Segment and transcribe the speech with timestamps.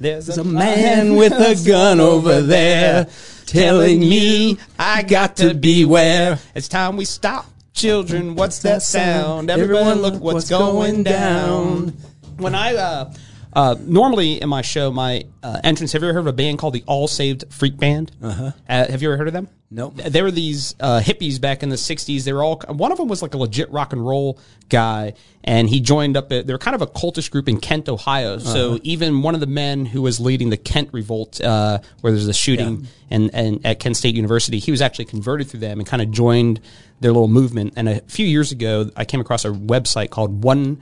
[0.00, 3.06] There's There's a man with a gun over there
[3.44, 6.38] telling me I got to beware.
[6.54, 7.44] It's time we stop.
[7.74, 9.50] Children, what's that sound?
[9.50, 11.90] Everyone, look what's, going down.
[12.38, 13.12] When I uh,
[13.52, 15.92] uh, normally in my show, my uh, entrance.
[15.92, 18.12] Have you ever heard of a band called the All Saved Freak Band?
[18.22, 18.52] Uh-huh.
[18.66, 19.48] Have you ever heard of them?
[19.72, 19.96] Nope.
[19.96, 22.24] They were these uh, hippies back in the '60s.
[22.24, 22.60] They were all.
[22.68, 26.28] One of them was like a legit rock and roll guy, and he joined up.
[26.28, 28.38] They were kind of a cultish group in Kent, Ohio.
[28.38, 32.26] So even one of the men who was leading the Kent Revolt, uh, where there's
[32.26, 35.86] a shooting and, and at Kent State University, he was actually converted through them and
[35.86, 36.60] kind of joined
[37.00, 37.74] their little movement.
[37.76, 40.78] And a few years ago, I came across a website called one-way.org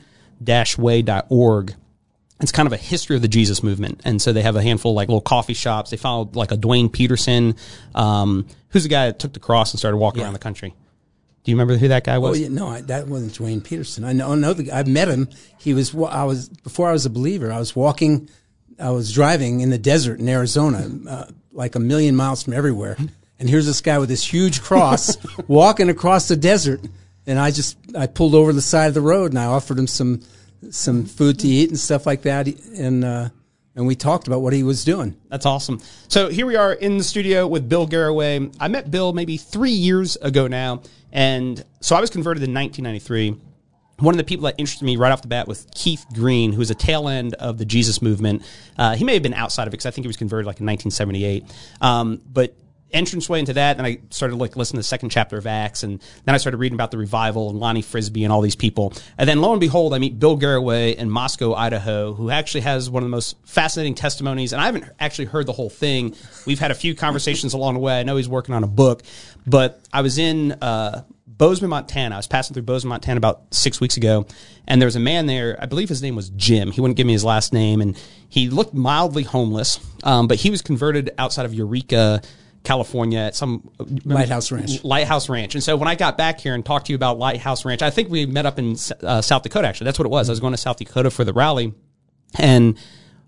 [2.40, 4.00] it's kind of a history of the Jesus movement.
[4.04, 5.90] And so they have a handful of like little coffee shops.
[5.90, 7.56] They followed like a Dwayne Peterson,
[7.94, 10.74] um, who's the guy that took the cross and started walking around the country.
[11.44, 12.28] Do you remember who that guy was?
[12.28, 12.40] Oh was?
[12.40, 14.04] yeah, no, I, that wasn't Dwayne Peterson.
[14.04, 14.78] I know, I know the, guy.
[14.78, 15.28] I've met him.
[15.58, 17.50] He was, wa- I was before I was a believer.
[17.50, 18.28] I was walking,
[18.78, 22.96] I was driving in the desert in Arizona, uh, like a million miles from everywhere.
[23.38, 25.16] And here's this guy with this huge cross
[25.48, 26.80] walking across the desert.
[27.26, 29.86] And I just, I pulled over the side of the road and I offered him
[29.86, 30.22] some,
[30.70, 32.48] some food to eat and stuff like that.
[32.76, 33.28] And, uh,
[33.74, 35.16] and we talked about what he was doing.
[35.28, 35.80] That's awesome.
[36.08, 38.54] So here we are in the studio with Bill Garaway.
[38.58, 40.82] I met Bill maybe three years ago now.
[41.12, 43.40] And so I was converted in 1993.
[44.00, 46.58] One of the people that interested me right off the bat was Keith Green, who
[46.58, 48.42] was a tail end of the Jesus movement.
[48.76, 50.60] Uh, he may have been outside of it because I think he was converted like
[50.60, 51.44] in 1978.
[51.80, 52.54] Um, but
[52.92, 56.02] entranceway into that, And I started like listening to the second chapter of Acts, and
[56.24, 58.92] then I started reading about the revival and Lonnie Frisbee and all these people.
[59.18, 62.88] And then lo and behold, I meet Bill Garaway in Moscow, Idaho, who actually has
[62.88, 64.52] one of the most fascinating testimonies.
[64.52, 66.14] And I haven't actually heard the whole thing.
[66.46, 68.00] We've had a few conversations along the way.
[68.00, 69.02] I know he's working on a book,
[69.46, 71.04] but I was in uh,
[71.38, 72.16] Bozeman, Montana.
[72.16, 74.26] I was passing through Bozeman, Montana about six weeks ago,
[74.66, 75.56] and there was a man there.
[75.60, 76.72] I believe his name was Jim.
[76.72, 77.96] He wouldn't give me his last name, and
[78.28, 82.20] he looked mildly homeless, um, but he was converted outside of Eureka.
[82.68, 83.70] California at some
[84.04, 84.84] Lighthouse Ranch.
[84.84, 85.54] Lighthouse Ranch.
[85.54, 87.88] And so when I got back here and talked to you about Lighthouse Ranch, I
[87.88, 89.66] think we met up in uh, South Dakota.
[89.66, 90.28] Actually, that's what it was.
[90.28, 91.72] I was going to South Dakota for the rally,
[92.38, 92.78] and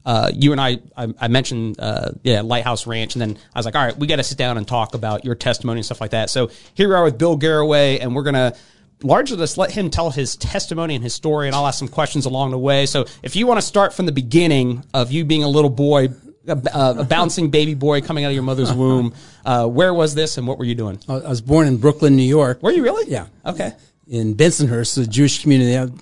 [0.04, 3.64] uh, you and I, I, I mentioned, uh, yeah, Lighthouse Ranch, and then I was
[3.64, 6.02] like, all right, we got to sit down and talk about your testimony and stuff
[6.02, 6.28] like that.
[6.28, 8.54] So here we are with Bill Garaway, and we're gonna
[9.02, 12.26] largely just let him tell his testimony and his story, and I'll ask some questions
[12.26, 12.84] along the way.
[12.84, 16.10] So if you want to start from the beginning of you being a little boy.
[16.50, 19.14] A, a bouncing baby boy coming out of your mother's womb.
[19.44, 20.98] Uh, where was this, and what were you doing?
[21.08, 22.62] I was born in Brooklyn, New York.
[22.62, 23.10] Were you really?
[23.10, 23.26] Yeah.
[23.46, 23.72] Okay.
[24.08, 25.76] in Bensonhurst, the Jewish community.
[25.76, 25.92] I was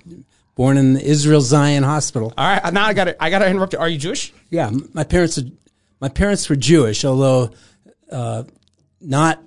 [0.55, 2.33] born in the Israel Zion Hospital.
[2.37, 2.73] All right.
[2.73, 3.79] Now I got to I got to interrupt you.
[3.79, 4.33] Are you Jewish?
[4.49, 5.43] Yeah, my parents are,
[6.01, 7.51] my parents were Jewish, although
[8.11, 8.43] uh,
[8.99, 9.41] not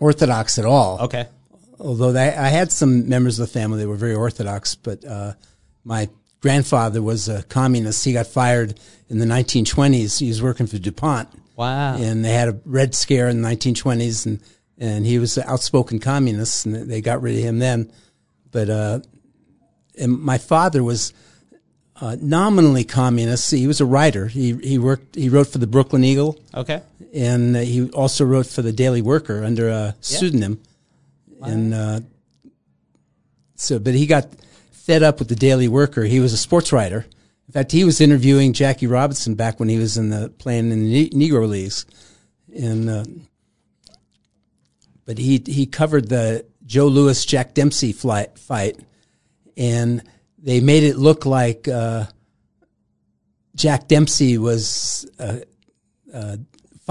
[0.00, 0.98] Orthodox at all.
[1.02, 1.28] Okay.
[1.78, 5.34] Although they, I had some members of the family that were very Orthodox, but uh,
[5.84, 6.08] my
[6.40, 8.04] grandfather was a communist.
[8.04, 8.78] He got fired
[9.12, 10.18] in the 1920s.
[10.18, 11.28] He was working for DuPont.
[11.54, 11.96] Wow.
[11.96, 14.40] And they had a Red Scare in the 1920s, and,
[14.78, 17.92] and he was an outspoken communist, and they got rid of him then.
[18.50, 19.00] But uh,
[19.98, 21.12] and my father was
[22.00, 23.50] uh, nominally communist.
[23.50, 24.26] He was a writer.
[24.26, 25.14] He he worked.
[25.14, 26.82] He wrote for the Brooklyn Eagle, Okay.
[27.14, 30.60] and uh, he also wrote for the Daily Worker under a pseudonym.
[31.38, 31.48] Wow.
[31.48, 32.00] And uh,
[33.56, 34.28] so, but he got
[34.70, 36.02] fed up with the Daily Worker.
[36.04, 37.06] He was a sports writer.
[37.52, 40.86] In fact, he was interviewing Jackie Robinson back when he was in the playing in
[40.86, 41.84] the Negro leagues,
[42.56, 43.04] and uh,
[45.04, 48.80] but he he covered the Joe Louis Jack Dempsey flight, fight,
[49.54, 50.02] and
[50.38, 52.06] they made it look like uh,
[53.54, 55.40] Jack Dempsey was uh,
[56.14, 56.38] uh,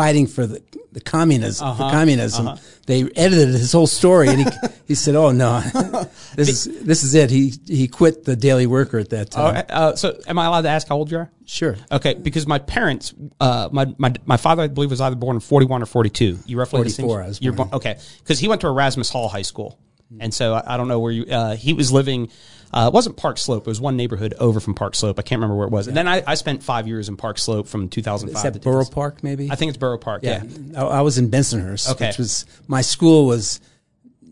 [0.01, 1.77] fighting for the, the communism.
[1.77, 2.57] For communism,
[2.87, 4.45] they edited his whole story, and he
[4.87, 5.59] he said, "Oh no,
[6.35, 9.57] this is this is it." He he quit the Daily Worker at that time.
[9.57, 11.31] Uh, uh, so, am I allowed to ask how old you are?
[11.45, 11.75] Sure.
[11.91, 15.41] Okay, because my parents, uh, my, my my father, I believe, was either born in
[15.41, 16.39] forty one or forty two.
[16.45, 17.69] You roughly the same- 44 I was You're born.
[17.69, 19.77] born, okay, because he went to Erasmus Hall High School,
[20.19, 21.25] and so I, I don't know where you.
[21.25, 22.31] Uh, he was living.
[22.73, 23.67] Uh, it wasn't Park Slope.
[23.67, 25.19] It was one neighborhood over from Park Slope.
[25.19, 25.87] I can't remember where it was.
[25.87, 28.53] And then I, I spent five years in Park Slope from two thousand Is that
[28.53, 29.51] to Borough Park, maybe?
[29.51, 30.21] I think it's Borough Park.
[30.23, 30.43] Yeah.
[30.75, 32.07] I, I was in Bensonhurst, Okay.
[32.07, 33.59] which was my school was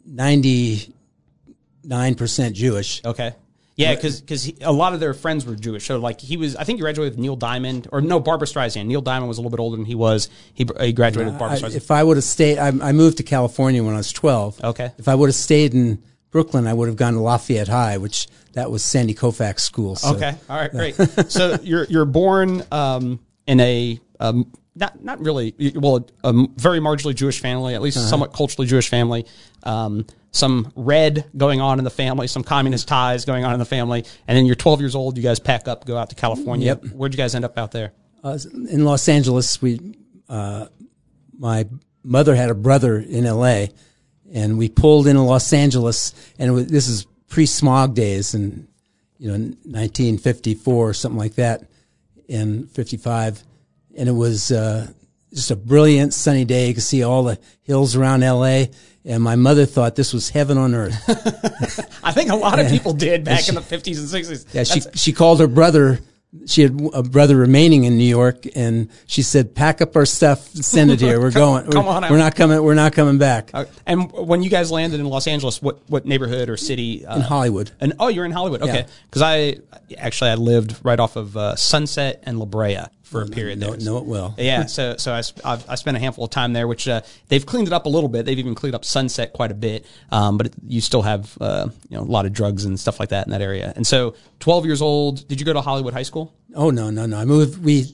[0.06, 0.94] ninety
[1.84, 3.04] nine percent Jewish.
[3.04, 3.34] Okay.
[3.76, 5.86] Yeah, because a lot of their friends were Jewish.
[5.86, 8.88] So, like, he was, I think he graduated with Neil Diamond, or no, Barbra Streisand.
[8.88, 10.28] Neil Diamond was a little bit older than he was.
[10.54, 11.76] He, he graduated with Barbra I, Streisand.
[11.78, 14.62] if I would have stayed, I, I moved to California when I was twelve.
[14.62, 14.92] Okay.
[14.98, 18.28] If I would have stayed in Brooklyn, I would have gone to Lafayette High, which
[18.54, 19.96] that was Sandy Koufax school.
[19.96, 20.16] So.
[20.16, 20.36] Okay.
[20.50, 20.72] All right.
[20.72, 20.96] Great.
[21.28, 27.16] so you're you're born um, in a um, not not really well a very marginally
[27.16, 28.08] Jewish family, at least Uh-huh.
[28.08, 29.26] somewhat culturally Jewish family.
[29.64, 33.66] Um, some red going on in the family, some communist ties going on in the
[33.66, 35.18] family, and then you're 12 years old.
[35.18, 36.68] You guys pack up, go out to California.
[36.68, 36.86] Yep.
[36.94, 37.94] Where'd you guys end up out there?
[38.24, 38.38] uh,
[38.70, 39.96] in Los Angeles, we,
[40.30, 40.68] uh,
[41.38, 41.66] my
[42.04, 43.72] mother had a brother in L.A.,
[44.34, 48.68] and we pulled into Los Angeles, and it was, this is pre-smog days, and
[49.18, 51.64] you know, 1954 or something like that,
[52.28, 53.44] in 55,
[53.98, 54.88] and it was uh,
[55.34, 56.68] just a brilliant sunny day.
[56.68, 58.72] You could see all the hills around L.A.,
[59.06, 60.94] and my mother thought this was heaven on earth.
[62.04, 64.54] I think a lot of people did back in the 50s and 60s.
[64.54, 66.00] Yeah, she she called her brother.
[66.46, 70.48] She had a brother remaining in New York, and she said, "Pack up our stuff,
[70.50, 71.20] send it here.
[71.20, 71.70] We're going.
[71.72, 72.62] come we're, on out." we're not coming.
[72.62, 76.06] We're not coming back." Uh, and when you guys landed in Los Angeles, what what
[76.06, 77.04] neighborhood or city?
[77.04, 77.72] Uh, in Hollywood.
[77.80, 78.62] And oh, you're in Hollywood.
[78.62, 78.88] Okay, Yeah.
[79.10, 79.58] because I
[79.98, 83.72] actually I lived right off of uh, Sunset and La Brea for a period know-
[83.72, 83.80] there.
[83.86, 84.36] know it well.
[84.38, 87.46] Yeah, so so I, I've, I spent a handful of time there, which uh, they've
[87.46, 88.26] cleaned it up a little bit.
[88.26, 91.70] They've even cleaned up Sunset quite a bit, um, but it, you still have uh,
[91.90, 93.74] you know a lot of drugs and stuff like that in that area.
[93.76, 96.34] And so, 12 years old, did you go to Hollywood High School?
[96.56, 97.18] Oh no, no, no.
[97.18, 97.64] I moved.
[97.64, 97.94] We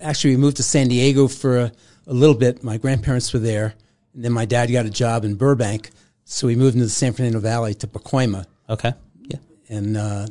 [0.00, 1.72] actually we moved to San Diego for a,
[2.06, 2.62] a little bit.
[2.64, 3.74] My grandparents were there,
[4.14, 5.90] and then my dad got a job in Burbank,
[6.24, 8.92] so we moved into the San Fernando Valley to Pacoima, Okay,
[9.22, 9.38] yeah.
[9.68, 10.26] and uh,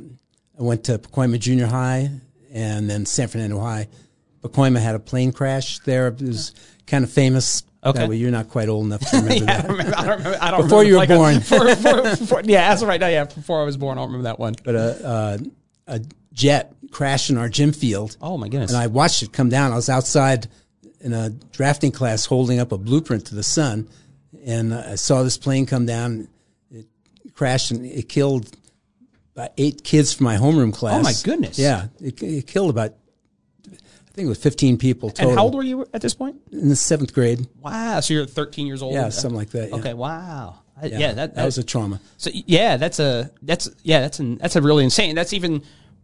[0.60, 2.10] I went to Pacoima Junior High,
[2.57, 3.88] and then San Fernando High.
[4.42, 6.07] Pacoima had a plane crash there.
[6.07, 6.54] It was
[6.88, 7.63] kind of famous.
[7.83, 8.00] Okay.
[8.00, 9.62] That way you're not quite old enough to remember Yeah, I that.
[9.68, 9.98] don't remember.
[9.98, 10.38] I don't remember.
[10.42, 11.39] I don't Before remember, you were like, a- born.
[11.42, 13.25] for- for- for- yeah, as of right now, yeah.
[13.25, 14.56] Before I was born, I don't remember that one.
[14.63, 15.39] but a,
[15.88, 16.01] a, a
[16.33, 18.18] jet crashed in our gym field.
[18.21, 18.71] Oh my goodness!
[18.71, 19.71] And I watched it come down.
[19.71, 20.48] I was outside
[21.01, 23.88] in a drafting class holding up a blueprint to the sun,
[24.45, 26.27] and I saw this plane come down.
[26.71, 26.88] It
[27.36, 28.50] crashed and it killed
[29.38, 31.00] about eight kids from my homeroom class.
[31.00, 31.57] Oh, my goodness.
[31.60, 32.94] Yeah, it, it killed about
[33.72, 35.30] I think it was 15 people total.
[35.30, 36.38] and how old were you at this point?
[36.51, 37.48] in the seventh grade?
[37.62, 38.94] Wow, so you're 13 years old.
[38.95, 39.69] Yeah, something like that.
[39.69, 39.75] Yeah.
[39.75, 40.56] Okay, wow.
[40.81, 42.01] I- Yeah, that, that was a trauma.
[42.18, 45.13] So yeah, that's a that's yeah that's an that's a really insane.
[45.16, 45.62] That's even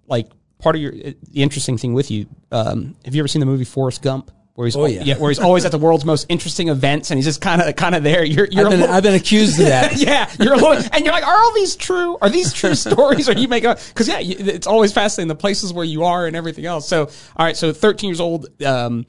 [0.08, 2.28] like part of your the interesting thing with you.
[2.52, 4.30] Um, have you ever seen the movie Forrest Gump?
[4.56, 5.18] Where he's Oh, yeah.
[5.18, 7.96] where he's always at the world's most interesting events and he's just kind of kind
[7.96, 8.24] of there.
[8.24, 9.96] You're you're I've been, little- I've been accused of that.
[9.98, 12.18] yeah, you're a little, and you're like, are all these true?
[12.22, 13.28] Are these true stories?
[13.28, 13.80] Or you make up?
[13.88, 16.88] Because yeah, you, it's always fascinating the places where you are and everything else.
[16.88, 17.06] So
[17.36, 19.08] all right, so 13 years old, um,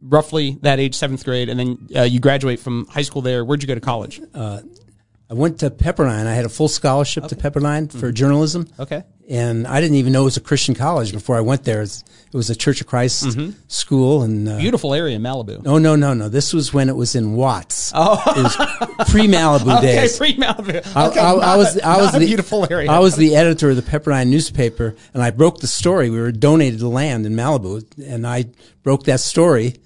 [0.00, 3.44] roughly that age, seventh grade, and then uh, you graduate from high school there.
[3.44, 4.20] Where'd you go to college?
[5.30, 6.26] I went to Pepperdine.
[6.26, 8.68] I had a full scholarship to Pepperdine for journalism.
[8.78, 9.04] Okay.
[9.26, 11.78] And I didn't even know it was a Christian college before I went there.
[11.78, 13.26] It was, it was a Church of Christ
[13.68, 14.22] school.
[14.22, 15.62] And uh, Beautiful area in Malibu.
[15.62, 16.28] no, no, no, no.
[16.28, 17.90] This was when it was in Watts.
[17.94, 18.54] Oh, it was
[19.10, 20.18] pre Malibu Okay, days.
[20.18, 20.86] pre Malibu.
[20.94, 22.90] I, Okay, I, I not was a- I was the beautiful area.
[22.90, 26.10] I was the editor of the Pepperdine newspaper, and I broke the story.
[26.10, 28.44] We were donated the land in Malibu, and I
[28.82, 29.76] broke that story.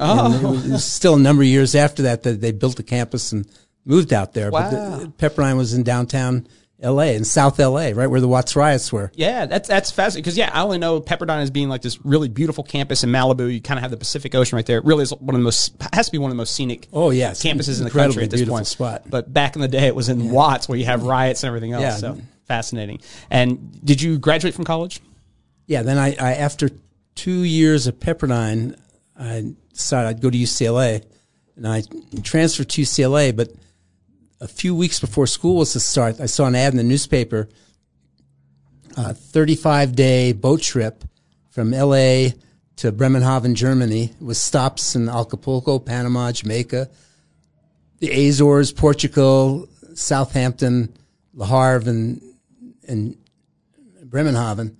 [0.00, 0.34] Oh.
[0.34, 2.82] it, was, it was still a number of years after that that they built the
[2.82, 3.46] campus and
[3.84, 4.50] moved out there.
[4.50, 4.96] But Wow.
[4.98, 6.46] the, Pepperdine was in downtown
[6.80, 7.14] L.A.
[7.14, 7.92] in South L.A.
[7.92, 9.12] right where the Watts riots were.
[9.14, 12.28] Yeah, that's that's fascinating because yeah, I only know Pepperdine as being like this really
[12.28, 13.52] beautiful campus in Malibu.
[13.52, 14.78] You kind of have the Pacific Ocean right there.
[14.78, 16.88] It really is one of the most has to be one of the most scenic.
[16.92, 18.66] Oh, yeah, campuses in the country at this beautiful point.
[18.66, 19.02] spot.
[19.08, 21.72] But back in the day, it was in Watts where you have riots and everything
[21.72, 21.82] else.
[21.82, 21.96] Yeah.
[21.96, 22.18] So
[22.48, 23.00] fascinating.
[23.30, 25.00] And did you graduate from college?
[25.68, 26.68] Yeah, then I, I after
[27.14, 28.76] two years at Pepperdine,
[29.16, 31.04] I decided I'd go to UCLA,
[31.54, 31.84] and I
[32.24, 33.36] transferred to UCLA.
[33.36, 33.50] But
[34.42, 37.48] a few weeks before school was to start, I saw an ad in the newspaper,
[38.96, 41.04] a 35 day boat trip
[41.50, 42.30] from LA
[42.76, 46.90] to Bremerhaven, Germany, with stops in Acapulco, Panama, Jamaica,
[48.00, 50.92] the Azores, Portugal, Southampton,
[51.34, 52.20] Le Havre, and
[52.88, 53.16] and
[54.04, 54.76] Bremerhaven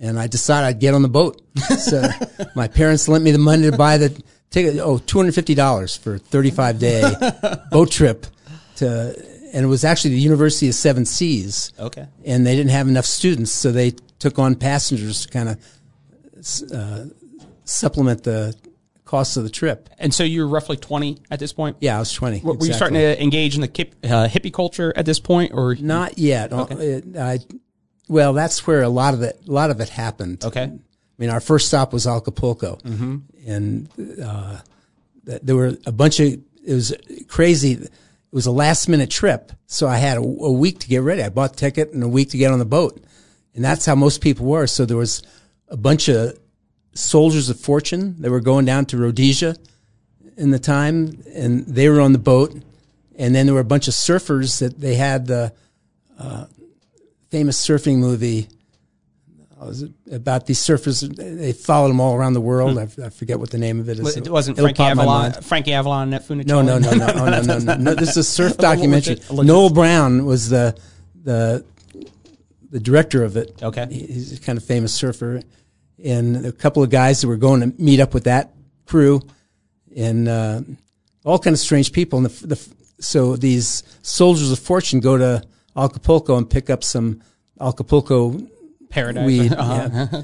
[0.00, 1.40] and I decided I'd get on the boat.
[1.78, 2.02] So
[2.54, 4.08] my parents lent me the money to buy the
[4.50, 4.78] ticket.
[4.78, 7.02] Oh, two hundred fifty dollars for a thirty-five day
[7.70, 8.26] boat trip
[8.82, 9.14] to,
[9.52, 11.72] and it was actually the University of Seven Seas.
[11.78, 12.06] Okay.
[12.24, 15.58] And they didn't have enough students, so they took on passengers to kind of
[16.74, 17.04] uh,
[17.64, 18.54] supplement the
[19.04, 19.88] cost of the trip.
[19.98, 21.76] And so you're roughly 20 at this point.
[21.80, 22.40] Yeah, I was twenty.
[22.40, 25.74] Were you starting to engage in the kip, uh, hippie culture at this point, or
[25.74, 26.52] Not yet.
[26.52, 27.38] Uh, it- I,
[28.08, 30.44] well, that's where a lot of it, a lot of it happened.
[30.44, 30.62] okay?
[30.64, 30.78] I
[31.18, 32.78] mean, our first stop was Acapulco,
[33.46, 33.88] and
[34.22, 34.58] uh,
[35.24, 36.26] there were a bunch of.
[36.64, 36.94] It was
[37.28, 37.86] crazy.
[38.32, 41.22] It was a last minute trip, so I had a, a week to get ready.
[41.22, 42.98] I bought a ticket and a week to get on the boat,
[43.54, 44.66] and that's how most people were.
[44.66, 45.22] So there was
[45.68, 46.38] a bunch of
[46.94, 49.56] soldiers of fortune that were going down to Rhodesia
[50.38, 52.54] in the time, and they were on the boat.
[53.16, 55.52] And then there were a bunch of surfers that they had the
[56.18, 56.46] uh,
[57.30, 58.48] famous surfing movie.
[59.70, 61.00] It about these surfers.
[61.16, 62.78] They followed them all around the world.
[62.78, 64.16] I, I forget what the name of it is.
[64.16, 65.32] It wasn't It'll Frankie Avalon.
[65.42, 66.46] Frankie Avalon, Net Funicello.
[66.46, 67.94] No, no, no, no, oh, no, no, no, no.
[67.94, 69.14] This is a surf documentary.
[69.16, 70.76] legit- a legit- Noel Brown was the
[71.22, 71.64] the
[72.70, 73.62] the director of it.
[73.62, 73.86] Okay.
[73.90, 75.42] He- he's a kind of famous surfer,
[76.02, 78.52] and a couple of guys that were going to meet up with that
[78.86, 79.20] crew,
[79.96, 80.60] and uh,
[81.24, 82.18] all kind of strange people.
[82.18, 85.42] And the, the so these soldiers of fortune go to
[85.76, 87.22] Acapulco and pick up some
[87.60, 88.40] Acapulco
[88.92, 89.26] Paradise.
[89.26, 89.88] weed, Uh-huh.
[90.12, 90.22] yeah.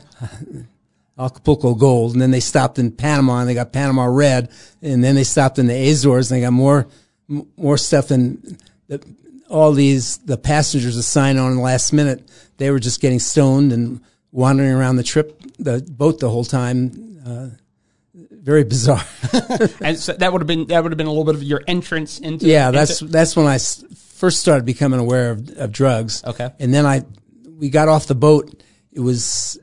[1.19, 4.51] Acapulco gold, and then they stopped in Panama and they got Panama red,
[4.83, 6.87] and then they stopped in the Azores and they got more
[7.29, 8.57] m- more stuff than
[8.87, 9.05] the,
[9.51, 12.29] all these the passengers assigned on the last minute.
[12.59, 17.19] They were just getting stoned and wandering around the trip the boat the whole time.
[17.27, 17.49] Uh,
[18.15, 19.03] very bizarre.
[19.81, 21.63] and so that would have been that would have been a little bit of your
[21.67, 22.47] entrance into.
[22.47, 26.23] Yeah, into- that's when I first started becoming aware of, of drugs.
[26.25, 26.49] Okay.
[26.61, 27.03] and then I
[27.59, 28.63] we got off the boat.
[28.93, 29.59] It was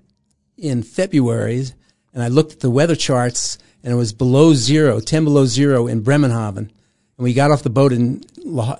[0.57, 1.65] in February,
[2.13, 5.87] and I looked at the weather charts, and it was below zero, ten below zero
[5.87, 6.71] in Bremerhaven.
[7.17, 8.23] And we got off the boat in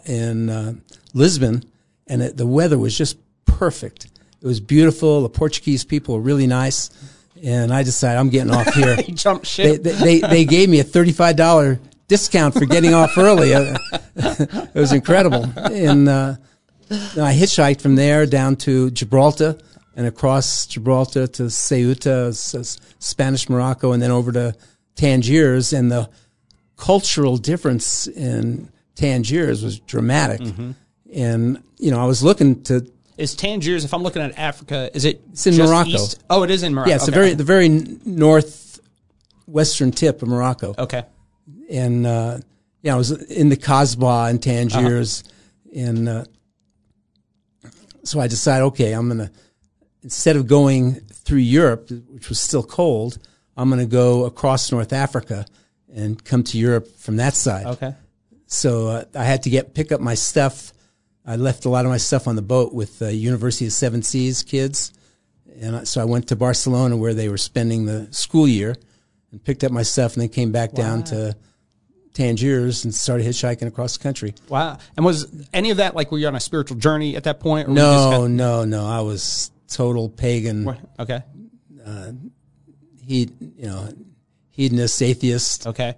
[0.05, 0.74] in uh,
[1.13, 1.63] Lisbon,
[2.07, 4.05] and it, the weather was just perfect.
[4.41, 5.24] It was beautiful.
[5.24, 6.89] The Portuguese people were really nice,
[7.41, 9.00] and I decided I'm getting off here.
[9.07, 9.84] you jumped they, ship.
[9.84, 13.53] they, they, they gave me a thirty-five dollar discount for getting off early.
[14.17, 16.36] It was incredible, and uh,
[16.92, 19.58] I hitchhiked from there down to Gibraltar
[19.96, 22.34] and across Gibraltar to Ceuta,
[23.00, 24.56] Spanish Morocco, and then over to
[24.96, 25.74] Tangiers.
[25.74, 26.10] And the
[26.77, 30.42] cultural difference in Tangiers was dramatic.
[31.13, 33.86] And you know, I was looking to is Tangiers?
[33.86, 35.22] If I'm looking at Africa, is it?
[35.32, 35.89] It's in Morocco.
[35.89, 36.22] east?
[36.30, 36.89] Oh, it is in Morocco.
[36.89, 37.12] yeah, it's okay.
[37.12, 37.70] the very the very
[38.06, 38.80] north
[39.48, 40.75] western tip of Morocco.
[40.77, 41.04] okay.
[41.70, 42.39] and uh,
[42.82, 45.24] yeah, I was in the Kasbah in Tangiers,
[45.74, 46.25] and uh,
[48.07, 49.31] so I decided, okay, I'm gonna
[50.03, 53.17] instead of going through Europe, which was still cold,
[53.57, 55.45] I'm gonna go across North Africa
[55.93, 57.65] and come to Europe from that side.
[57.65, 57.95] Okay.
[58.47, 60.71] So uh, I had to get pick up my stuff.
[61.25, 64.03] I left a lot of my stuff on the boat with the University of Seven
[64.03, 64.93] Seas kids,
[65.59, 68.75] and so I went to Barcelona where they were spending the school year,
[69.31, 71.35] and picked up my stuff, and then came back down to
[72.15, 74.34] Tangiers and started hitchhiking across the country.
[74.50, 74.77] Wow.
[74.98, 77.67] And was any of that like were you on a spiritual journey at that point?
[77.67, 78.86] Or were you just No, kind no, no.
[78.88, 80.75] I was total pagan.
[80.98, 81.22] okay.
[83.05, 83.89] He, you know,
[84.50, 85.67] hedonist, atheist.
[85.67, 85.95] Okay.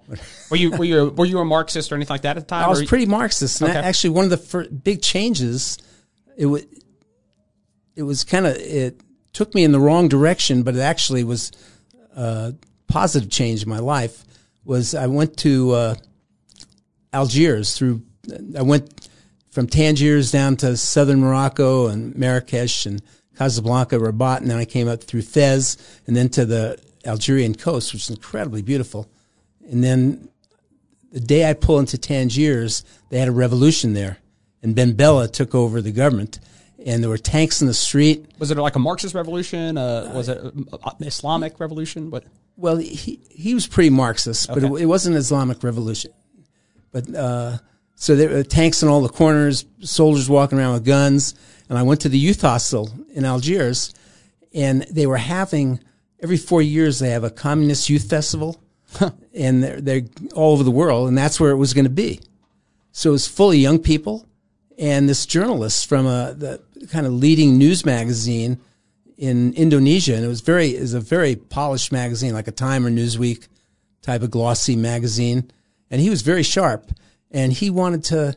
[0.50, 2.64] Were you were you were you a Marxist or anything like that at the time?
[2.64, 3.60] I was pretty Marxist.
[3.62, 3.78] And Okay.
[3.78, 5.78] actually, one of the fir- big changes,
[6.36, 6.64] it was,
[7.96, 9.00] it was kind of it
[9.32, 11.50] took me in the wrong direction, but it actually was
[12.14, 12.54] a
[12.88, 14.24] positive change in my life.
[14.64, 15.94] Was I went to uh,
[17.12, 18.02] Algiers through,
[18.56, 19.08] I went
[19.50, 23.02] from Tangiers down to southern Morocco and Marrakesh and
[23.36, 27.92] Casablanca, Rabat, and then I came up through Fez and then to the Algerian coast,
[27.92, 29.08] which is incredibly beautiful.
[29.70, 30.28] And then
[31.12, 34.18] the day I pull into Tangiers, they had a revolution there,
[34.62, 36.40] and Ben Bella took over the government,
[36.84, 38.26] and there were tanks in the street.
[38.38, 39.78] was it like a Marxist revolution?
[39.78, 40.66] Uh, was it an
[41.00, 42.10] Islamic revolution?
[42.10, 42.24] But
[42.56, 46.12] Well, he he was pretty Marxist, but it, it wasn't an Islamic revolution.
[46.92, 47.58] But uh,
[47.94, 51.34] so there were tanks in all the corners, soldiers walking around with guns,
[51.68, 53.92] and I went to the youth hostel in Algiers,
[54.54, 55.80] and they were having
[56.20, 58.60] every four years they have a communist youth festival,
[59.34, 60.02] and they're they're
[60.34, 62.20] all over the world, and that's where it was going to be.
[62.92, 64.26] So it was full of young people,
[64.78, 68.58] and this journalist from a the kind of leading news magazine
[69.16, 72.86] in Indonesia, and it was very it was a very polished magazine, like a Time
[72.86, 73.48] or Newsweek
[74.02, 75.50] type of glossy magazine,
[75.90, 76.90] and he was very sharp,
[77.30, 78.36] and he wanted to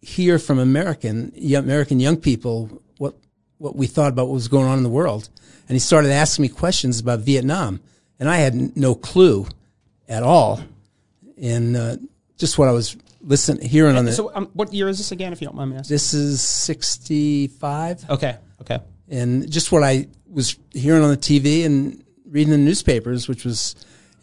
[0.00, 3.16] hear from American young, American young people what
[3.58, 5.28] what we thought about what was going on in the world,
[5.68, 7.80] and he started asking me questions about Vietnam,
[8.18, 9.46] and I had no clue
[10.08, 10.60] at all,
[11.40, 11.96] and uh,
[12.36, 14.12] just what I was listening hearing on the.
[14.12, 15.32] so, um, what year is this again?
[15.32, 15.94] If you don't mind me asking.
[15.94, 18.36] this is sixty five Okay.
[18.60, 18.78] Okay.
[19.08, 23.74] and just what I was hearing on the TV and reading the newspapers, which was,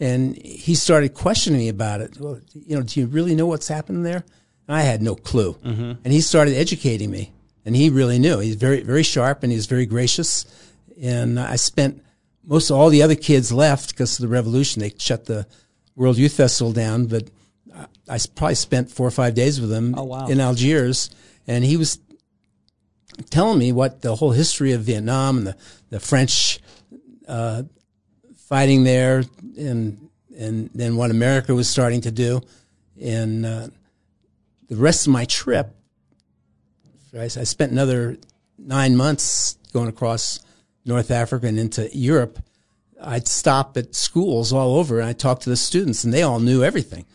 [0.03, 2.19] and he started questioning me about it.
[2.19, 4.23] Well, you know, do you really know what's happening there?
[4.67, 5.57] And I had no clue.
[5.63, 7.31] And he started educating me,
[7.65, 8.39] and he really knew.
[8.39, 10.45] He's very, very sharp, and he was very gracious.
[11.01, 12.03] And I spent
[12.45, 14.81] most of all the other kids left because of the revolution.
[14.81, 15.47] They shut the
[15.95, 17.29] World Youth Festival down, but
[18.09, 20.27] I probably spent four or five days with him Oh, wow.
[20.27, 21.09] in Algiers,
[21.47, 21.99] and he was
[23.29, 25.55] telling me what the whole history of Vietnam and the,
[25.89, 26.59] the French
[27.27, 27.63] uh,
[28.47, 29.23] fighting there,
[29.57, 32.41] and and then what America was starting to do,
[33.01, 33.67] and uh,
[34.69, 35.75] the rest of my trip,
[37.13, 38.17] I, I spent another
[38.57, 40.39] nine months going across
[40.85, 42.39] North Africa and into Europe,
[43.01, 46.39] I'd stop at schools all over and I talked to the students and they all
[46.39, 47.05] knew everything.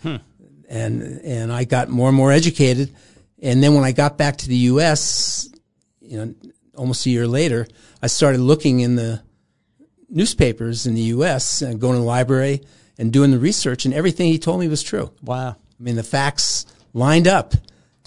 [0.71, 2.95] And, and I got more and more educated.
[3.41, 5.49] And then when I got back to the U.S.,
[6.03, 6.35] you know,
[6.77, 7.67] almost a year later,
[8.03, 9.23] I started looking in the
[10.09, 11.63] newspapers in the U.S.
[11.63, 12.63] and going to the library
[12.99, 15.11] and doing the research and everything he told me was true.
[15.23, 15.51] Wow.
[15.51, 17.55] I mean, the facts lined up.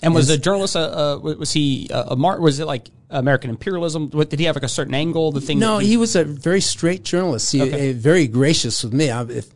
[0.03, 0.79] And was the journalist, uh,
[1.15, 4.09] uh, was he uh, a mar- was it like American imperialism?
[4.09, 5.31] What, did he have like a certain angle?
[5.31, 5.59] The thing?
[5.59, 7.51] No, that he was a very straight journalist.
[7.51, 7.91] He Okay.
[7.91, 9.11] uh, very gracious with me.
[9.11, 9.49] I, if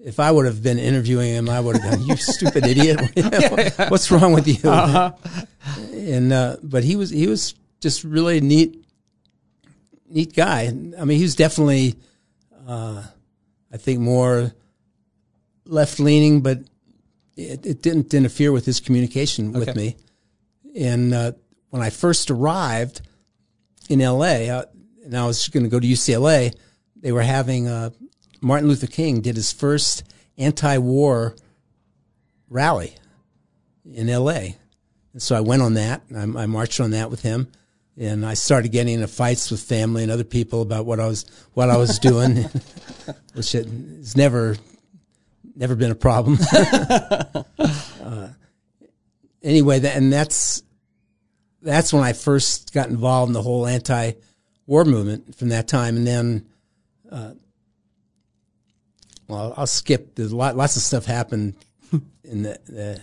[0.00, 3.00] if I would have been interviewing him, I would have gone, "You stupid idiot!
[3.88, 4.58] What's wrong with you?"
[5.92, 8.83] And uh, but he was he was just really neat,
[10.14, 10.62] neat guy.
[10.66, 11.96] I mean, he was definitely,
[12.66, 13.02] uh,
[13.72, 14.52] I think, more
[15.66, 16.60] left leaning, but
[17.36, 19.96] it, it didn't interfere with his communication with me.
[20.76, 21.32] And uh,
[21.70, 23.00] when I first arrived
[23.88, 24.64] in L.A., uh,
[25.04, 26.54] and I was going to go to UCLA,
[26.96, 27.90] they were having uh,
[28.40, 30.04] Martin Luther King did his first
[30.38, 31.34] anti-war
[32.48, 32.94] rally
[33.92, 34.56] in L.A.
[35.12, 36.02] And so I went on that.
[36.08, 37.48] and I, I marched on that with him,
[37.96, 41.26] and I started getting into fights with family and other people about what I was
[41.54, 42.44] what I was doing,
[43.34, 44.56] which has never
[45.54, 46.38] never been a problem.
[46.52, 48.28] uh,
[49.42, 50.62] anyway, that, and that's
[51.62, 56.06] that's when I first got involved in the whole anti-war movement from that time, and
[56.06, 56.46] then.
[57.10, 57.34] Uh,
[59.26, 60.14] well, I'll skip.
[60.16, 61.54] There's lot, lots of stuff happened
[62.24, 63.00] in the, the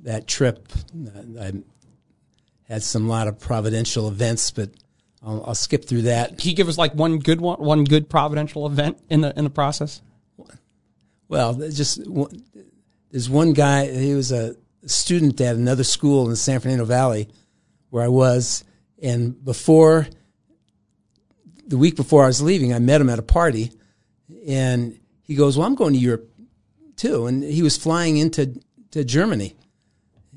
[0.00, 0.66] that trip.
[1.38, 1.52] I
[2.68, 4.70] had some lot of providential events, but
[5.22, 6.38] I'll, I'll skip through that.
[6.38, 9.44] Can you give us like one good one, one good providential event in the in
[9.44, 10.02] the process?
[11.28, 12.00] Well, there's just
[13.10, 13.90] there's one guy.
[13.90, 14.56] He was a
[14.86, 17.28] student at another school in the San Fernando Valley,
[17.90, 18.64] where I was,
[19.02, 20.06] and before
[21.66, 23.72] the week before I was leaving, I met him at a party,
[24.46, 26.30] and he goes, "Well, I'm going to Europe
[26.96, 28.60] too," and he was flying into
[28.92, 29.56] to Germany,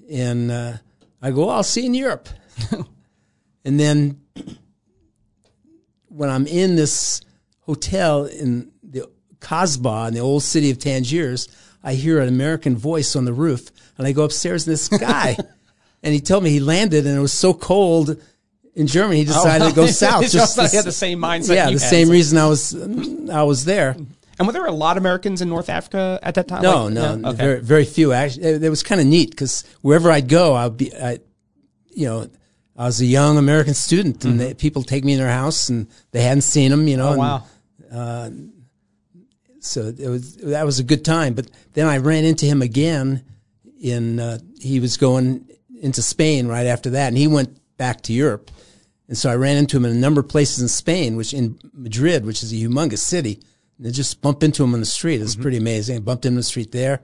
[0.09, 0.73] and uh,
[1.21, 2.29] I go, "I'll see you in Europe,"
[3.65, 4.21] and then
[6.07, 7.21] when I'm in this
[7.61, 9.09] hotel in the
[9.39, 11.47] Kasbah in the old city of Tangiers,
[11.83, 15.37] I hear an American voice on the roof, and I go upstairs, and this guy,
[16.03, 18.21] and he told me he landed, and it was so cold
[18.73, 19.33] in Germany, he oh.
[19.33, 20.29] decided to go south.
[20.31, 21.81] Just like he had the same mindset Yeah, the had.
[21.81, 23.95] same So- reason I was I was there.
[24.41, 26.63] And were there a lot of Americans in North Africa at that time?
[26.63, 27.37] No, Like, no, Okay.
[27.37, 28.11] very very few.
[28.11, 31.19] Actually, it, it was kind of neat because wherever I'd go, I'd be, I,
[31.91, 32.27] you know,
[32.75, 35.85] I was a young American student, and they, people take me in their house, and
[36.09, 37.11] they hadn't seen them, you know.
[37.11, 37.93] Mm-hmm.
[37.93, 38.59] Oh, and, wow.
[39.59, 41.35] so it was that was a good time.
[41.35, 43.23] But then I ran into him again
[43.79, 45.47] in uh, he was going
[45.79, 48.49] into Spain right after that, and he went back to Europe.
[49.07, 51.59] And so I ran into him in a number of places in Spain, which in
[51.73, 53.39] Madrid, which is a humongous city.
[53.83, 55.21] And just bumped into him on the street.
[55.21, 55.97] It's pretty amazing.
[55.97, 57.01] I bumped him on the street there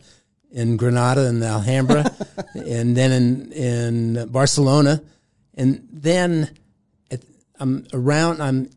[0.52, 2.16] in Granada and the Alhambra,
[2.54, 5.02] and then in in Barcelona,
[5.56, 6.56] and then
[7.12, 7.22] at,
[7.60, 8.42] I'm around.
[8.42, 8.70] I'm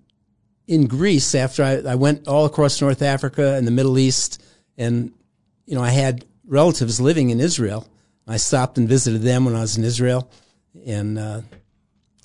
[0.66, 4.42] in Greece after I, I went all across North Africa and the Middle East,
[4.78, 5.12] and
[5.66, 7.86] you know I had relatives living in Israel.
[8.26, 10.30] I stopped and visited them when I was in Israel,
[10.86, 11.40] and uh,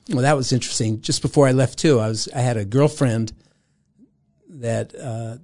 [0.10, 1.02] well, that was interesting.
[1.02, 3.34] Just before I left too, I was I had a girlfriend
[4.50, 5.38] that uh,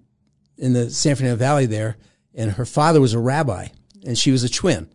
[0.62, 1.97] in the San Fernando Valley there,
[2.34, 3.67] and her father was a rabbi,
[4.06, 4.88] and she was a twin,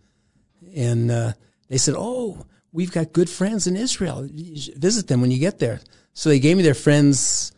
[0.75, 1.33] and uh,
[1.69, 4.27] they said, "Oh, we've got good friends in Israel.
[4.77, 5.81] Visit them when you get there."
[6.15, 7.53] So they gave me their friends'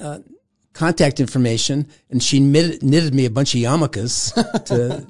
[0.00, 0.18] uh,
[0.72, 4.34] contact information, and she knitted, knitted me a bunch of yarmulkes
[4.66, 5.06] to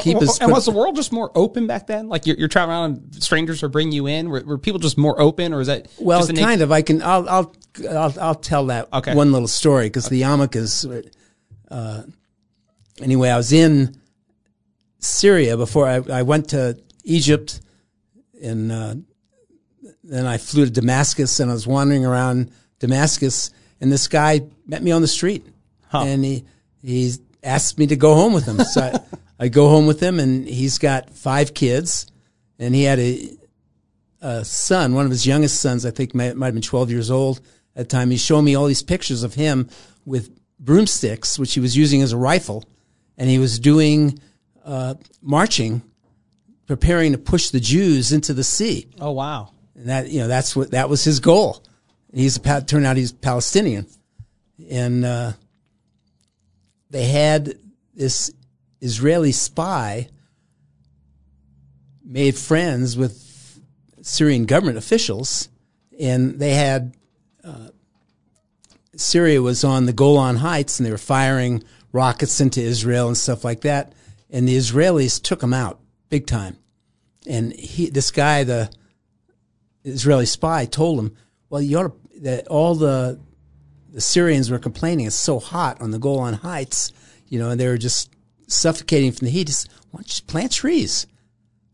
[0.00, 0.40] keep and, us.
[0.40, 2.08] and was the world just more open back then?
[2.08, 4.30] Like you're, you're traveling around, and strangers are bringing you in.
[4.30, 6.72] Were, were people just more open, or is that Well, kind of.
[6.72, 7.02] I can.
[7.02, 7.28] I'll.
[7.28, 7.54] I'll.
[7.90, 9.14] I'll, I'll tell that Okay.
[9.14, 11.10] one little story because the yarmulkes.
[11.70, 12.02] Uh,
[13.00, 13.96] anyway, I was in
[14.98, 17.60] Syria before I, I went to Egypt,
[18.42, 18.94] and uh,
[20.04, 24.82] then I flew to Damascus, and I was wandering around Damascus, and this guy met
[24.82, 25.46] me on the street,
[25.92, 26.44] and he
[26.82, 28.58] he asked me to go home with him.
[28.60, 29.00] So I,
[29.44, 32.06] I go home with him, and he's got five kids,
[32.58, 33.36] and he had a
[34.22, 37.10] a son, one of his youngest sons, I think might, might have been 12 years
[37.10, 37.40] old
[37.76, 38.10] at the time.
[38.10, 39.68] He showed me all these pictures of him
[40.04, 42.64] with broomsticks, which he was using as a rifle,
[43.16, 44.18] and he was doing
[44.64, 45.82] uh, marching,
[46.66, 48.88] preparing to push the Jews into the sea.
[49.00, 51.62] oh wow, And that, you know, that's what, that was his goal.
[52.12, 53.86] He's a, turned out he's Palestinian.
[54.70, 55.32] And, uh,
[56.90, 57.54] they had
[57.94, 58.32] this
[58.80, 60.08] Israeli spy
[62.04, 63.60] made friends with
[64.02, 65.48] Syrian government officials,
[65.98, 66.94] and they had
[68.96, 73.44] Syria was on the Golan Heights and they were firing rockets into Israel and stuff
[73.44, 73.92] like that.
[74.30, 76.56] And the Israelis took them out big time.
[77.26, 78.70] And he, this guy, the
[79.84, 81.16] Israeli spy, told him,
[81.48, 83.18] "Well, you ought to, that all the
[83.92, 86.92] the Syrians were complaining it's so hot on the Golan Heights,
[87.28, 88.10] you know, and they were just
[88.46, 89.48] suffocating from the heat.
[89.48, 91.06] Just, Why don't you plant trees?"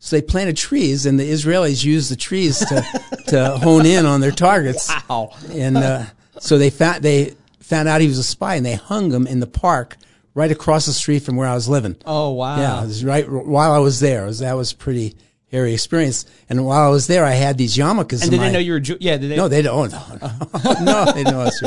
[0.07, 4.21] So they planted trees, and the Israelis used the trees to to hone in on
[4.21, 4.89] their targets.
[4.89, 5.33] Wow.
[5.51, 6.05] And uh,
[6.39, 9.41] so they found they found out he was a spy, and they hung him in
[9.41, 9.97] the park
[10.33, 11.97] right across the street from where I was living.
[12.07, 12.57] Oh wow.
[12.57, 14.27] Yeah, it was right while I was there.
[14.27, 15.17] Was, that was a pretty
[15.51, 16.25] hairy experience.
[16.49, 18.23] And while I was there, I had these yarmulkes.
[18.23, 18.81] And did my, they know you were?
[18.81, 19.17] Jew- yeah.
[19.17, 19.37] Did they?
[19.37, 19.91] No, they don't.
[19.91, 21.61] No, no, no they know us.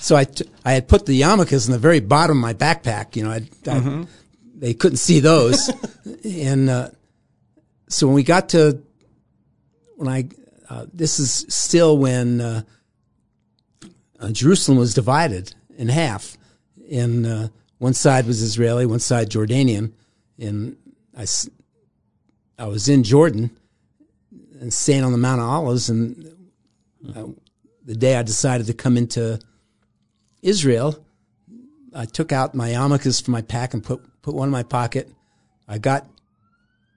[0.00, 3.14] So I, t- I had put the yarmulkes in the very bottom of my backpack.
[3.14, 4.06] You know, I, I
[4.56, 5.70] they couldn't see those,
[6.24, 6.88] and uh,
[7.88, 8.82] so when we got to
[9.96, 10.28] when I
[10.68, 12.62] uh, this is still when uh,
[14.18, 16.36] uh, Jerusalem was divided in half,
[16.90, 19.92] and uh, one side was Israeli, one side Jordanian,
[20.38, 20.76] and
[21.16, 23.56] I was in Jordan
[24.60, 26.34] and staying on the Mount of Olives, and
[27.14, 27.26] uh,
[27.84, 29.38] the day I decided to come into
[30.42, 31.04] Israel,
[31.94, 35.10] I took out my yarmulkes from my pack and put put one in my pocket.
[35.68, 36.08] I got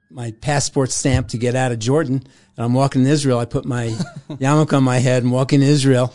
[0.10, 2.16] my passport stamp to get out of Jordan,
[2.56, 3.40] and I'm walking in Israel.
[3.40, 3.88] I put my
[4.30, 6.14] yarmulke on my head and walking to Israel,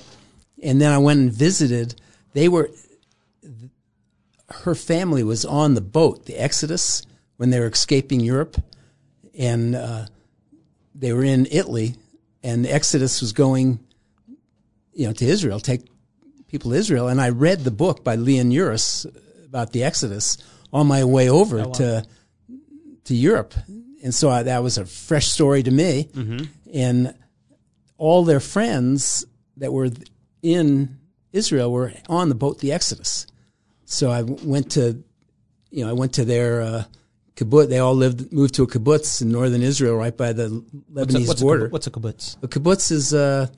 [0.62, 1.94] and then I went and visited.
[2.32, 2.70] They were
[4.62, 7.02] her family was on the boat, the Exodus,
[7.36, 8.56] when they were escaping Europe,
[9.38, 10.06] and uh,
[10.94, 11.96] they were in Italy,
[12.42, 13.80] and the Exodus was going,
[14.92, 15.82] you know, to Israel, take
[16.46, 17.08] people to Israel.
[17.08, 19.06] And I read the book by Leon Uris
[19.46, 20.38] about the Exodus
[20.72, 22.04] on my way over to
[23.04, 23.54] to Europe,
[24.04, 26.08] and so I, that was a fresh story to me.
[26.72, 27.14] And
[27.98, 29.24] all their friends
[29.56, 29.88] that were
[30.42, 30.98] in
[31.32, 33.26] Israel were on the boat, the Exodus.
[33.86, 35.02] So I went to,
[35.70, 36.84] you know, I went to their uh,
[37.36, 37.68] kibbutz.
[37.68, 40.48] They all lived, moved to a kibbutz in northern Israel, right by the
[40.92, 41.68] What's a, Lebanese what's border.
[41.68, 42.42] kibbu- what's a kibbutz?
[42.42, 43.50] a kibbutz is a,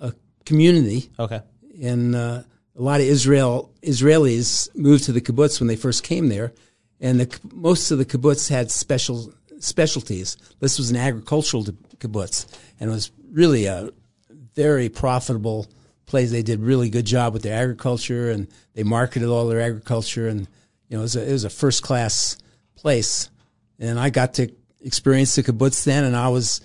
[0.00, 0.12] a
[0.44, 1.40] community, Okay.
[1.82, 2.42] and uh,
[2.76, 6.52] a lot of Israel Israelis moved to the kibbutz when they first came there,
[7.00, 9.32] and the, most of the kibbutz had special
[9.64, 10.36] specialties.
[10.60, 11.64] This was an agricultural
[11.98, 12.46] kibbutz,
[12.78, 13.90] and it was really a
[14.54, 15.66] very profitable
[16.06, 16.30] place.
[16.30, 20.40] They did really good job with their agriculture, and they marketed all their agriculture, and
[20.88, 22.36] you know it was a, a first class
[22.76, 23.30] place.
[23.78, 26.60] And I got to experience the kibbutz then, and I was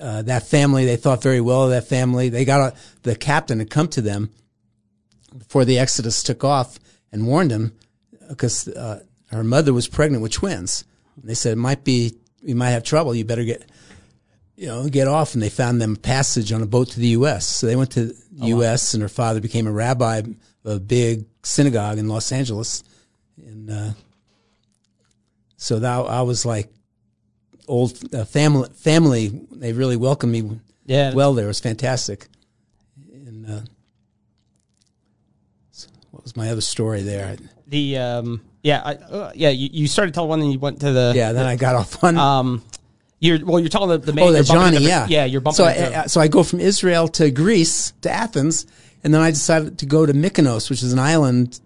[0.00, 0.84] uh, that family.
[0.84, 2.28] They thought very well of that family.
[2.28, 4.30] They got a, the captain to come to them
[5.36, 6.78] before the Exodus took off
[7.12, 7.72] and warned them
[8.28, 10.84] because uh, her mother was pregnant with twins.
[11.16, 13.14] And they said it might be you might have trouble.
[13.14, 13.64] You better get
[14.56, 15.34] you know get off.
[15.34, 17.46] And they found them passage on a boat to the U.S.
[17.46, 18.94] So they went to the U.S.
[18.94, 22.82] and her father became a rabbi of a big synagogue in Los Angeles.
[23.38, 23.90] And uh,
[25.56, 26.70] so that I was like
[27.66, 28.68] old uh, family.
[28.74, 29.28] Family.
[29.52, 31.14] They really welcomed me Yeah.
[31.14, 31.46] well there.
[31.46, 32.26] It was fantastic.
[33.12, 33.60] And uh,
[36.10, 37.36] what was my other story there?
[37.66, 38.40] The um.
[38.62, 38.80] Yeah.
[38.84, 39.50] I, uh, yeah.
[39.50, 41.12] You, you started telling one, and you went to the.
[41.14, 42.16] Yeah, then I got off on.
[42.16, 42.64] Um.
[43.20, 43.60] You're well.
[43.60, 44.24] You're telling the the main.
[44.24, 45.24] oh, the Johnny, into- yeah, Yeah.
[45.24, 45.56] You're bumping.
[45.56, 48.66] So into- I, so I go from Israel to Greece to Athens,
[49.02, 51.60] and then I decided to go to Mykonos, which is an island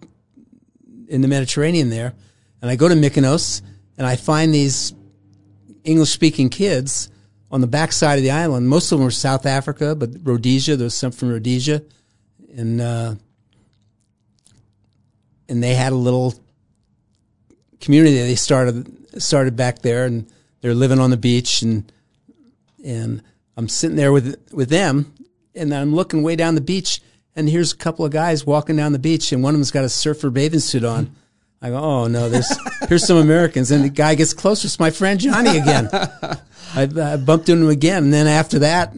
[1.09, 2.15] in the Mediterranean there.
[2.61, 3.63] And I go to Mykonos,
[3.97, 4.93] and I find these
[5.85, 7.09] English-speaking kids
[7.51, 8.69] on the backside of the island.
[8.69, 10.77] Most of them were South Africa, but Rhodesia.
[10.77, 11.83] There's some from Rhodesia,
[12.57, 13.15] and uh,
[15.49, 16.35] and they had a little
[17.81, 20.27] community they started started back there, and
[20.61, 21.91] they're living on the beach, and
[22.85, 23.23] and
[23.57, 25.15] I'm sitting there with with them,
[25.55, 27.01] and I'm looking way down the beach,
[27.35, 29.85] and here's a couple of guys walking down the beach, and one of them's got
[29.85, 31.15] a surfer bathing suit on.
[31.61, 32.51] I go, oh no, there's
[32.89, 34.67] here's some Americans, and the guy gets closer.
[34.67, 35.89] It's my friend Johnny again.
[35.93, 38.95] I, I bumped into him again, and then after that,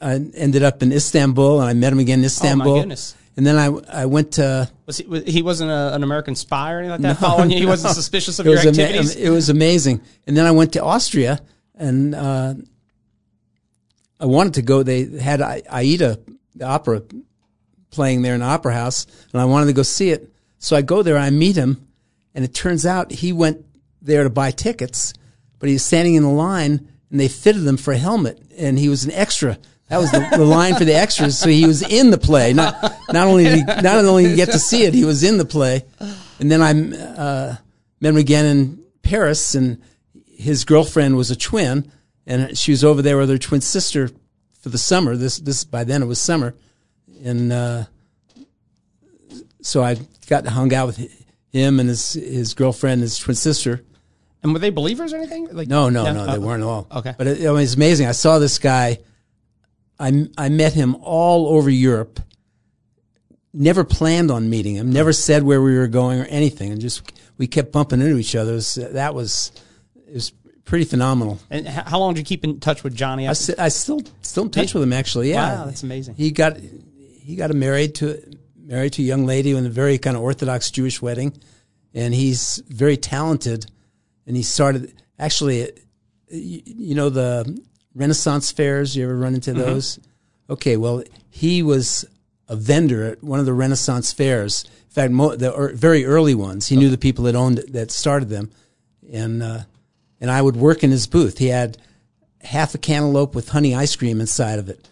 [0.00, 2.80] I ended up in Istanbul, and I met him again in oh, Istanbul.
[2.80, 3.14] goodness.
[3.36, 3.66] And then I
[4.02, 7.00] I went to was he, was, he wasn't a, an American spy or anything like
[7.00, 7.58] that following you?
[7.58, 9.16] He wasn't suspicious of it your was ama- activities.
[9.16, 10.00] it was amazing.
[10.26, 11.40] And then I went to Austria,
[11.74, 12.54] and uh,
[14.20, 14.82] I wanted to go.
[14.82, 16.18] They had I- Aida,
[16.54, 17.02] the opera,
[17.90, 20.30] playing there in the opera house, and I wanted to go see it.
[20.58, 21.86] So I go there, I meet him,
[22.34, 23.64] and it turns out he went
[24.00, 25.12] there to buy tickets,
[25.58, 28.78] but he was standing in the line, and they fitted him for a helmet, and
[28.78, 29.58] he was an extra.
[29.88, 31.38] That was the, the line for the extras.
[31.38, 32.52] So he was in the play.
[32.52, 32.74] Not
[33.12, 35.84] not only did he, not only get to see it, he was in the play.
[36.40, 37.56] And then I uh,
[38.00, 39.80] met him again in Paris, and
[40.26, 41.90] his girlfriend was a twin,
[42.26, 44.10] and she was over there with her twin sister
[44.60, 45.16] for the summer.
[45.16, 46.54] This this by then it was summer,
[47.22, 47.84] and uh,
[49.60, 49.96] so I
[50.28, 50.96] got to hung out with
[51.52, 53.82] him and his his girlfriend, his twin sister.
[54.42, 55.48] And were they believers or anything?
[55.52, 56.86] Like No, no, no, they Oh, weren't at all.
[56.90, 57.14] Okay.
[57.16, 58.06] but it, it was amazing.
[58.06, 58.98] I saw this guy.
[59.98, 62.20] I I met him all over Europe.
[63.52, 64.92] Never planned on meeting him.
[64.92, 68.34] Never said where we were going or anything, and just we kept bumping into each
[68.34, 68.54] other.
[68.54, 69.52] Was, that was
[70.08, 70.32] it was
[70.64, 71.38] pretty phenomenal.
[71.50, 73.28] And how long did you keep in touch with Johnny?
[73.28, 75.30] I, st- I still still in touch with him actually.
[75.30, 76.16] Yeah, Wow, that's amazing.
[76.16, 78.20] He got he got married to
[78.56, 81.32] married to a young lady in a very kind of Orthodox Jewish wedding,
[81.92, 83.66] and he's very talented.
[84.26, 85.70] And he started actually,
[86.28, 87.60] you know the
[87.94, 88.96] Renaissance fairs.
[88.96, 89.98] You ever run into those?
[90.50, 92.04] Okay, well he was
[92.48, 94.64] a vendor at one of the Renaissance fairs.
[94.64, 96.68] In fact, mo- the er, very early ones.
[96.68, 98.50] He knew the people that owned that started them,
[99.12, 99.60] and uh,
[100.20, 101.38] and I would work in his booth.
[101.38, 101.78] He had
[102.40, 104.86] half a cantaloupe with honey ice cream inside of it.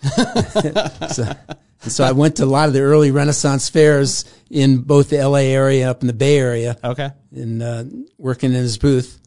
[1.12, 1.32] so,
[1.80, 5.52] so I went to a lot of the early Renaissance fairs in both the L.A.
[5.52, 7.10] area, up in the Bay Area, okay.
[7.30, 7.84] and uh,
[8.18, 9.20] working in his booth.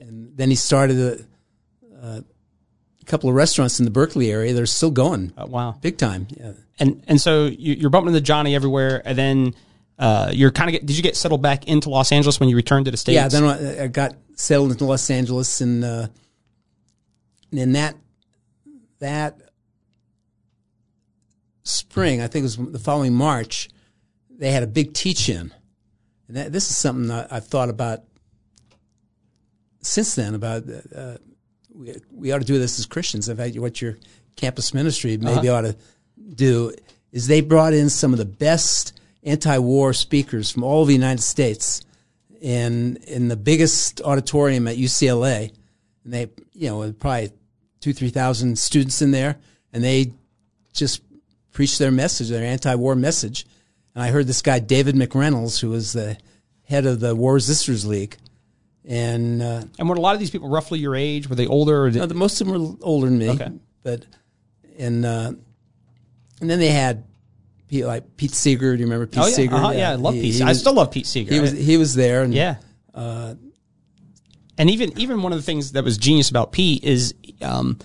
[0.00, 1.26] And then he started
[1.92, 2.24] a, a
[3.04, 4.52] couple of restaurants in the Berkeley area.
[4.54, 5.76] They're still going, Uh, wow.
[5.80, 6.26] big time.
[6.38, 6.52] Yeah.
[6.78, 9.54] And and so you, you're bumping into Johnny everywhere, and then
[9.98, 10.86] uh, you're kind of get.
[10.86, 13.14] Did you get settled back into Los Angeles when you returned to the states?
[13.14, 16.08] Yeah, then I I got settled into Los Angeles, and uh,
[17.52, 17.94] and in that
[18.98, 19.40] that
[21.62, 23.68] spring, I think it was the following March,
[24.28, 25.52] they had a big teach-in,
[26.28, 28.00] and that, this is something that I've thought about
[29.80, 30.34] since then.
[30.34, 30.64] About
[30.94, 31.18] uh,
[31.74, 33.28] we we ought to do this as Christians.
[33.28, 33.98] In fact, what your
[34.36, 35.58] campus ministry maybe uh-huh.
[35.58, 35.76] ought to
[36.34, 36.72] do
[37.12, 41.22] is they brought in some of the best anti-war speakers from all of the United
[41.22, 41.82] States
[42.40, 45.52] in in the biggest auditorium at UCLA,
[46.04, 47.30] and they you know probably
[47.80, 49.36] two three thousand students in there,
[49.72, 50.12] and they
[50.72, 51.02] just
[51.52, 53.46] preached their message, their anti-war message.
[53.94, 56.18] And I heard this guy David McReynolds, who was the
[56.64, 58.16] head of the War Resisters League,
[58.86, 61.28] and uh, And were a lot of these people roughly your age?
[61.28, 61.90] Were they older?
[61.90, 63.30] Did, no, the, most of them were older than me.
[63.30, 63.50] Okay.
[63.82, 64.06] But
[64.78, 65.32] and uh,
[66.40, 67.04] and then they had
[67.68, 68.74] Pete, like Pete Seeger.
[68.76, 69.54] Do you remember Pete oh yeah, Seeger?
[69.54, 69.90] uh-huh, yeah.
[69.90, 70.34] I love he- Pete.
[70.34, 71.32] he I still love Pete Seeger.
[71.32, 72.56] He was he was there, and Yeah.
[72.94, 73.38] and
[74.58, 77.78] even even one of the things that was genius about Pete is, um,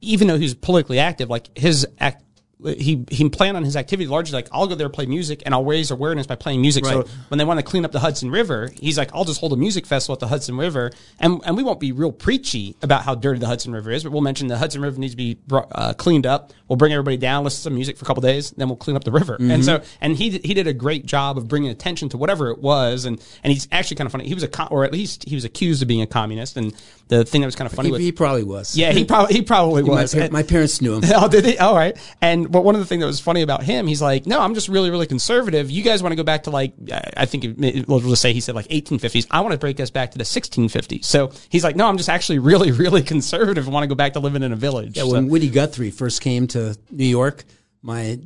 [0.00, 2.22] even though he was politically active, like his act,
[2.64, 5.64] he he planned on his activity largely like I'll go there play music and I'll
[5.64, 6.84] raise awareness by playing music.
[6.84, 9.52] So when they want to clean up the Hudson River, he's like I'll just hold
[9.52, 13.02] a music festival at the Hudson River, and and we won't be real preachy about
[13.02, 15.34] how dirty the Hudson River is, but we'll mention the Hudson River needs to be
[15.46, 16.52] brought, uh, cleaned up.
[16.68, 18.96] We'll bring everybody down, listen to some music for a couple days, then we'll clean
[18.96, 19.36] up the river.
[19.38, 22.58] And so and he he did a great job of bringing attention to whatever it
[22.58, 24.26] was, and and he's actually kind of funny.
[24.26, 26.72] He was a com- or at least he was accused of being a communist, and
[27.08, 28.76] the thing that was kind of funny he, with he probably was.
[28.76, 30.14] yeah, he probably he probably my, was.
[30.14, 31.02] And- my parents knew him.
[31.14, 31.58] Oh, did he?
[31.58, 31.96] All right.
[32.22, 34.54] And but one of the things that was funny about him, he's like, no, I'm
[34.54, 35.70] just really, really conservative.
[35.70, 36.74] You guys want to go back to like,
[37.16, 39.26] I think it, we'll just say he said like 1850s.
[39.30, 41.04] I want to break us back to the 1650s.
[41.04, 43.66] So he's like, no, I'm just actually really, really conservative.
[43.66, 44.96] I want to go back to living in a village.
[44.96, 47.44] Yeah, So- when Woody Guthrie first came to New York,
[47.82, 48.20] my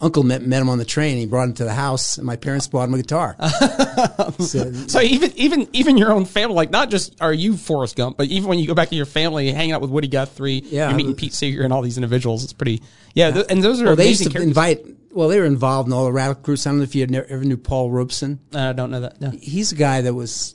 [0.00, 1.16] uncle met, met him on the train.
[1.18, 3.36] He brought him to the house, and my parents bought him a guitar.
[4.38, 8.16] so, So even even even your own family, like not just are you Forrest Gump,
[8.16, 10.88] but even when you go back to your family, hanging out with Woody Guthrie, Yeah.
[10.88, 12.82] you're meeting Pete Seeger and all these individuals, it's pretty
[13.14, 13.30] yeah.
[13.30, 14.48] th- and those are well, they used to characters.
[14.48, 14.84] invite.
[15.12, 16.66] Well, they were involved in all the radical groups.
[16.66, 18.38] I don't know if you ever knew Paul Robeson.
[18.54, 19.18] Uh, I don't know that.
[19.18, 19.30] No.
[19.30, 20.54] He's a guy that was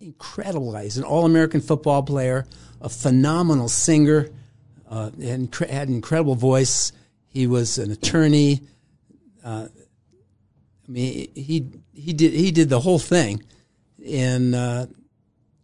[0.00, 0.76] incredible.
[0.76, 2.46] He's an all-American football player,
[2.80, 4.28] a phenomenal singer,
[4.88, 6.92] uh, and had an incredible voice.
[7.28, 8.62] He was an attorney.
[9.44, 9.68] Uh,
[10.86, 13.42] I mean, he he did he did the whole thing,
[14.06, 14.86] and uh,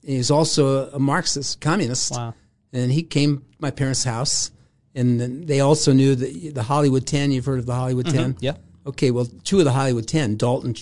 [0.04, 2.12] he was also a Marxist, communist.
[2.12, 2.34] Wow.
[2.72, 4.50] And he came to my parents' house,
[4.94, 7.32] and then they also knew the the Hollywood Ten.
[7.32, 8.36] You've heard of the Hollywood Ten?
[8.40, 8.56] Yeah.
[8.86, 10.74] Okay, well, two of the Hollywood Ten, Dalton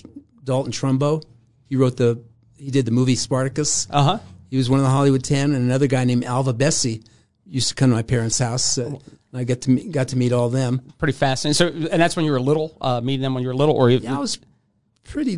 [0.43, 1.23] Dalton Trumbo,
[1.69, 2.21] he wrote the
[2.57, 3.87] he did the movie Spartacus.
[3.89, 4.19] Uh huh.
[4.49, 7.03] He was one of the Hollywood Ten, and another guy named Alva Bessie
[7.45, 8.77] used to come to my parents' house.
[8.77, 9.01] Uh, and
[9.33, 10.81] I got to meet, got to meet all them.
[10.99, 11.53] Pretty fascinating.
[11.55, 13.89] So, and that's when you were little, uh, meeting them when you were little, or
[13.89, 14.37] you, Yeah, I was
[15.03, 15.37] pretty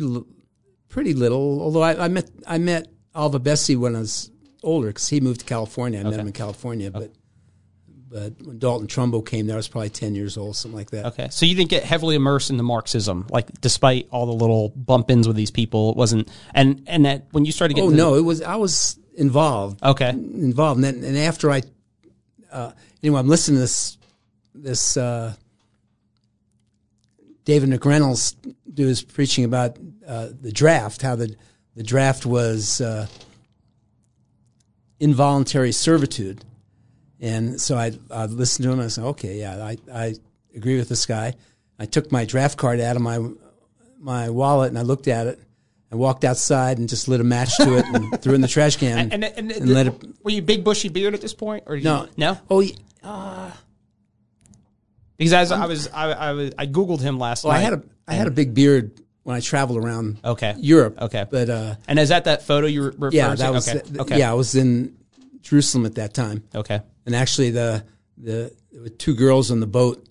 [0.88, 1.60] pretty little.
[1.60, 4.30] Although I, I met I met Alva Bessie when I was
[4.62, 6.00] older because he moved to California.
[6.00, 7.12] I met him in California, but
[8.08, 11.06] but when Dalton Trumbo came there, I was probably ten years old, something like that.
[11.06, 14.68] Okay, so you didn't get heavily immersed in the Marxism, like despite all the little
[14.70, 16.30] bump ins with these people, it wasn't.
[16.54, 18.98] And and that when you started getting, Oh to the- no, it was I was
[19.14, 19.82] involved.
[19.82, 20.84] okay, involved.
[20.84, 21.62] And then, and after I,
[22.52, 23.98] uh, anyway, I'm listening to this,
[24.54, 25.34] this, uh,
[27.44, 28.34] David McReynolds
[28.72, 31.34] do his preaching about, uh, the draft, how the,
[31.74, 33.06] the draft was, uh,
[35.00, 36.44] involuntary servitude.
[37.20, 40.14] And so I, I listened to him and I said, okay, yeah, I, I
[40.54, 41.34] agree with this guy.
[41.78, 43.20] I took my draft card out of my,
[43.98, 45.40] my wallet and I looked at it.
[45.90, 48.48] I walked outside and just lit a match to it and threw it in the
[48.48, 49.12] trash can.
[49.12, 50.24] And, and, and let it.
[50.24, 52.38] were you big bushy beard at this point, or No, you, no?
[52.50, 52.64] Oh,
[53.06, 53.52] yeah.
[55.16, 57.60] Because as I was, I, I was, I googled him last well, night.
[57.60, 60.18] I had a I had a big beard when I traveled around.
[60.24, 60.54] Okay.
[60.58, 61.00] Europe.
[61.00, 61.26] Okay.
[61.30, 63.36] but uh, and is that that photo you were referring yeah, to?
[63.36, 63.80] that was okay.
[63.80, 64.18] th- okay.
[64.18, 64.30] yeah.
[64.30, 64.96] I was in
[65.40, 66.44] Jerusalem at that time.
[66.54, 66.80] Okay.
[67.06, 67.84] And actually, the
[68.18, 70.06] the there were two girls on the boat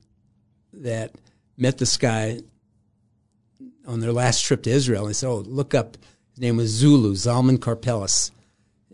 [0.73, 1.13] that
[1.55, 2.39] met this guy
[3.85, 5.03] on their last trip to Israel.
[5.03, 5.97] And they said, "Oh, look up."
[6.31, 8.31] His name was Zulu Zalman Karpelis,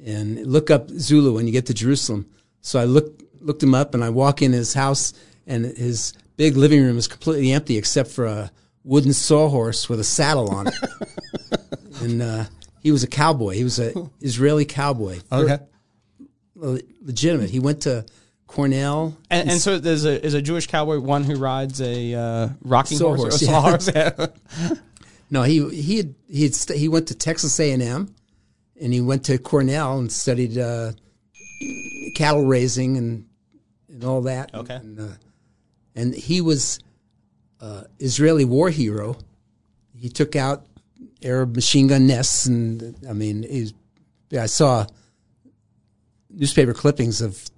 [0.05, 2.27] and look up Zulu when you get to Jerusalem.
[2.61, 5.13] So I looked looked him up, and I walk in his house,
[5.47, 8.51] and his big living room is completely empty except for a
[8.84, 10.73] wooden sawhorse with a saddle on it.
[12.01, 12.45] and uh,
[12.82, 13.54] he was a cowboy.
[13.54, 15.19] He was a Israeli cowboy.
[15.32, 15.60] Okay.
[16.56, 17.49] Le- legitimate.
[17.49, 18.06] He went to
[18.47, 19.17] Cornell.
[19.30, 22.99] And, and so there's a is a Jewish cowboy one who rides a uh, rocking
[22.99, 24.12] horse, Sawhorse, or a yeah.
[24.15, 24.80] sawhorse.
[25.34, 28.13] No, he he had, he had st- he went to Texas A and M,
[28.80, 30.91] and he went to Cornell and studied uh,
[32.15, 33.25] cattle raising and
[34.01, 34.53] and all that.
[34.53, 34.75] Okay.
[34.75, 35.13] And, uh,
[35.95, 36.79] and he was
[37.59, 39.17] uh, Israeli war hero.
[39.95, 40.65] He took out
[41.23, 43.73] Arab machine gun nests, and I mean, he's,
[44.37, 44.87] I saw
[46.29, 47.49] newspaper clippings of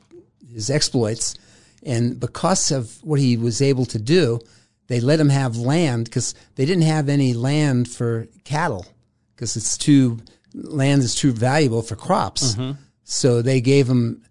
[0.51, 1.35] his exploits,
[1.83, 4.39] and because of what he was able to do,
[4.87, 8.85] they let him have land because they didn't have any land for cattle
[9.35, 10.19] because it's too
[10.53, 12.55] land is too valuable for crops.
[13.05, 14.23] So they gave him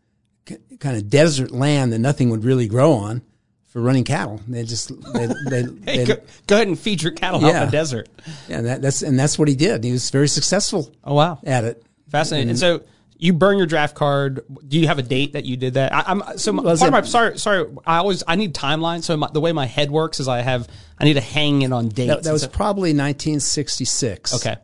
[0.81, 3.23] kind of desert land that nothing would really grow on
[3.69, 4.41] for running cattle.
[4.49, 7.49] They just they, they, Hey, go, go ahead and feed your cattle Yeah.
[7.49, 8.09] out in the desert.
[8.49, 9.85] yeah, and that, that's and that's what he did.
[9.85, 11.83] He was very successful Oh wow, at it.
[12.09, 12.51] fascinating.
[12.51, 12.83] And so
[13.17, 14.41] you burn your draft card.
[14.67, 15.95] Do you have a date that you did that?
[15.95, 17.67] I, I'm so part of my sorry sorry.
[17.87, 19.03] I always I need timeline.
[19.05, 20.67] So my, the way my head works is I have
[20.99, 22.09] I need to hang it on dates.
[22.09, 24.35] That, that was So- probably 1966.
[24.35, 24.57] okay.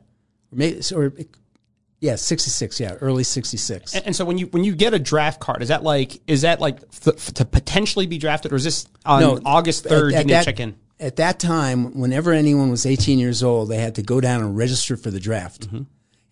[0.51, 1.13] Maybe, or
[2.01, 2.81] yeah, 66.
[2.81, 3.95] Yeah, early 66.
[3.95, 6.43] And, and so when you when you get a draft card, is that like is
[6.43, 10.13] that like f- to potentially be drafted, or is this on August third?
[10.13, 10.77] You at need to that- check in.
[11.01, 14.57] At that time, whenever anyone was 18 years old, they had to go down and
[14.57, 15.69] register for the draft.
[15.69, 15.83] Mm-hmm.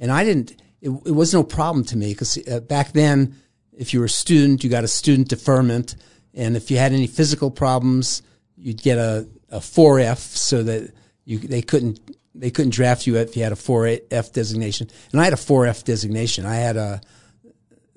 [0.00, 3.36] And I didn't, it, it was no problem to me because uh, back then,
[3.72, 5.94] if you were a student, you got a student deferment.
[6.34, 8.22] And if you had any physical problems,
[8.56, 10.92] you'd get a, a 4F so that
[11.24, 12.00] you, they couldn't,
[12.38, 14.88] they couldn't draft you if you had a 4F designation.
[15.12, 16.46] And I had a 4F designation.
[16.46, 17.00] I had a,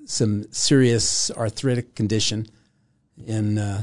[0.04, 2.46] some serious arthritic condition.
[3.26, 3.82] And, uh,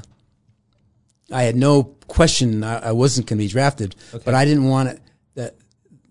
[1.31, 4.89] I had no question I, I wasn't going to be drafted, but I didn't want
[4.89, 5.01] it.
[5.35, 5.53] The,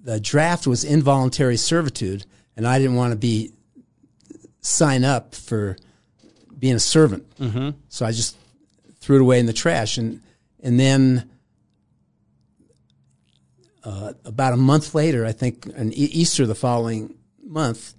[0.02, 3.52] the draft was involuntary servitude, and I didn't want to be
[4.60, 5.76] sign up for
[6.58, 7.24] being a servant.
[7.38, 7.70] Mm-hmm.
[7.88, 8.36] So I just
[9.00, 10.20] threw it away in the trash, and
[10.62, 11.30] and then
[13.86, 17.94] uh, about a month later, I think, on E- Easter the following month,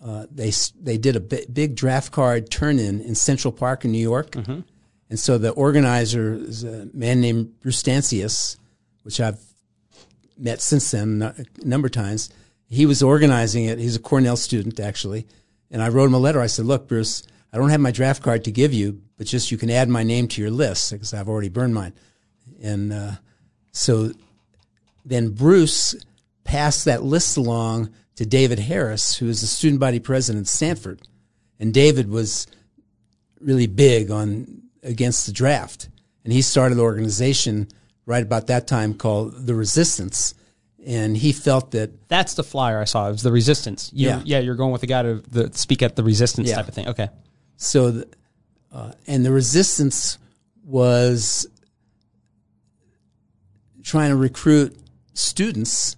[0.00, 3.98] uh, they they did a big draft card turn in in Central Park in New
[3.98, 4.36] York.
[5.10, 8.56] And so the organizer is a man named Bruce Dancis,
[9.02, 9.40] which I've
[10.38, 11.34] met since then a
[11.66, 12.30] number of times.
[12.68, 13.78] He was organizing it.
[13.78, 15.26] He's a Cornell student, actually.
[15.70, 16.40] And I wrote him a letter.
[16.40, 19.50] I said, look, Bruce, I don't have my draft card to give you, but just
[19.50, 21.92] you can add my name to your list because I've already burned mine.
[22.62, 23.12] And uh,
[23.72, 24.12] so
[25.04, 25.94] then Bruce
[26.44, 31.00] passed that list along to David Harris, who is the student body president at Stanford.
[31.58, 32.46] And David was
[33.40, 35.88] really big on against the draft.
[36.24, 37.68] And he started an organization
[38.06, 40.34] right about that time called the Resistance.
[40.84, 43.08] And he felt that That's the flyer I saw.
[43.08, 43.90] It was the resistance.
[43.94, 44.38] You, yeah, Yeah.
[44.40, 46.56] You're going with the guy to the, speak at the resistance Yeah.
[46.56, 46.88] type of thing.
[46.88, 47.08] Okay.
[47.56, 48.08] so, the,
[48.72, 50.18] uh, and the Resistance
[50.64, 51.46] was
[53.84, 54.76] trying to recruit
[55.14, 55.96] students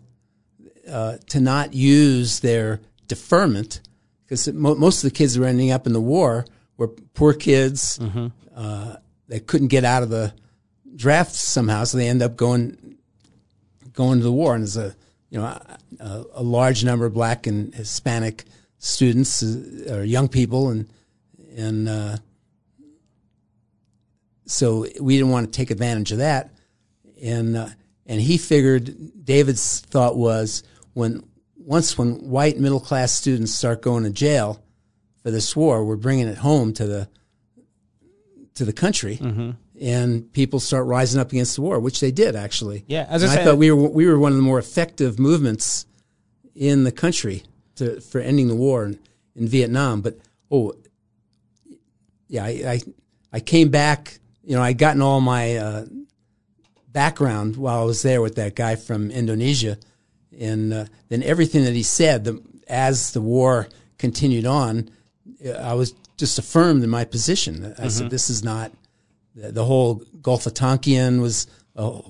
[0.88, 3.81] uh, to not use their deferment
[4.24, 6.46] because mo- most of the kids that were ending up in the war
[6.77, 7.98] were poor kids
[8.57, 8.96] uh,
[9.29, 10.33] that couldn't get out of the
[10.96, 12.96] draft somehow, so they end up going
[13.92, 14.55] going to the war.
[14.55, 14.94] And there's a
[15.31, 15.44] you know
[16.00, 18.44] a, a large number of black and Hispanic
[18.79, 20.88] students uh, or young people, and
[21.57, 22.16] and uh,
[24.47, 26.51] so we didn't want to take advantage of that.
[27.22, 27.68] And uh,
[28.07, 31.22] and he figured David's thought was when
[31.57, 34.62] once when white middle class students start going to jail
[35.22, 37.09] for this war, we're bringing it home to the
[38.55, 39.18] to the country,
[39.80, 42.84] and people start rising up against the war, which they did actually.
[42.86, 45.86] Yeah, as I I thought we were we were one of the more effective movements
[46.55, 47.42] in the country
[47.76, 48.98] to for ending the war in,
[49.34, 50.02] in Vietnam.
[50.02, 50.18] But
[50.50, 50.74] oh,
[52.28, 52.80] yeah, I, I
[53.32, 54.18] I came back.
[54.44, 55.86] You know, I'd gotten all my uh,
[56.95, 59.76] background while I was there with that guy from Indonesia,
[60.40, 63.68] and uh, then everything that he said, the, as the war
[63.99, 64.88] continued on,
[65.47, 67.74] uh, I was just affirmed in my position.
[67.78, 68.72] I said, "This is not
[69.34, 72.01] the, the whole Gulf of Tonkin was a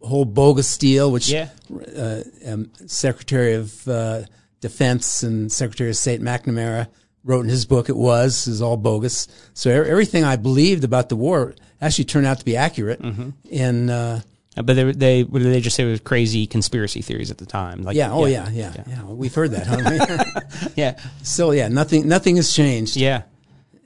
[0.00, 1.48] whole bogus deal, which Yeah.
[1.96, 4.22] uh, um, Secretary of uh,
[4.60, 6.86] Defense and Secretary of State McNamara
[7.24, 7.88] wrote in his book.
[7.88, 9.26] It was is all bogus.
[9.52, 13.00] So everything I believed about the war actually turned out to be accurate.
[13.00, 14.20] And uh,
[14.56, 17.38] Uh, But they they what did they just say it was crazy conspiracy theories at
[17.38, 17.82] the time?
[17.82, 19.04] Like yeah, oh yeah, yeah, yeah.
[19.04, 22.96] We've heard that, haven't yeah, so yeah, nothing, nothing has changed.
[22.96, 23.22] yeah.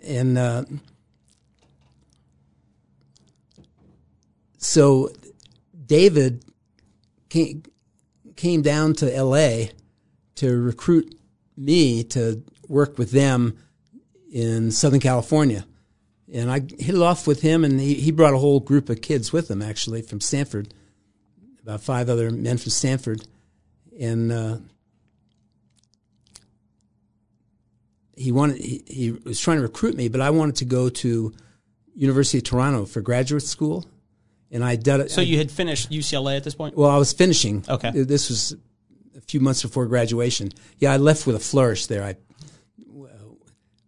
[0.07, 0.65] and uh,
[4.59, 5.11] so
[5.87, 6.45] David
[7.29, 7.63] came,
[8.37, 9.71] came down to L.A.
[10.37, 11.15] to recruit
[11.57, 13.57] me to work with them
[14.33, 15.65] in Southern California,
[16.33, 19.03] and I hit it off with him, and he, he brought a whole group of
[19.03, 20.73] kids with him actually from Stanford,
[21.63, 23.27] about five other men from Stanford,
[23.99, 24.33] and.
[24.33, 24.57] Uh,
[28.17, 31.33] he wanted he, he was trying to recruit me, but I wanted to go to
[31.95, 33.85] University of Toronto for graduate school,
[34.51, 35.11] and I did it.
[35.11, 36.77] So you had finished UCLA at this point?
[36.77, 37.65] well, I was finishing.
[37.69, 37.91] Okay.
[37.91, 38.57] this was
[39.17, 40.51] a few months before graduation.
[40.79, 42.03] Yeah, I left with a flourish there.
[42.03, 42.17] I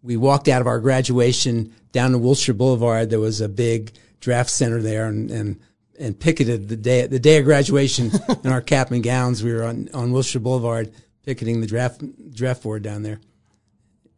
[0.07, 3.11] we walked out of our graduation down to Wilshire Boulevard.
[3.11, 5.61] There was a big draft center there, and and
[5.99, 8.11] and picketed the day the day of graduation
[8.45, 9.43] in our cap and gowns.
[9.43, 10.93] We were on on Wilshire Boulevard
[11.25, 12.01] picketing the draft
[12.33, 13.21] draft board down there.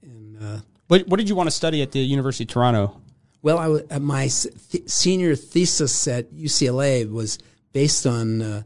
[0.02, 0.58] And uh,
[0.88, 3.00] What, what did you want to study at the University of Toronto?
[3.42, 7.38] well, I uh, my th- senior thesis at UCLA was
[7.72, 8.62] based on uh,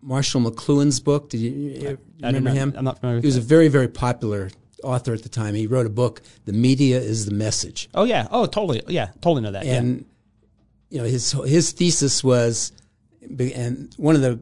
[0.00, 1.28] Marshall McLuhan's book.
[1.30, 2.74] Did you, you remember don't- him?
[2.76, 4.50] I'm not familiar with He was a very very popular
[4.82, 5.54] author at the time.
[5.54, 8.28] He wrote a book, "The Media Is the Message." Oh yeah.
[8.30, 8.82] Oh totally.
[8.88, 9.08] Yeah.
[9.20, 9.66] Totally know that.
[9.66, 9.76] yeah.
[9.76, 10.04] and
[10.90, 12.72] you know his his thesis was,
[13.22, 14.40] and one of the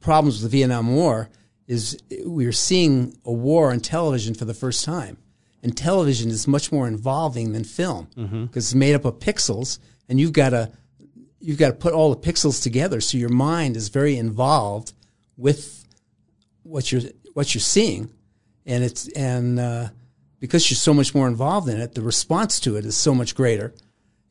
[0.00, 1.28] problems with the Vietnam War
[1.66, 5.18] is we were seeing a war on television for the first time,
[5.62, 8.44] and television is much more involving than film mm-hmm.
[8.44, 10.70] because it's made up of pixels, and you've got to
[11.40, 14.92] you've got to put all the pixels together, so your mind is very involved
[15.36, 15.84] with
[16.62, 17.02] what you're
[17.34, 18.10] what you're seeing,
[18.66, 19.88] and it's and uh,
[20.40, 23.34] because you're so much more involved in it, the response to it is so much
[23.34, 23.74] greater.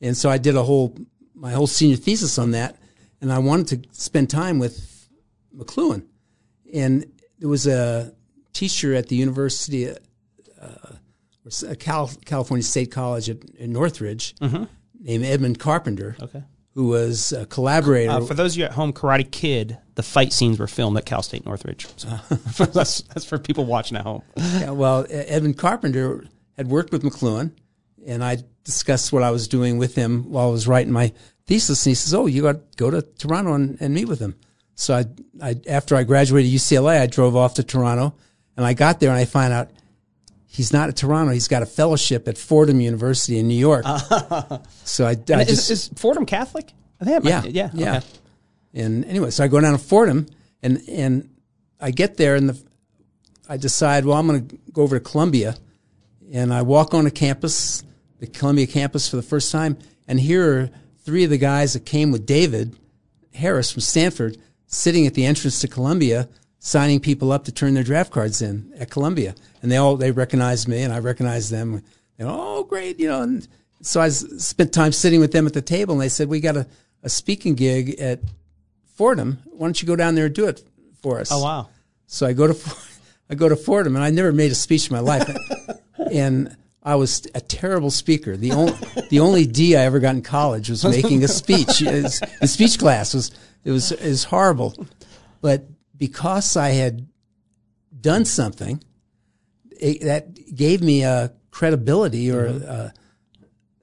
[0.02, 0.96] And so I did a whole
[1.34, 2.78] my whole senior thesis on that,
[3.22, 5.08] and I wanted to spend time with
[5.56, 6.06] McLuhan.
[6.74, 7.06] And
[7.40, 8.14] there was a
[8.54, 9.96] teacher at the University, uh,
[10.62, 14.36] uh, Cal, California State College at, in Northridge,
[15.00, 16.44] named Edmund Carpenter, okay.
[16.74, 18.12] who was a collaborator.
[18.12, 21.06] Uh, for those of you at home, Karate Kid, the fight scenes were filmed at
[21.06, 21.88] Cal State Northridge.
[21.98, 24.22] So that's that's for people watching at home.
[24.38, 26.26] Yeah, well, Edmund Carpenter
[26.58, 27.52] had worked with McLuhan,
[28.06, 31.14] and I discussed what I was doing with him while I was writing my
[31.46, 31.86] thesis.
[31.86, 34.36] And he says, "Oh, you got to go to Toronto and, and meet with him."
[34.76, 35.06] So I,
[35.42, 38.14] I, after I graduated UCLA, I drove off to Toronto,
[38.56, 39.72] and I got there and I find out
[40.48, 41.34] he's not at Toronto.
[41.34, 43.86] He's got a fellowship at Fordham University in New York.
[44.84, 46.72] so I, I is, just is Fordham Catholic?
[47.00, 47.98] I think yeah, might, yeah, yeah.
[47.98, 48.08] Okay.
[48.76, 50.28] And anyway, so I go down to Fordham,
[50.62, 51.30] and and
[51.80, 52.62] I get there, and the
[53.48, 55.56] I decide, well, I'm going to go over to Columbia,
[56.34, 57.84] and I walk on the campus,
[58.20, 60.70] the Columbia campus, for the first time, and here are
[61.04, 62.76] three of the guys that came with David
[63.34, 66.28] Harris from Stanford, sitting at the entrance to Columbia,
[66.60, 70.12] signing people up to turn their draft cards in at Columbia, and they all they
[70.12, 71.82] recognized me, and I recognized them.
[72.20, 73.22] Go, oh, great, you know.
[73.22, 73.48] And
[73.82, 76.58] so I spent time sitting with them at the table, and they said, we got
[76.58, 76.68] a,
[77.04, 78.22] a speaking gig at
[78.96, 79.40] Fordham.
[79.46, 80.64] Why don't you go down there and do it
[81.02, 81.30] for us?
[81.32, 81.70] Oh wow.
[82.08, 82.76] So I go to
[83.30, 85.30] I go to Fordham, and I never made a speech in my life,
[86.12, 88.38] and I was a terrible speaker.
[88.38, 88.74] The only
[89.10, 91.80] the only D I ever got in college was making a speech.
[91.80, 93.32] The speech class was
[93.64, 94.88] it was is horrible,
[95.42, 95.66] but
[95.98, 97.08] because I had
[98.00, 98.84] done something,
[99.72, 102.90] it, that gave me a credibility or uh,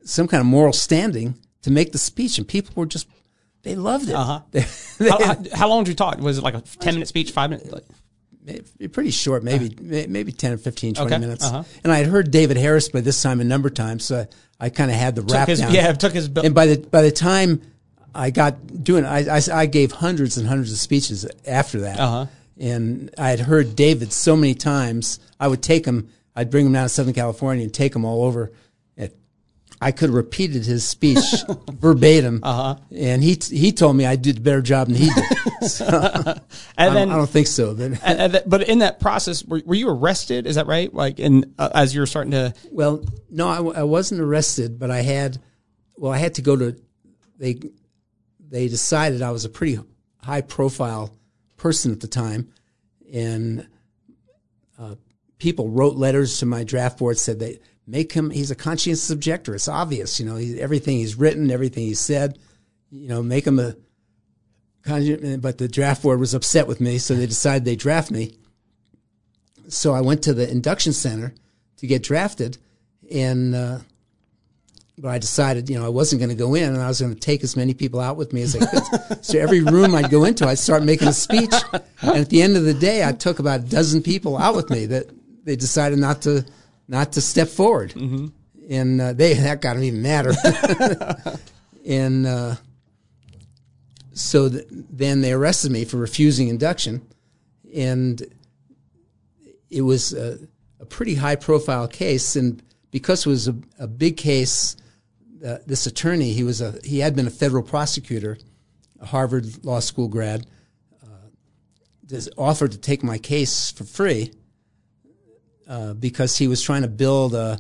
[0.05, 3.09] some kind of moral standing to make the speech, and people were just
[3.63, 4.15] they loved it.
[4.15, 4.41] Uh-huh.
[4.51, 4.65] They-
[4.99, 6.19] they- How, how, how long did you talk?
[6.19, 7.31] Was it like a ten minute speech?
[7.33, 7.71] Five minutes?
[7.73, 7.85] Like,
[8.93, 11.45] pretty short, maybe may- maybe 10 or 15, 20 Okay, minutes.
[11.45, 11.63] uh-huh.
[11.85, 14.27] And I had heard David Harris by this time a number of times, so
[14.61, 15.73] I, I kind of had the rap his, down.
[15.73, 16.29] yeah, took his.
[16.29, 17.63] bill- And by the by the time
[18.15, 21.99] I got doing, it, I, I I gave hundreds and hundreds of speeches after that.
[22.01, 22.27] Uh-huh.
[22.61, 25.19] And I had heard David so many times.
[25.41, 26.09] I would take him.
[26.37, 28.53] I'd bring him down to Southern California and take him all over.
[29.83, 31.19] I could have repeated his speech
[31.73, 32.77] verbatim, uh-huh.
[32.95, 35.25] and he he told me I did a better job than he did.
[35.63, 36.41] So, I, and
[36.77, 37.73] don't, then I don't think so.
[37.75, 40.45] But And, and that- but in that process, were, were you arrested?
[40.49, 40.93] Is that right?
[40.93, 44.81] Like, in uh, as you were starting to, Well, no, I, w- I wasn't arrested,
[44.81, 45.41] but I had,
[45.97, 46.77] well, I had to go to,
[47.39, 47.61] they,
[48.41, 49.79] they decided I was a pretty
[50.17, 51.17] high profile
[51.57, 52.53] person at the time,
[53.13, 53.69] and
[54.81, 54.97] uh,
[55.39, 59.55] people wrote letters to my draft board said they make him he's a conscientious objector.
[59.55, 62.39] It's obvious, you know, he, everything he's written, everything he said,
[62.91, 63.75] you know, make him a
[64.85, 68.37] but the draft board was upset with me, so they decided they draft me.
[69.69, 71.35] So I went to the induction center
[71.77, 72.59] to get drafted,
[73.13, 73.79] and uh,
[74.99, 77.15] but I decided, you know, I wasn't going to go in, and I was going
[77.15, 79.25] to take as many people out with me as I could.
[79.25, 82.57] so every room I'd go into, I'd start making a speech, and at the end
[82.57, 85.07] of the day, I took about a dozen people out with me that
[85.45, 86.45] they decided not to
[86.89, 88.27] not to step forward, mm-hmm.
[88.69, 90.33] and uh, they that got them even madder.
[91.87, 92.57] and uh,
[94.13, 97.07] so th- then they arrested me for refusing induction,
[97.75, 98.23] and
[99.71, 100.39] it was a,
[100.81, 102.37] a pretty high profile case.
[102.37, 104.77] And because it was a, a big case,
[105.45, 108.39] uh, this attorney he was a he had been a federal prosecutor,
[109.01, 110.47] a Harvard Law School grad,
[111.03, 114.33] uh, offered to take my case for free
[115.69, 117.59] uh, because he was trying to build a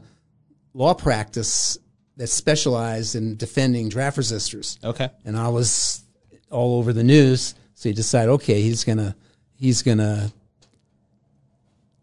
[0.75, 1.79] law practice
[2.17, 4.83] that specialized in defending draft resistors.
[4.85, 6.05] Okay, and I was
[6.51, 7.55] all over the news.
[7.75, 9.17] So he decided, okay, he's gonna
[9.57, 10.33] he's gonna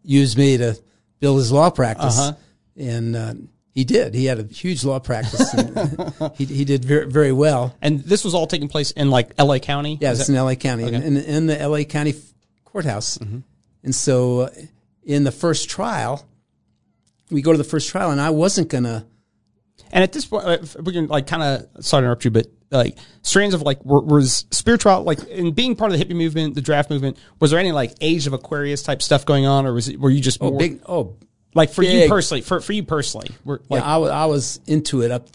[0.02, 0.78] use me to
[1.20, 2.36] build his law practice, uh-huh.
[2.76, 3.34] and uh,
[3.72, 4.14] he did.
[4.14, 5.54] He had a huge law practice.
[5.54, 7.74] and he he did very very well.
[7.80, 9.60] And this was all taking place in like L.A.
[9.60, 9.98] County.
[10.00, 10.56] Yeah, it's in L.A.
[10.56, 10.96] County, okay.
[10.96, 11.84] in, in, the L.A.
[11.84, 12.14] County
[12.64, 13.18] courthouse.
[13.18, 13.38] Mm-hmm.
[13.82, 14.50] And so, uh,
[15.10, 16.24] in the first trial,
[17.30, 19.06] we go to the first trial, and I wasn't gonna.
[19.92, 22.96] And at this point, we can like kind of sorry to interrupt you, but like
[23.22, 26.60] strands of like were, was spiritual like in being part of the hippie movement, the
[26.60, 27.18] draft movement.
[27.40, 30.10] Was there any like Age of Aquarius type stuff going on, or was it were
[30.10, 31.16] you just oh more, big oh
[31.54, 32.04] like for big.
[32.04, 33.28] you personally for for you personally?
[33.44, 35.28] Were, like, yeah, I, was, I was into it up.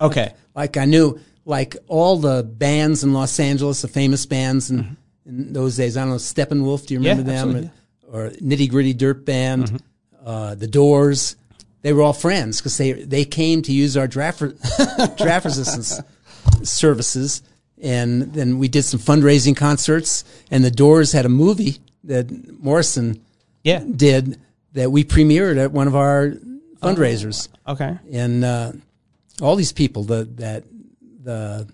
[0.00, 4.70] Okay, like, like, I knew like all the bands in Los Angeles, the famous bands
[4.70, 4.94] in, mm-hmm.
[5.28, 5.96] in those days.
[5.96, 6.86] I don't know Steppenwolf.
[6.86, 7.56] Do you remember yeah, them?
[7.56, 7.72] Or,
[8.12, 10.26] or Nitty Gritty Dirt Band, mm-hmm.
[10.26, 11.36] uh, the Doors
[11.82, 14.40] they were all friends because they they came to use our draft
[15.16, 16.00] draft resistance
[16.62, 17.42] services,
[17.82, 20.24] and then we did some fundraising concerts.
[20.50, 22.30] And the Doors had a movie that
[22.62, 23.22] Morrison
[23.62, 23.82] yeah.
[23.84, 24.38] did
[24.72, 26.34] that we premiered at one of our
[26.82, 27.48] fundraisers.
[27.66, 28.72] Oh, okay, and uh,
[29.40, 30.64] all these people the, that
[31.22, 31.66] the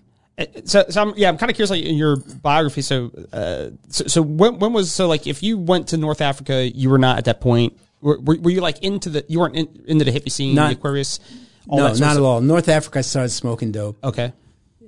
[0.65, 2.81] so, so I'm, yeah, I'm kind of curious, like in your biography.
[2.81, 6.69] So, uh, so, so when, when was so like if you went to North Africa,
[6.69, 7.77] you were not at that point.
[8.01, 9.25] Were, were, were you like into the?
[9.27, 11.19] You weren't in, into the hippie scene, not, the Aquarius.
[11.65, 12.41] no, not at all.
[12.41, 14.03] North Africa, I started smoking dope.
[14.03, 14.31] Okay,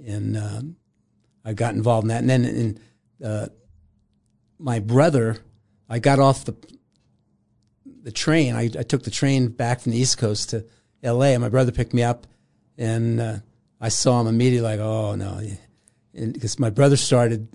[0.06, 0.62] and uh,
[1.44, 2.22] I got involved in that.
[2.22, 2.80] And then in,
[3.26, 3.48] uh,
[4.60, 5.38] my brother,
[5.90, 6.56] I got off the
[8.04, 8.56] the train.
[8.56, 10.66] I, I, took the train back from the East Coast to
[11.04, 11.34] L.A.
[11.34, 12.28] and my brother picked me up,
[12.78, 13.36] and uh,
[13.80, 14.70] I saw him immediately.
[14.70, 15.42] Like, oh no,
[16.14, 17.48] because my brother started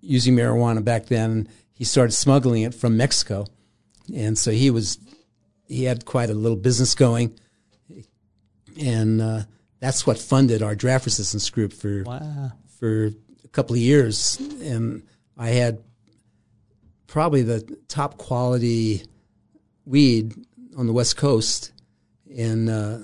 [0.00, 1.48] using marijuana back then.
[1.72, 3.46] He started smuggling it from Mexico,
[4.14, 4.98] and so he was
[5.66, 7.38] he had quite a little business going,
[8.80, 9.42] and uh,
[9.80, 12.52] that's what funded our draft resistance group for wow.
[12.78, 13.10] for
[13.44, 15.02] a couple of years, and
[15.36, 15.82] I had
[17.06, 19.04] probably the top quality
[19.84, 20.34] weed
[20.76, 21.72] on the West Coast,
[22.36, 22.98] and uh,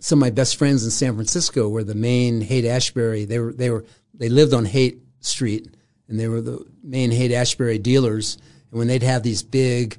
[0.00, 3.26] some of my best friends in San Francisco were the main Haight Ashbury.
[3.26, 3.84] They were they were
[4.14, 5.68] they lived on Haight Street,
[6.08, 8.38] and they were the main Haight Ashbury dealers.
[8.70, 9.98] And when they'd have these big,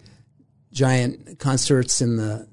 [0.72, 2.48] giant concerts in the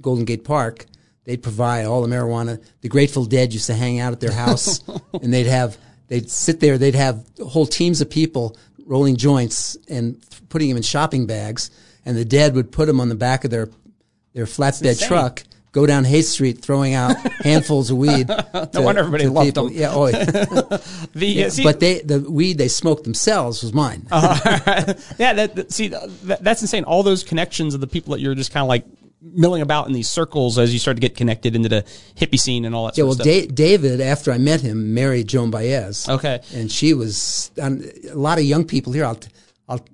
[0.00, 0.86] Golden Gate Park,
[1.24, 2.62] they'd provide all the marijuana.
[2.80, 4.82] The Grateful Dead used to hang out at their house,
[5.22, 5.76] and they'd have
[6.08, 6.78] they'd sit there.
[6.78, 10.18] They'd have whole teams of people rolling joints and
[10.48, 11.70] putting them in shopping bags,
[12.06, 13.68] and the Dead would put them on the back of their
[14.32, 15.42] their flatbed truck.
[15.76, 18.28] Go down Haight Street, throwing out handfuls of weed.
[18.54, 19.68] no to, wonder everybody loved people.
[19.68, 19.76] them.
[19.76, 20.24] Yeah, oh, yeah.
[20.24, 24.06] the, yeah, see, but they the weed they smoked themselves was mine.
[24.10, 26.84] uh, yeah, that, that see that, that's insane.
[26.84, 28.86] All those connections of the people that you're just kind of like
[29.20, 31.82] milling about in these circles as you start to get connected into the
[32.16, 32.94] hippie scene and all that.
[32.94, 33.02] Stuff.
[33.02, 36.08] Yeah, well, da- David, after I met him, married Joan Baez.
[36.08, 39.04] Okay, and she was um, a lot of young people here.
[39.04, 39.20] I'll,
[39.68, 39.86] I'll,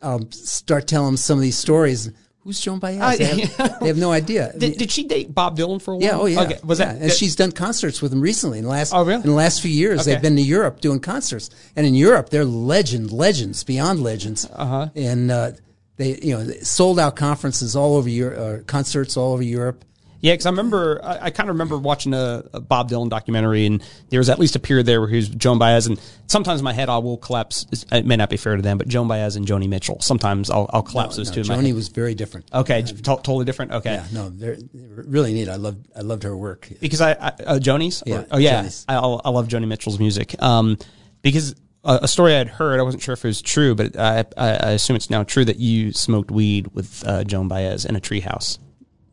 [0.00, 2.10] I'll start telling them some of these stories.
[2.48, 3.18] Who's Joan Baez?
[3.18, 4.54] They, have, they, have, no idea.
[4.56, 6.02] Did, did, she date Bob Dylan for a while?
[6.02, 6.40] Yeah, oh yeah.
[6.40, 6.58] Okay.
[6.64, 6.94] Was yeah.
[6.94, 7.02] that?
[7.02, 8.94] And she's done concerts with him recently in the last.
[8.94, 9.20] Oh really?
[9.20, 10.14] In the last few years, okay.
[10.14, 14.48] they've been to Europe doing concerts, and in Europe, they're legend, legends beyond legends.
[14.50, 14.88] Uh-huh.
[14.94, 15.50] And uh,
[15.98, 19.84] they, you know, sold out conferences all over Europe, uh, concerts all over Europe.
[20.20, 23.66] Yeah, because I remember, I, I kind of remember watching a, a Bob Dylan documentary,
[23.66, 26.60] and there was at least a period there where he was Joan Baez, and sometimes
[26.60, 27.66] in my head I will collapse.
[27.92, 30.00] It may not be fair to them, but Joan Baez and Joni Mitchell.
[30.00, 31.50] Sometimes I'll, I'll collapse those No, two.
[31.50, 32.52] Joni was very different.
[32.52, 33.72] okay, to- totally different.
[33.72, 35.48] Okay, Yeah, no, they're, really neat.
[35.48, 36.68] I loved I loved her work.
[36.80, 38.02] because I, I uh, Joni's.
[38.02, 40.40] Or- Yeah, oh yeah, I, I love Joni Mitchell's music.
[40.42, 40.78] Um,
[41.22, 41.54] because
[41.84, 44.70] a, a story I'd heard, I wasn't sure if it was true, but I, I,
[44.72, 48.58] assume it's now true that you smoked weed with uh, Joan Baez in a treehouse.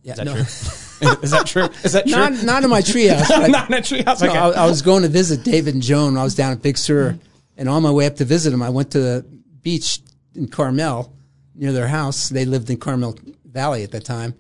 [0.02, 0.44] Yeah, Is that no, true?
[1.24, 1.68] Is that true?
[1.84, 2.12] Is that true?
[2.16, 3.30] not not in my treehouse.
[3.32, 4.22] I- Not in a treehouse.
[4.22, 4.38] No, Okay.
[4.38, 6.14] I, I was going to visit David and Joan.
[6.14, 7.18] when I was down at Big Sur,
[7.58, 9.26] and on my way up to visit them, I went to the
[9.62, 10.00] beach
[10.36, 11.14] in Carmel
[11.54, 12.30] near their house.
[12.30, 14.36] They lived in Carmel Valley at that time,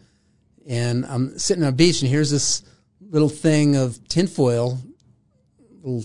[0.67, 2.63] and I'm sitting on a beach, and here's this
[3.01, 4.79] little thing of tinfoil,
[5.83, 6.03] little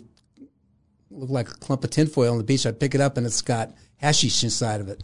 [1.11, 2.67] look like a clump of tinfoil on the beach.
[2.67, 5.03] I pick it up, and it's got hashish inside of it.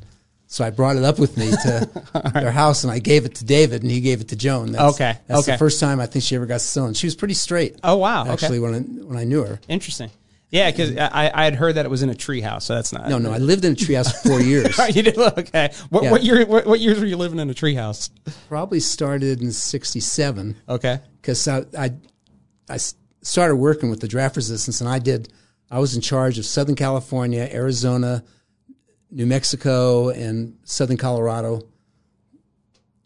[0.48, 3.44] So I brought it up with me to their house, and I gave it to
[3.44, 4.72] David, and he gave it to Joan.
[4.72, 5.52] That's, Okay, that's okay.
[5.52, 6.96] the first time I think she ever got stoned.
[6.96, 7.78] She was pretty straight.
[7.82, 8.32] Oh, wow, okay.
[8.32, 9.58] Actually, when I, when I knew her.
[9.68, 10.10] Interesting.
[10.50, 13.08] Yeah, because I, I had heard that it was in a treehouse, so that's not.
[13.08, 14.78] No, no, I lived in a treehouse for four years.
[14.94, 15.72] you did okay.
[15.90, 16.10] What, Yeah.
[16.12, 16.46] what year?
[16.46, 18.10] What, what years were you living in a treehouse?
[18.48, 21.00] Probably started in '67 Okay.
[21.20, 21.90] because I
[22.68, 22.78] I
[23.22, 25.32] started working with the draft resistance, and I did.
[25.68, 28.22] I was in charge of Southern California, Arizona,
[29.10, 31.62] New Mexico, and Southern Colorado,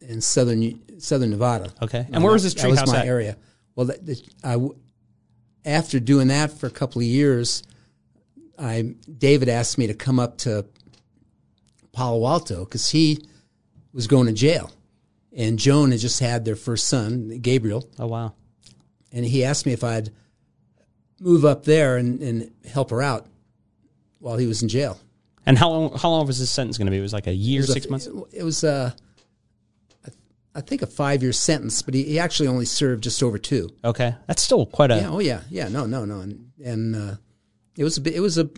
[0.00, 1.72] and Southern Southern Nevada.
[1.82, 2.04] Okay.
[2.06, 3.06] And uh, where was this That was treehouse my at?
[3.06, 3.36] area.
[3.74, 4.56] Well, that, that, I
[5.64, 7.62] after doing that for a couple of years,
[8.58, 10.66] I David asked me to come up to
[11.92, 13.18] Palo Alto because he
[13.92, 14.70] was going to jail,
[15.36, 18.34] and Joan had just had their first son, Gabriel, Oh wow.
[19.12, 20.10] and he asked me if I'd
[21.20, 23.26] move up there and, and help her out
[24.18, 24.98] while he was in jail.
[25.50, 25.98] And how long?
[25.98, 26.98] How long was this sentence going to be?
[26.98, 28.08] It was like a year, was a- six months.
[28.32, 28.92] It was, uh,
[30.54, 33.68] I think, a five year sentence, but he, he actually only served just over two.
[33.84, 34.98] Okay, that's still quite a.
[34.98, 35.10] Yeah.
[35.10, 35.40] Oh yeah.
[35.50, 35.66] Yeah.
[35.66, 35.86] No.
[35.86, 36.04] No.
[36.04, 36.20] No.
[36.20, 37.14] And and uh,
[37.76, 38.48] it was a it was a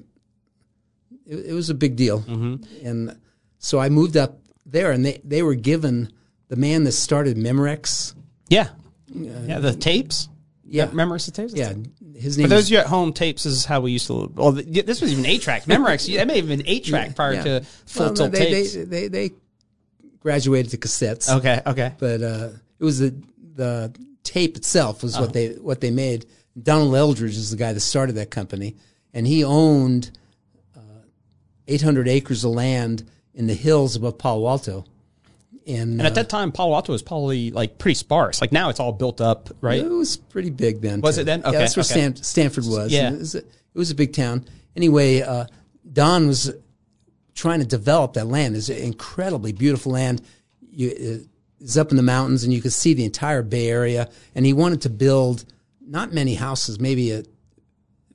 [1.24, 2.20] it, it was a big deal.
[2.20, 2.86] Mm-hmm.
[2.86, 3.18] And
[3.58, 6.12] so I moved up there, and they they were given
[6.48, 8.14] the man that started Memorex.
[8.50, 8.68] Yeah.
[9.14, 9.60] Yeah.
[9.60, 10.28] The tapes.
[10.72, 10.86] Yeah.
[10.88, 11.52] Remember the tapes?
[11.54, 11.74] Yeah.
[12.16, 12.46] His name.
[12.46, 14.32] For those is, of you at home, tapes is how we used to.
[14.34, 15.64] Well, th- this was even eight track.
[15.64, 16.12] Memorex.
[16.16, 17.42] That may have been eight track prior yeah.
[17.44, 18.74] to full Well, no, tilt they, tapes.
[18.74, 19.30] They, they they
[20.20, 21.28] graduated to cassettes.
[21.38, 21.60] okay.
[21.66, 21.92] Okay.
[21.98, 22.48] but uh,
[22.78, 23.14] it was the
[23.54, 25.24] the tape itself was Uh-huh.
[25.24, 26.24] what they what they made.
[26.60, 28.76] Donald Eldridge is the guy that started that company,
[29.12, 30.10] and he owned
[30.76, 30.80] uh,
[31.68, 33.04] 800 acres of land
[33.34, 34.84] in the hills above Palo Alto.
[35.66, 38.40] And, And at that time, Palo Alto was probably like pretty sparse.
[38.40, 39.80] Like now, it's all built up, right?
[39.80, 41.00] it was pretty big then.
[41.00, 41.22] Was too.
[41.22, 41.42] it then?
[41.44, 41.92] Yeah, that's where okay.
[41.92, 42.92] Stan, Stanford was.
[42.92, 43.12] Yeah.
[43.12, 44.44] It was, a, it was a big town.
[44.74, 45.46] Anyway, uh,
[45.92, 46.52] Don was
[47.34, 48.56] trying to develop that land.
[48.56, 50.22] It's incredibly beautiful land.
[50.70, 51.26] You,
[51.60, 54.10] it's up in the mountains, and you could see the entire Bay Area.
[54.34, 55.44] And he wanted to build
[55.80, 57.22] not many houses, maybe a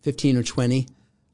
[0.01, 0.87] fifteen or twenty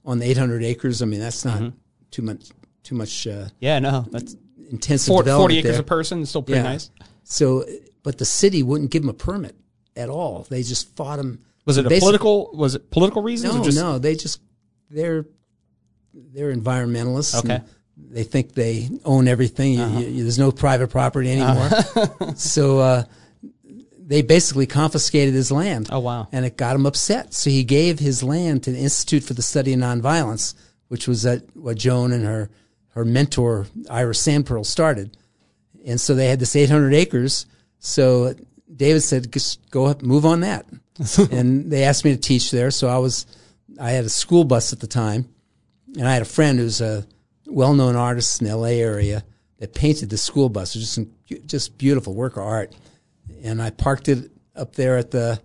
[0.06, 1.02] on the eight hundred acres.
[1.02, 1.76] I mean, that's not Mm-hmm.
[2.12, 2.50] too much.
[2.84, 3.80] Too much uh, Yeah.
[3.80, 4.06] No.
[4.12, 4.36] That's
[4.74, 5.82] intensive four, development forty acres there.
[5.82, 6.22] a person.
[6.22, 6.64] is Still pretty Yeah.
[6.74, 6.90] nice.
[7.24, 7.66] So,
[8.04, 9.56] but the city wouldn't give him a permit
[9.96, 10.46] at all.
[10.50, 11.40] They just fought him.
[11.66, 12.50] Was it a political?
[12.54, 13.54] Was it political reasons?
[13.56, 14.42] No, or just, no, they just
[14.90, 15.26] they're
[16.14, 17.40] they're environmentalists.
[17.44, 17.62] Okay.
[17.96, 19.74] They think they own everything.
[19.74, 21.70] You- you- you- there's no private property anymore.
[22.36, 23.04] so uh,
[23.98, 25.88] they basically confiscated his land.
[25.92, 26.28] Oh, wow.
[26.32, 27.34] And it got him upset.
[27.34, 30.54] So he gave his land to the Institute for the Study of Nonviolence,
[30.90, 32.50] which was at what Joan and her
[32.94, 35.18] her mentor Ira Sandperl started.
[35.86, 37.46] And so they had this 800 acres.
[37.80, 38.36] So
[38.74, 40.66] David said, just go up, move on that.
[41.32, 42.72] and they asked me to teach there.
[42.72, 43.26] So I was,
[43.80, 45.28] I had a school bus at the time
[45.98, 47.06] and I had a friend who's a
[47.48, 49.24] well-known artist in the LA area
[49.58, 50.76] that painted the school bus.
[50.76, 52.74] It was just, just beautiful work of art.
[53.44, 55.42] And I parked it up there at the,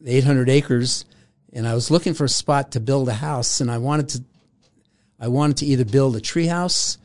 [0.00, 1.04] the 800 acres
[1.52, 4.24] and I was looking for a spot to build a house and I wanted to,
[5.18, 6.98] I wanted to either build a treehouse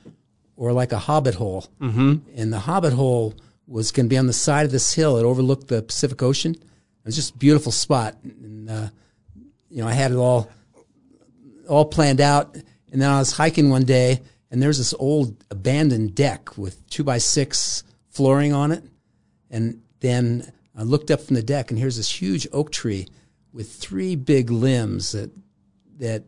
[0.55, 1.65] or like a hobbit hole.
[1.81, 2.15] Mm-hmm.
[2.35, 3.33] And the hobbit hole
[3.67, 5.17] was going to be on the side of this hill.
[5.17, 6.53] It overlooked the Pacific Ocean.
[6.53, 8.17] It was just a beautiful spot.
[8.23, 8.89] And, uh,
[9.69, 10.49] you know, I had it all,
[11.67, 12.55] all planned out.
[12.91, 17.03] And then I was hiking one day and there's this old abandoned deck with two
[17.03, 18.83] by six flooring on it.
[19.49, 23.07] And then I looked up from the deck and here's this huge oak tree
[23.51, 25.31] with three big limbs that,
[25.97, 26.23] that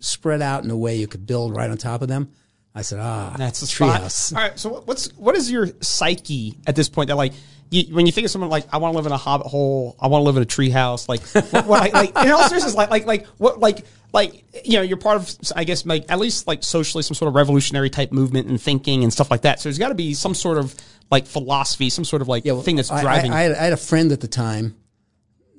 [0.00, 2.30] spread out in a way you could build right on top of them.
[2.74, 4.02] I said, ah, That's the tree spot.
[4.02, 4.32] house.
[4.32, 4.58] All right.
[4.58, 7.08] So what's what is your psyche at this point?
[7.08, 7.32] That like
[7.70, 9.96] you, when you think of someone like I want to live in a hobbit hole,
[9.98, 11.08] I want to live in a tree house.
[11.08, 14.82] Like what, what, like, in all seriousness, like like like what like like you know
[14.82, 18.12] you're part of I guess like at least like socially some sort of revolutionary type
[18.12, 19.58] movement and thinking and stuff like that.
[19.58, 20.74] So there's got to be some sort of
[21.10, 23.32] like philosophy, some sort of like well, thing that's driving.
[23.32, 24.76] I, I, had, I had a friend at the time.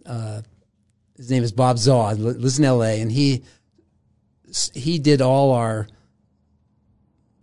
[0.05, 0.41] Uh,
[1.17, 2.11] his name is Bob Zaw.
[2.11, 3.01] li- Lives in L.A.
[3.01, 3.43] and he
[4.73, 5.87] he did all our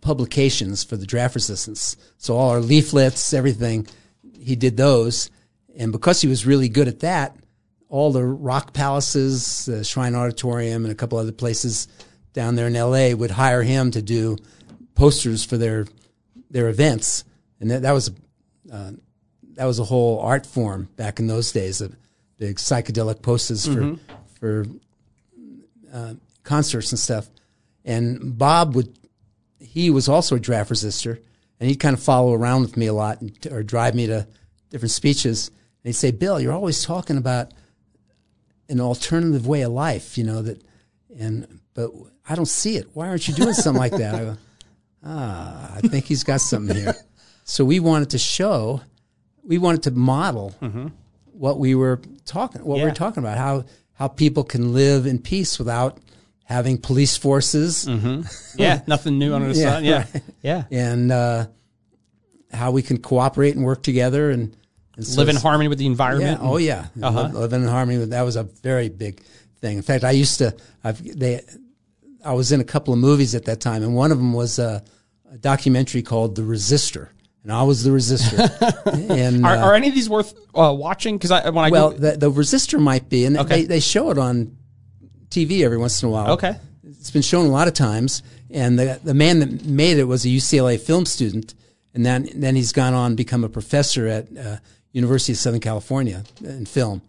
[0.01, 1.97] publications for the draft resistance.
[2.17, 3.87] So all our leaflets, everything,
[4.39, 5.29] he did those.
[5.75, 7.35] And because he was really good at that,
[7.89, 11.87] all the rock palaces, the Shrine Auditorium, and a couple other places
[12.33, 13.13] down there in L.A.
[13.13, 14.37] would hire him to do
[14.95, 15.85] posters for their
[16.49, 17.23] their events,
[17.59, 18.11] and that, that was
[18.71, 18.91] uh,
[19.55, 21.79] that was a whole art form back in those days.
[21.79, 21.91] The
[22.37, 23.95] big psychedelic posters for
[24.39, 24.65] for
[25.93, 26.13] uh,
[26.45, 27.29] concerts and stuff.
[27.83, 28.97] And Bob would
[29.59, 31.19] he was also a draft resistor,
[31.59, 34.25] and he'd kind of follow around with me a lot and, or drive me to
[34.69, 35.49] different speeches.
[35.49, 37.51] And he'd say, "Bill, you're always talking about
[38.69, 40.63] an alternative way of life, you know that."
[41.19, 41.91] And but
[42.27, 42.87] I don't see it.
[42.93, 44.15] Why aren't you doing something like that?
[44.15, 44.37] I go,
[45.03, 46.95] ah, I think he's got something here.
[47.43, 48.81] So we wanted to show,
[49.43, 50.55] we wanted to model
[51.31, 52.85] what we were talking, what we Yeah.
[52.89, 55.99] were talking about, how how people can live in peace without
[56.45, 57.87] having police forces,
[58.57, 59.83] yeah, nothing new under the Yeah, sun.
[59.85, 60.23] Yeah, right.
[60.41, 60.63] yeah.
[60.71, 61.47] and uh,
[62.53, 64.55] how we can cooperate and work together and,
[64.95, 65.91] and so Live in harmony with the Yeah.
[65.91, 66.39] environment.
[66.41, 66.87] Oh yeah.
[67.01, 67.29] Uh-huh.
[67.33, 69.21] Live, in harmony with that was a very big
[69.59, 69.75] thing.
[69.77, 70.55] In fact, I used to.
[70.83, 71.41] I've they.
[72.23, 74.57] I was in a couple of movies at that time, and one of them was
[74.57, 74.83] a,
[75.31, 77.09] a documentary called The Resistor,
[77.43, 79.09] and I was the resistor.
[79.11, 81.17] and Are, uh, are any of these worth uh, watching?
[81.17, 83.61] Because I when I well, go, the, the resistor might be, and Okay.
[83.61, 84.55] they, they show it on
[85.29, 86.31] TV every once in a while.
[86.33, 90.05] okay, It's been shown a lot of times, and the the man that made it
[90.05, 91.53] was a UCLA film student,
[91.93, 94.57] and then then he's gone on to become a professor at uh,
[94.91, 97.01] University of Southern California in film.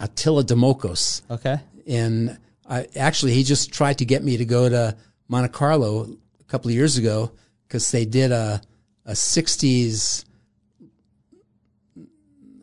[0.00, 2.38] Attila Demokos, okay, and
[2.68, 4.96] I actually he just tried to get me to go to
[5.26, 6.04] Monte Carlo
[6.40, 7.32] a couple of years ago
[7.66, 8.60] because they did a
[9.04, 10.24] a '60s.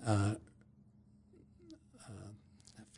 [0.08, 0.36] I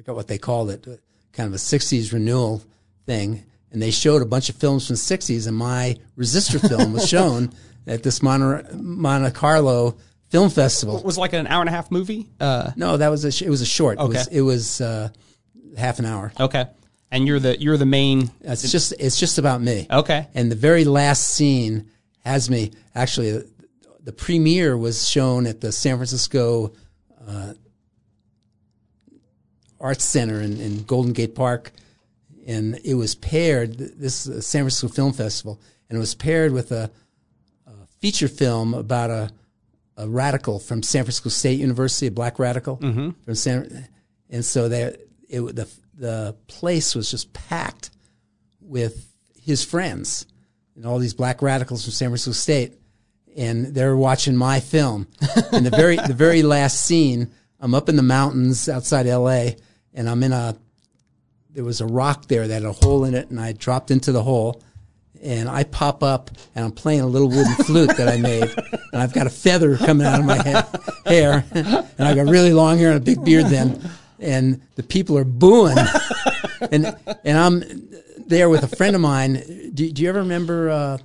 [0.07, 0.85] forgot what they called it,
[1.33, 2.63] kind of a 60s renewal
[3.05, 3.43] thing.
[3.73, 7.07] And they showed a bunch of films from the 60s, and my Resistor film was
[7.07, 7.51] shown
[7.87, 9.97] at this Monte, Monte Carlo
[10.29, 10.97] Film Festival.
[10.99, 12.27] It was like an hour and a half movie.
[12.39, 13.97] Uh, No, that was a sh- it was a short.
[13.99, 14.17] It Okay.
[14.17, 15.09] was, it was uh,
[15.77, 16.31] half an hour.
[16.39, 16.65] okay,
[17.11, 18.31] and you're the you're the main.
[18.41, 19.87] It's just it's just about me.
[19.91, 21.89] Okay, And the very last scene
[22.23, 23.43] has me actually.
[24.03, 26.71] The premiere was shown at the San Francisco
[27.27, 27.53] uh,
[29.79, 31.71] Arts Center in, in Golden Gate Park,
[32.45, 33.77] and it was paired.
[33.77, 35.59] This is San Francisco Film Festival,
[35.89, 36.89] and it was paired with a,
[37.65, 39.29] a feature film about a,
[39.97, 43.11] a radical from San Francisco State University, a black radical mm-hmm.
[43.23, 43.87] from San.
[44.29, 44.95] And so there,
[45.29, 45.67] it the
[45.97, 47.89] the place was just packed
[48.61, 49.11] with
[49.41, 50.25] his friends
[50.75, 52.73] and all these black radicals from San Francisco State,
[53.35, 55.07] and they're watching my film.
[55.51, 59.57] and the very the very last scene, I'm up in the mountains outside L.A.
[59.97, 60.55] and I'm in a
[61.49, 64.11] there was a rock there that had a hole in it, and I dropped into
[64.11, 64.61] the hole.
[65.23, 69.01] And I pop up, and I'm playing a little wooden flute that I made, and
[69.01, 70.37] I've got a feather coming out of my
[71.07, 73.81] hair, and I've got really long hair and a big beard then,
[74.19, 75.75] and the people are booing,
[76.71, 76.95] and
[77.25, 77.63] and I'm
[78.27, 79.71] there with a friend of mine.
[79.73, 80.97] Do, do you ever remember uh,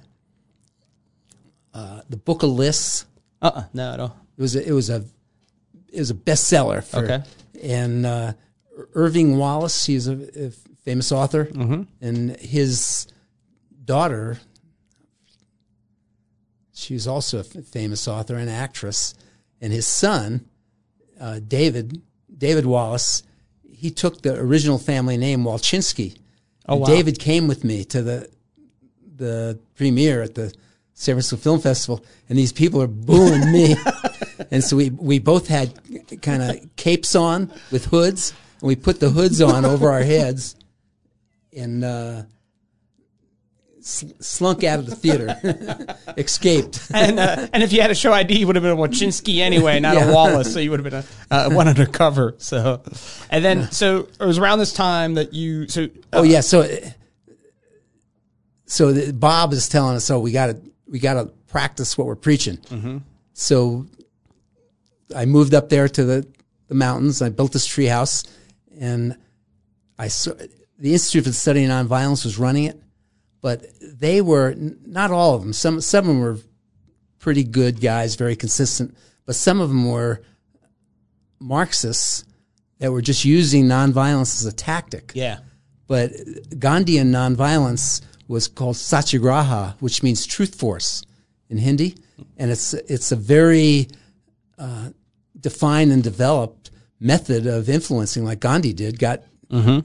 [1.72, 3.06] uh, the Book of Lists?
[3.40, 4.12] uh, uh no, no.
[4.36, 5.06] It was a, it was a
[5.90, 6.84] it was a bestseller.
[6.84, 7.22] For, Okay.
[7.62, 8.32] And uh,
[8.94, 10.50] Irving Wallace, he's a, a
[10.84, 11.48] famous author,
[12.00, 13.06] and his
[13.84, 14.38] daughter,
[16.72, 19.14] she's also a f- famous author and actress,
[19.60, 20.46] and his son,
[21.20, 22.02] uh, David
[22.36, 23.22] David Wallace,
[23.70, 26.16] he took the original family name Wallechinsky.
[26.68, 26.86] Oh, wow.
[26.86, 28.28] David came with me to the
[29.16, 30.52] the premiere at the
[30.94, 33.76] San Francisco Film Festival, and these people are booing me.
[34.50, 35.78] and so we we both had
[36.22, 38.32] kind of capes on with hoods,
[38.62, 40.54] and we put the hoods on over our heads,
[41.54, 42.22] and uh,
[43.80, 45.36] sl- slunk out of the theater,
[46.16, 46.80] escaped.
[46.94, 49.38] and uh, and if you had a show ID, you would have been a Wallechinsky
[49.40, 50.10] anyway, not Yeah.
[50.10, 50.52] a Wallace.
[50.54, 52.36] So you would have been a uh, one undercover.
[52.38, 52.80] So,
[53.30, 56.66] and then so it was around this time that you so Oh yeah, so
[58.66, 60.56] so the, Bob is telling us, so we got to
[60.88, 62.56] we got to practice what we're preaching.
[62.58, 62.98] Mm-hmm.
[63.34, 63.86] So
[65.14, 66.26] I moved up there to the
[66.68, 67.20] the mountains.
[67.20, 68.24] I built this tree house,
[68.82, 69.16] and
[69.98, 70.32] I saw
[70.78, 72.78] the Institute for the Study of Nonviolence was running it,
[73.40, 75.52] but they were not all of them.
[75.52, 76.38] Some some of them were
[77.18, 80.22] pretty good guys, very consistent, but some of them were
[81.38, 82.24] Marxists
[82.78, 85.38] that were just using nonviolence as a tactic yeah
[85.92, 86.10] but
[86.58, 91.04] Gandhian nonviolence was called satyagraha, which means truth force
[91.50, 91.96] in Hindi,
[92.38, 93.88] and it's it's a very
[94.58, 94.88] uh,
[95.38, 96.70] defined and developed
[97.02, 98.98] method of influencing, like Gandhi did.
[98.98, 99.22] Got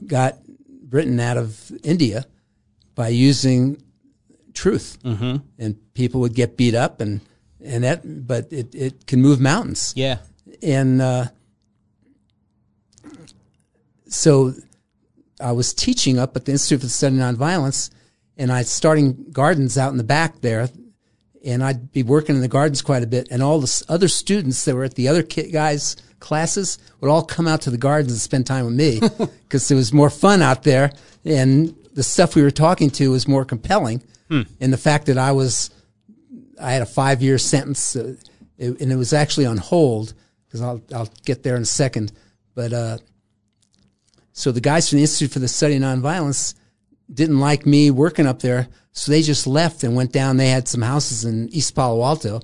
[0.07, 0.38] got
[0.68, 2.26] Britain out of India
[2.95, 3.82] by using
[4.53, 5.38] truth, mm-hmm.
[5.59, 7.22] and people would get beat up, and
[7.63, 9.93] and that, but it it can move mountains.
[9.95, 10.20] Yeah.
[10.61, 11.26] and uh,
[14.07, 14.53] so
[15.39, 17.89] I was teaching up at the Institute for the Study of Nonviolence,
[18.38, 20.70] and I was starting gardens out in the back there,
[21.45, 24.65] and I'd be working in the gardens quite a bit, and all the other students
[24.65, 28.22] that were at the other guys' classes would all come out to the gardens and
[28.22, 28.99] spend time with me
[29.43, 30.91] because it was more fun out there,
[31.26, 34.03] and the stuff we were talking to was more compelling,
[34.59, 35.70] and the fact that I was
[36.59, 38.15] I had a five year sentence, uh,
[38.57, 40.13] it, and it was actually on hold
[40.45, 42.11] because I'll I'll get there in a second.
[42.55, 42.97] But uh,
[44.34, 46.55] so the guys from the Institute for the Study of Nonviolence
[47.13, 50.38] didn't like me working up there, so they just left and went down.
[50.38, 52.41] They had some houses in East Palo Alto,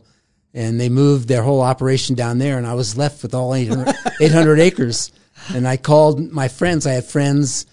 [0.54, 3.96] and they moved their whole operation down there, and I was left with all 800,
[4.22, 5.12] 800 acres.
[5.54, 6.86] And I called my friends.
[6.86, 7.66] I had friends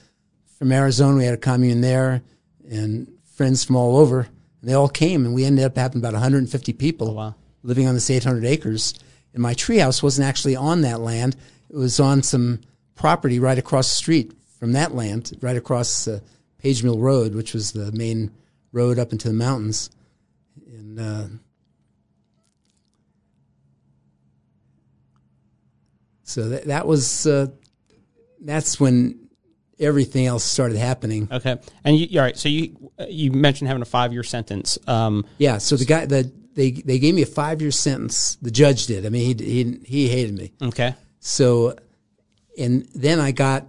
[0.58, 1.18] from Arizona.
[1.18, 2.22] We had a commune there,
[2.68, 4.28] and friends from all over.
[4.62, 7.34] They all came, and we ended up having about 150 people wow.
[7.62, 8.94] living on this 800 acres.
[9.32, 11.36] And my treehouse wasn't actually on that land;
[11.68, 12.60] it was on some
[12.94, 16.20] property right across the street from that land, right across uh,
[16.58, 18.30] Page Mill Road, which was the main
[18.72, 19.90] road up into the mountains.
[20.66, 21.26] And uh,
[26.30, 27.46] so that, that was uh,
[28.40, 29.28] that's when
[29.78, 31.28] everything else started happening.
[31.30, 31.58] Okay.
[31.84, 32.36] And you, all right.
[32.36, 34.78] So you you mentioned having a five year sentence.
[34.86, 35.58] Um, Yeah.
[35.58, 38.36] So the guy that they they gave me a five year sentence.
[38.42, 39.06] The judge did.
[39.06, 40.52] I mean, he he he hated me.
[40.62, 40.94] okay.
[41.22, 41.76] So,
[42.58, 43.66] and then I got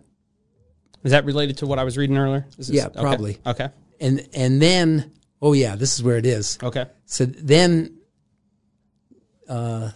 [1.04, 2.46] Is that related to what I was reading earlier?
[2.58, 3.00] Is this- Yeah, okay.
[3.02, 3.38] probably.
[3.46, 3.70] Okay.
[4.00, 6.58] and and then oh yeah, this is where it is.
[6.64, 6.86] Okay.
[7.06, 7.98] So then,
[9.50, 9.90] uh,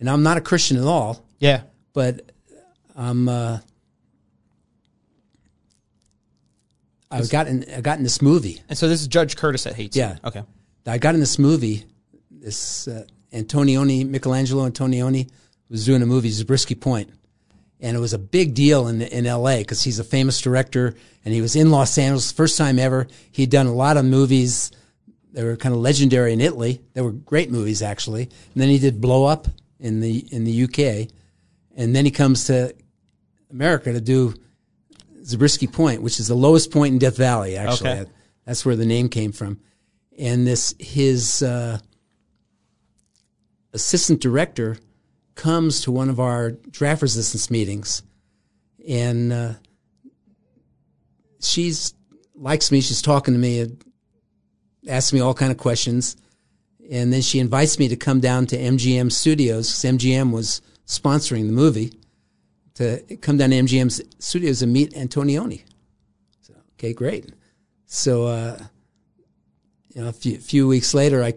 [0.00, 1.62] and I'm not a Christian at all, Yeah.
[1.92, 2.32] But
[2.96, 3.28] I'm.
[3.28, 3.58] Uh,
[7.10, 7.64] I got in.
[7.76, 8.62] I got in this movie.
[8.68, 9.96] And so this is Judge Curtis that hates.
[9.96, 10.02] you.
[10.02, 10.18] Yeah.
[10.24, 10.42] Okay.
[10.86, 11.84] I got in this movie.
[12.30, 15.30] This uh, Antonioni, Michelangelo Antonioni,
[15.68, 17.10] was doing a movie, Zabriskie Point,
[17.80, 19.58] and it was a big deal in in L.A.
[19.58, 23.08] because he's a famous director, and he was in Los Angeles first time ever.
[23.32, 24.70] He'd done a lot of movies
[25.32, 26.80] that were kind of legendary in Italy.
[26.94, 30.64] They were great movies actually, and then he did Blow Up in the in the
[30.64, 31.08] UK,
[31.76, 32.74] and then he comes to
[33.50, 34.34] America to do
[35.24, 37.56] Zabriskie Point, which is the lowest point in Death Valley.
[37.56, 38.10] Actually, Okay.
[38.44, 39.60] that's where the name came from.
[40.18, 41.78] And this his uh,
[43.72, 44.76] assistant director
[45.34, 48.02] comes to one of our draft resistance meetings,
[48.86, 49.52] and uh,
[51.40, 51.94] she's
[52.34, 52.80] likes me.
[52.80, 53.82] She's talking to me, and
[54.88, 56.16] asks me all kind of questions,
[56.90, 59.68] and then she invites me to come down to MGM Studios.
[59.72, 60.60] 'cause MGM was
[60.90, 61.92] sponsoring the movie
[62.74, 65.62] to come down to MGM Studios and meet Antonioni.
[66.40, 67.32] So, okay, great.
[67.86, 68.58] So, uh,
[69.94, 71.34] you know, a few, few weeks later, I,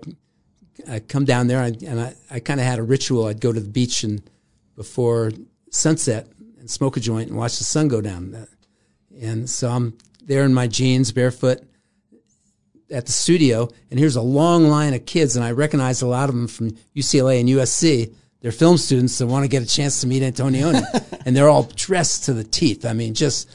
[0.89, 3.27] I come down there and, and I, I kind of had a ritual.
[3.27, 4.23] I'd go to the beach and
[4.75, 5.31] before
[5.69, 6.27] sunset
[6.59, 8.47] and smoke a joint and watch the sun go down.
[9.21, 11.61] And so I'm there in my jeans, barefoot,
[12.89, 16.29] at the studio, and here's a long line of kids, and I recognize a lot
[16.29, 18.13] of them from UCLA and USC.
[18.43, 20.83] They're film students that want to get a chance to meet Antonioni,
[21.25, 22.85] and they're all dressed to the teeth.
[22.85, 23.49] I mean, just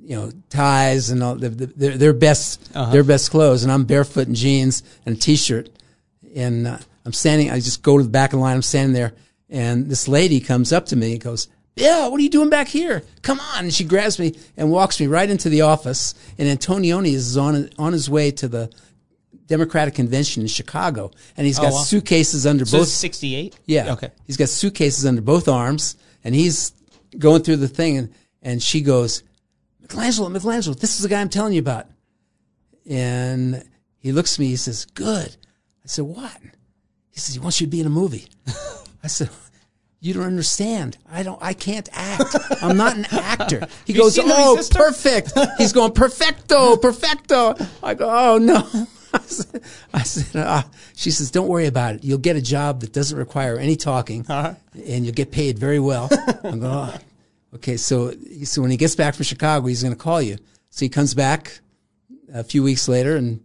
[0.00, 3.84] you know, ties and all the, the, their, their best their best clothes, and I'm
[3.84, 5.70] barefoot in jeans and a t-shirt,
[6.36, 7.50] and uh, I'm standing.
[7.50, 8.54] I just go to the back of the line.
[8.54, 9.12] I'm standing there,
[9.50, 11.48] and this lady comes up to me and goes.
[11.74, 13.04] Yeah, what are you doing back here?
[13.22, 13.62] Come on.
[13.62, 16.12] And she grabs me and walks me right into the office.
[16.36, 18.68] And Antonioni is on, on his way to the
[19.48, 21.10] Democratic convention in Chicago.
[21.36, 21.78] And he's got wow.
[21.78, 22.88] suitcases under So both.
[22.88, 23.58] 68?
[23.66, 23.92] Yeah.
[23.94, 24.10] Okay.
[24.26, 26.72] He's got suitcases under both arms and he's
[27.18, 29.24] going through the thing and, and she goes,
[29.80, 31.86] Michelangelo, Michelangelo, this is the guy I'm telling you about.
[32.88, 33.64] And
[33.98, 35.36] he looks at me, he says, good.
[35.84, 36.36] I said, what?
[37.10, 38.26] He says, he wants you to be in a movie.
[39.02, 39.30] I said,
[40.00, 40.98] you don't understand.
[41.10, 42.36] I don't, I can't act.
[42.62, 43.66] I'm not an actor.
[43.86, 45.32] He goes, oh, perfect.
[45.56, 47.54] He's going, perfecto, perfecto.
[47.82, 48.86] I go, oh no.
[49.12, 50.62] I said, I said uh,
[50.94, 52.04] she says, don't worry about it.
[52.04, 54.54] You'll get a job that doesn't require any talking Uh-huh.
[54.74, 56.08] and you'll get paid very well.
[56.44, 56.94] I'm going, oh.
[57.54, 57.76] okay.
[57.76, 58.12] So,
[58.44, 60.36] so when he gets back from Chicago, he's going to call you.
[60.70, 61.60] So he comes back
[62.32, 63.40] a few weeks later and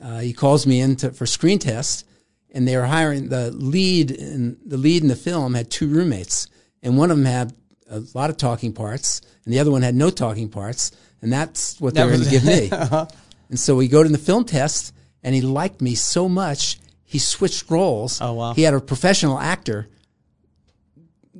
[0.00, 2.06] uh, he calls me in to, for screen test
[2.54, 6.48] and they were hiring the lead in the lead in the film had two roommates
[6.82, 7.52] and one of them had
[7.90, 11.80] a lot of talking parts and the other one had no talking parts and that's
[11.80, 12.44] what they That were going to give
[13.00, 13.06] me
[13.50, 17.18] and so we go to the film test and he liked me so much he
[17.18, 18.20] switched roles.
[18.22, 18.54] Oh, wow.
[18.54, 19.86] He had a professional actor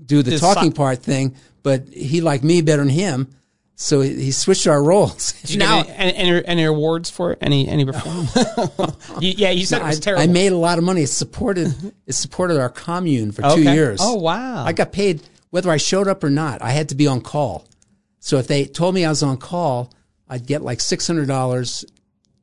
[0.04, 3.28] do the His talking si- part thing, but he liked me better than him,
[3.74, 5.32] so he, he switched our roles.
[5.40, 7.38] Did you now get any, any, any awards for it?
[7.40, 8.34] Any any performance?
[9.20, 10.22] You- yeah, you said it I, was terrible.
[10.22, 11.02] I made a lot of money.
[11.02, 11.72] It supported
[12.06, 14.00] it supported our commune for two years.
[14.02, 14.64] Oh, wow.
[14.64, 16.60] I got paid whether I showed up or not.
[16.62, 17.66] I had to be on call.
[18.20, 19.92] So if they told me I was on call,
[20.28, 21.84] I'd get like six hundred dollars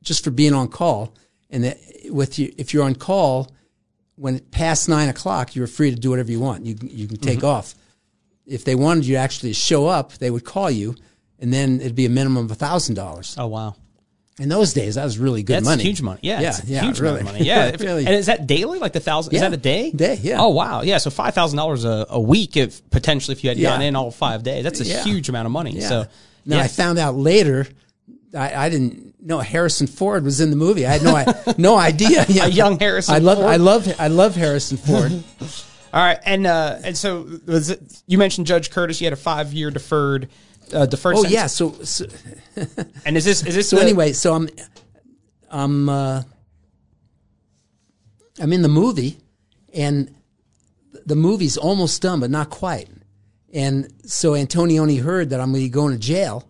[0.02, 1.14] just for being on call.
[1.50, 1.78] And that
[2.10, 3.50] with you, if you're on call,
[4.16, 6.64] when it passed nine o'clock, you're free to do whatever you want.
[6.66, 7.46] You can- you can take Mm-hmm.
[7.46, 7.74] off.
[8.46, 10.94] If they wanted you to actually show up, they would call you,
[11.38, 13.34] and then it'd be a minimum of a thousand dollars.
[13.38, 13.74] oh wow,
[14.38, 15.82] In those days, that was really good that's money.
[15.84, 16.20] huge money.
[16.22, 17.22] Yeah, yeah, yeah, huge really.
[17.22, 17.44] money.
[17.44, 18.06] Yeah, If- really.
[18.06, 18.78] and is that daily?
[18.78, 19.32] Like the thousand?
[19.32, 19.38] Yeah.
[19.38, 19.90] Is that a day?
[19.90, 20.40] Day, yeah.
[20.40, 20.98] Oh wow, yeah.
[20.98, 23.70] So five thousand dollars a a week, if potentially if you had Yeah.
[23.70, 25.72] gone in all five days, that's a huge amount of money.
[25.72, 25.88] Yeah.
[25.88, 26.06] So
[26.44, 26.60] now.
[26.60, 27.66] I found out later.
[28.34, 30.86] I, I didn't know Harrison Ford was in the movie.
[30.86, 32.24] I had no I, no idea.
[32.28, 32.46] Yeah.
[32.46, 33.50] A young Harrison I love Ford?
[33.50, 35.12] I love I love Harrison Ford.
[35.92, 39.00] All right, and uh, and so was it, you mentioned Judge Curtis.
[39.00, 40.28] You had a five year deferred
[40.72, 41.16] uh, deferred.
[41.16, 41.34] oh sentence.
[41.34, 41.46] yeah.
[41.48, 42.06] So so,
[43.04, 44.48] and is this is this so the- anyway, so I'm
[45.50, 46.22] I'm uh,
[48.40, 49.18] I'm in the movie,
[49.74, 50.14] and
[51.06, 52.88] the movie's almost done, but not quite.
[53.52, 56.48] And so Antonioni heard that I'm going to be going to jail,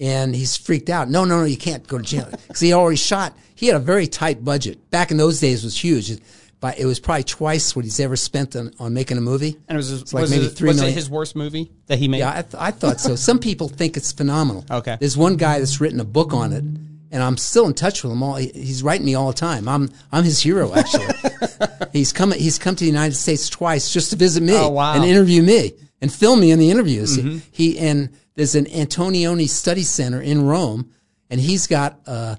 [0.00, 1.08] and he's freaked out.
[1.08, 3.36] No, no, no, you can't go to jail because he already shot.
[3.54, 4.90] He had a very tight budget.
[4.90, 6.18] Back in those days, it was huge.
[6.60, 9.56] But it was probably twice what he's ever spent on, on making a movie.
[9.68, 11.98] And it was, It's like was, maybe it, three was it his worst movie that
[12.00, 12.18] he made?
[12.18, 13.14] Yeah, I, th- I thought so.
[13.14, 14.64] Some people think it's phenomenal.
[14.68, 14.96] Okay.
[14.98, 18.12] There's one guy that's written a book on it, and I'm still in touch with
[18.12, 18.24] him.
[18.24, 19.68] All he's writing me all the time.
[19.68, 21.06] I'm I'm his hero actually.
[21.92, 24.94] he's come he's come to the United States twice just to visit me Oh, wow.
[24.94, 25.02] Mm-hmm.
[25.02, 27.16] and interview me and film me in the interviews.
[27.52, 30.92] He and there's an Antonioni Study Center in Rome,
[31.28, 32.38] and he's got a,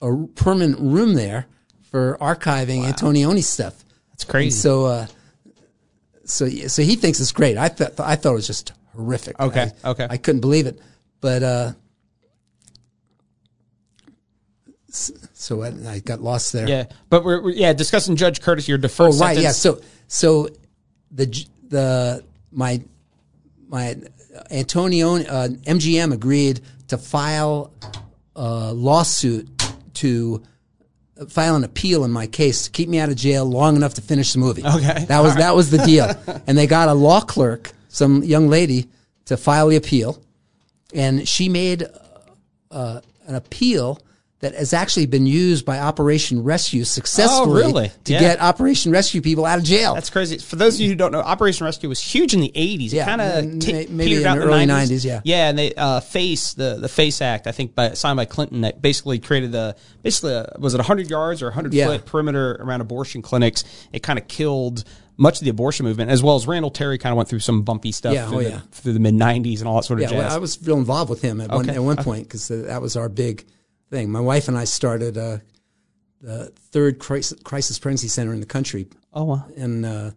[0.00, 1.46] a permanent room there
[1.92, 3.84] for archiving Antonioni stuff.
[4.10, 4.50] That's crazy.
[4.50, 5.06] So, uh,
[6.24, 7.56] so, so he thinks it's great.
[7.56, 9.38] I thought, I thought it was just horrific.
[9.38, 10.08] Okay, I, okay.
[10.10, 10.80] I couldn't believe it,
[11.20, 11.72] but, uh,
[14.90, 16.68] so I, I got lost there.
[16.68, 18.66] yeah, but we're, we're yeah discussing Judge Curtis.
[18.66, 19.36] Your deferred Oh, right.
[19.36, 19.42] sentence.
[19.44, 19.52] Yeah.
[19.52, 20.48] So, so
[21.12, 22.82] the, the, my,
[23.68, 23.96] my
[24.50, 27.72] Antonio, uh, MGM agreed to file
[28.34, 29.48] a lawsuit
[29.94, 30.42] to
[31.28, 34.00] file an appeal in my case to keep me out of jail long enough to
[34.00, 34.64] finish the movie.
[34.64, 35.04] Okay.
[35.06, 36.10] That was, that was the deal.
[36.46, 38.88] and they got a law clerk, some young lady
[39.26, 40.22] to file the appeal.
[40.94, 41.86] And she made
[42.70, 44.00] uh, an appeal
[44.42, 47.92] that has actually been used by Operation Rescue successfully Oh, really?
[48.04, 48.18] to Yeah.
[48.20, 49.94] get Operation Rescue people out of jail.
[49.94, 50.36] That's crazy.
[50.38, 52.92] For those of you who don't know, Operation Rescue was huge in the '80s.
[52.92, 54.90] Yeah, it kind of t- may- maybe in out the early 90s.
[54.90, 55.20] 90s, yeah.
[55.24, 58.62] yeah, and they uh, face the the Face Act, I think, by, signed by Clinton,
[58.62, 61.86] that basically created the basically a, was it 100 yards or 100 Yeah.
[61.86, 63.64] foot perimeter around abortion clinics.
[63.92, 64.82] It kind of killed
[65.16, 67.62] much of the abortion movement, as well as Randall Terry kind of went through some
[67.62, 68.60] bumpy stuff Yeah, oh, through, oh, the, yeah.
[68.72, 70.32] through the mid '90s and all that sort of Yeah, well.
[70.34, 72.02] I was real involved with him at one at one uh-huh.
[72.04, 73.44] point because uh, that was our big
[73.92, 74.10] thing.
[74.10, 75.38] My wife and I started uh,
[76.20, 79.44] the third crisis, crisis pregnancy center in the country, oh, wow.
[79.56, 80.10] and uh,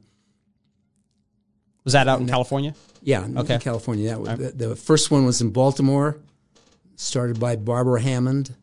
[1.83, 2.73] was that out in California?
[3.01, 3.59] yeah, in Okay.
[3.59, 4.09] California.
[4.09, 6.17] That was, the, the first one was in Baltimore,
[6.95, 8.55] started by Barbara Hammond,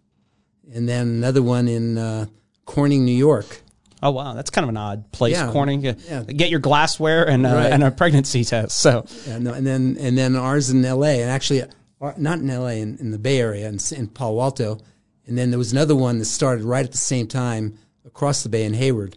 [0.72, 2.26] and then another one in uh,
[2.64, 3.60] Corning, New York.
[4.04, 5.52] Oh wow, that's kind of an odd place, Yeah.
[5.52, 5.82] Corning.
[5.84, 6.22] Yeah.
[6.24, 7.72] Get your glassware and uh, Right.
[7.72, 8.76] and a pregnancy test.
[8.78, 11.20] So and, and then and then ours in L.A.
[11.22, 12.80] and actually uh, not in L.A.
[12.80, 14.78] in, in the Bay Area in, in Palo Alto,
[15.26, 18.48] and then there was another one that started right at the same time across the
[18.48, 19.16] bay in Hayward.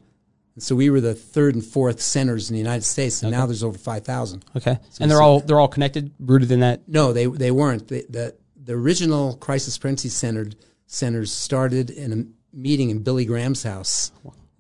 [0.55, 3.45] And so we were the third and fourth centers in the United States, and now
[3.45, 4.45] there's over five thousand.
[4.55, 6.87] okay, and they're all they're all connected, rooted in that.
[6.87, 7.87] No, they they weren't.
[7.87, 10.55] The the, the original crisis pregnancy centered
[10.87, 14.11] centers started in a meeting in Billy Graham's house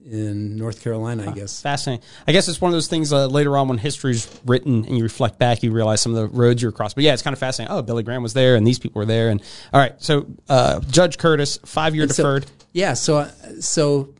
[0.09, 1.61] in North Carolina, I guess.
[1.61, 2.05] Fascinating.
[2.27, 5.03] I guess it's one of those things uh, later on when history's written and you
[5.03, 6.93] reflect back, you realize some of the roads you're across.
[6.93, 7.75] But yeah, it's kind of fascinating.
[7.75, 9.41] Oh, Billy Graham was there, and these people were there, and
[9.73, 9.93] all right.
[10.01, 12.45] So uh, Judge Curtis, five year So- deferred.
[12.71, 12.93] yeah.
[12.93, 14.13] So uh, so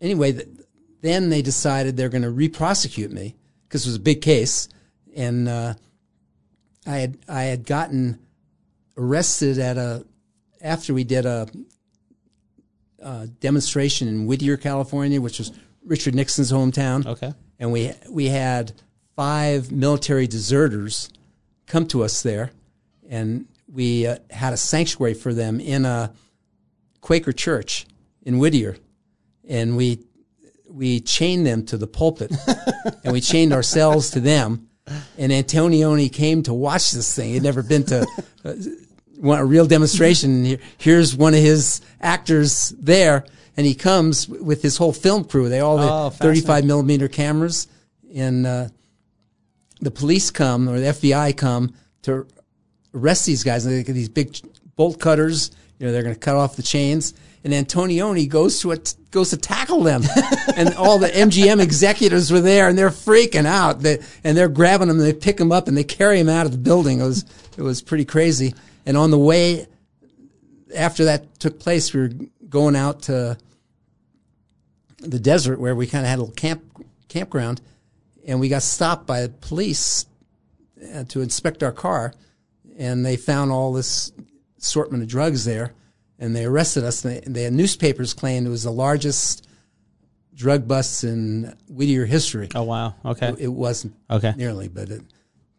[0.00, 0.48] anyway, th-
[1.00, 3.36] then they decided they're going to re-prosecute me
[3.68, 4.68] because it was a big case,
[5.14, 5.74] and uh,
[6.86, 8.18] I had I had gotten
[8.96, 10.04] arrested at a
[10.60, 11.46] after we did a,
[13.04, 15.52] uh demonstration in Whittier, California, which was
[15.84, 17.06] Richard Nixon's hometown.
[17.06, 17.32] Okay.
[17.58, 18.72] and we we had
[19.14, 21.10] five military deserters
[21.66, 22.50] come to us there,
[23.08, 26.12] and we uh, had a sanctuary for them in a
[27.00, 27.86] Quaker church
[28.22, 28.76] in Whittier,
[29.48, 30.00] and we
[30.68, 32.32] we chained them to the pulpit,
[33.04, 34.68] and we chained ourselves to them.
[35.16, 37.32] And Antonioni came to watch this thing.
[37.32, 38.06] He'd never been to
[38.44, 38.54] uh,
[39.24, 40.44] want a real demonstration.
[40.44, 43.24] Here- here's one of his actors there,
[43.56, 45.48] and he comes with his whole film crew.
[45.48, 47.66] They all Oh, have 35 millimeter cameras,
[48.14, 48.68] and uh,
[49.80, 52.26] the police come or the FBI come to
[52.94, 53.64] arrest these guys.
[53.66, 54.36] And they get these big
[54.76, 55.50] bolt cutters.
[55.78, 57.14] You know, they're going to cut off the chains.
[57.42, 58.74] And Antonioni goes to
[59.10, 60.02] goes to tackle them,
[60.56, 63.80] and all the MGM executives were there, and they're freaking out.
[63.80, 66.46] They, and they're grabbing him, and they pick him up, and they carry him out
[66.46, 67.00] of the building.
[67.00, 67.26] It was
[67.58, 68.54] it was pretty crazy.
[68.86, 69.66] And on the way
[70.76, 72.10] after that took place, we were
[72.48, 73.36] going out to
[74.98, 76.62] the desert where we kind of had a little camp
[77.08, 77.60] campground,
[78.26, 80.06] and we got stopped by the police
[80.94, 82.12] uh, to inspect our car,
[82.78, 84.12] and they found all this
[84.58, 85.72] assortment of drugs there,
[86.18, 87.04] and they arrested us.
[87.04, 89.46] And had newspapers claimed it was the largest
[90.34, 92.48] drug bust in Whittier history.
[92.54, 92.94] Oh wow.
[93.04, 93.34] Okay.
[93.38, 94.34] It wasn't Okay.
[94.36, 95.02] nearly, but it,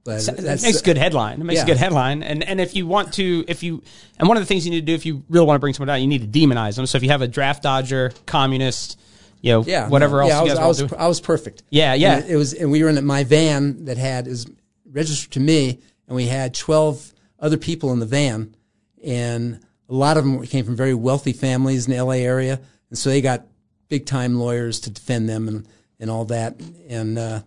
[0.08, 1.42] It that's makes a good headline.
[1.42, 2.22] It makes a good headline.
[2.22, 3.82] And and if you want to, if you,
[4.20, 5.74] and one of the things you need to do if you really want to bring
[5.74, 6.86] someone down, you need to demonize them.
[6.86, 9.00] So if you have a draft dodger, communist,
[9.42, 10.96] you know, yeah, whatever else yeah, you I guys was, I want was, to do.
[10.96, 11.64] I was perfect.
[11.72, 12.18] Yeah, yeah.
[12.18, 14.46] And it, was, and we were in my van that had is
[14.92, 18.56] registered to me, and we had twelve other people in the van,
[19.04, 22.24] and a lot of them came from very wealthy families in the L.A.
[22.24, 22.60] area,
[22.92, 23.48] and so they got
[23.90, 25.68] big time lawyers to defend them and
[26.00, 27.42] and all that, and uh,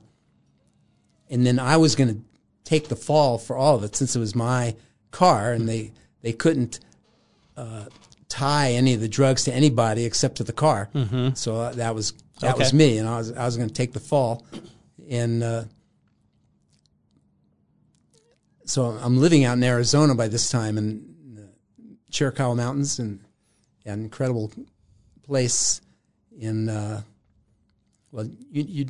[1.31, 2.28] and then I was going to
[2.69, 4.77] take the fall for all of it since it was my
[5.11, 5.91] car, and they
[6.21, 6.81] they couldn't
[7.57, 7.87] uh,
[8.29, 10.91] tie any of the drugs to anybody except to the car.
[10.95, 11.35] Mm-hmm.
[11.35, 12.59] So uh, that was that Okay.
[12.59, 14.45] was me, and I was I was going to take the fall,
[15.09, 15.65] and uh,
[18.67, 21.49] so I'm living out in Arizona by this time in the
[22.13, 23.21] Chiricahua Mountains, and
[23.87, 24.53] an incredible
[25.23, 25.81] place
[26.39, 27.01] in uh,
[28.13, 28.87] well, you, you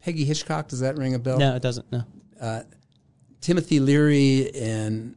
[0.00, 0.68] Peggy Hitchcock.
[0.68, 1.38] Does that ring a bell?
[1.38, 1.90] No, it doesn't.
[1.90, 2.02] No.
[3.40, 5.14] Timothy Leary and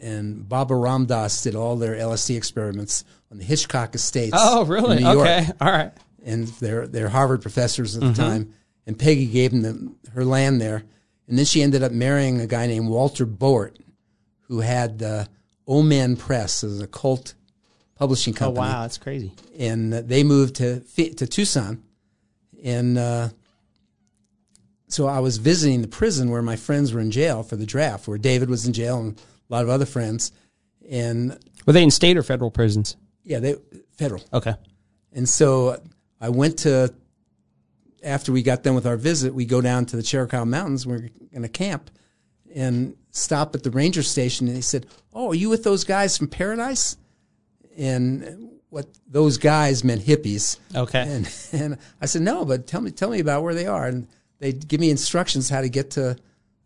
[0.00, 4.36] and Baba Ram Dass did all their LSD experiments on the Hitchcock estates.
[4.38, 4.98] Oh, really?
[4.98, 5.26] in New York.
[5.28, 5.46] Okay.
[5.60, 5.92] All right.
[6.24, 8.12] And they're they're Harvard professors at Mm-hmm.
[8.12, 8.54] the time.
[8.86, 9.62] And Peggy gave them
[10.04, 10.82] the, her land there,
[11.26, 13.76] and then she ended up marrying a guy named Walter Bowart,
[14.46, 15.26] who had uh,
[15.66, 17.34] Omen Press as a cult
[17.96, 18.66] publishing company.
[18.66, 19.32] Oh wow, that's crazy.
[19.58, 21.82] and they moved to to Tucson,
[22.64, 23.28] and uh,
[24.88, 28.08] so I was visiting the prison where my friends were in jail for the draft,
[28.08, 29.18] where David was in jail and
[29.50, 30.32] a lot of other friends,
[30.88, 32.96] and Were they in state or federal prisons?
[33.24, 33.56] yeah, they
[33.96, 34.54] federal, Okay.
[35.12, 35.80] and so
[36.20, 36.92] I went to
[38.02, 40.86] after we got done with our visit, we go down to the Chiricahua Mountains.
[40.86, 41.90] We're going to camp
[42.54, 46.16] and stop at the ranger station, and he said, "Oh, are you with those guys
[46.16, 46.96] from Paradise?"
[47.76, 50.58] And what those guys meant hippies.
[50.74, 51.02] Okay.
[51.02, 53.86] And and I said, no, but tell me tell me about where they are.
[53.86, 54.06] And
[54.38, 56.16] they give me instructions how to get to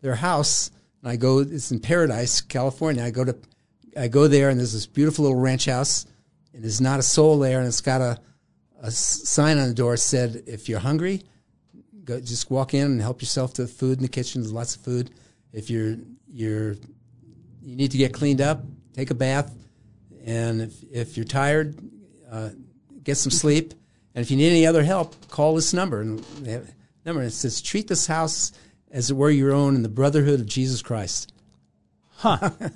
[0.01, 0.71] their house.
[1.01, 3.03] And I go, it's in Paradise, California.
[3.03, 3.35] I go to,
[3.97, 6.05] I go there, and there's this beautiful little ranch house,
[6.53, 8.19] and there's not a soul there, and it's got a,
[8.81, 11.23] a sign on the door said, if you're hungry,
[12.03, 14.41] go just walk in and help yourself to the food in the kitchen.
[14.41, 15.11] There's lots of food.
[15.51, 15.97] If you're
[16.31, 16.75] you're
[17.61, 18.63] you need to get cleaned up,
[18.93, 19.55] take a bath,
[20.25, 21.77] and if if you're tired,
[22.29, 22.49] uh,
[23.03, 23.73] get some sleep.
[24.15, 26.01] And if you need any other help, call this number.
[26.01, 26.23] And
[27.05, 28.51] number it says, "Treat this house
[28.91, 31.31] as it were your own in the brotherhood of Jesus Christ."
[32.17, 32.49] Huh.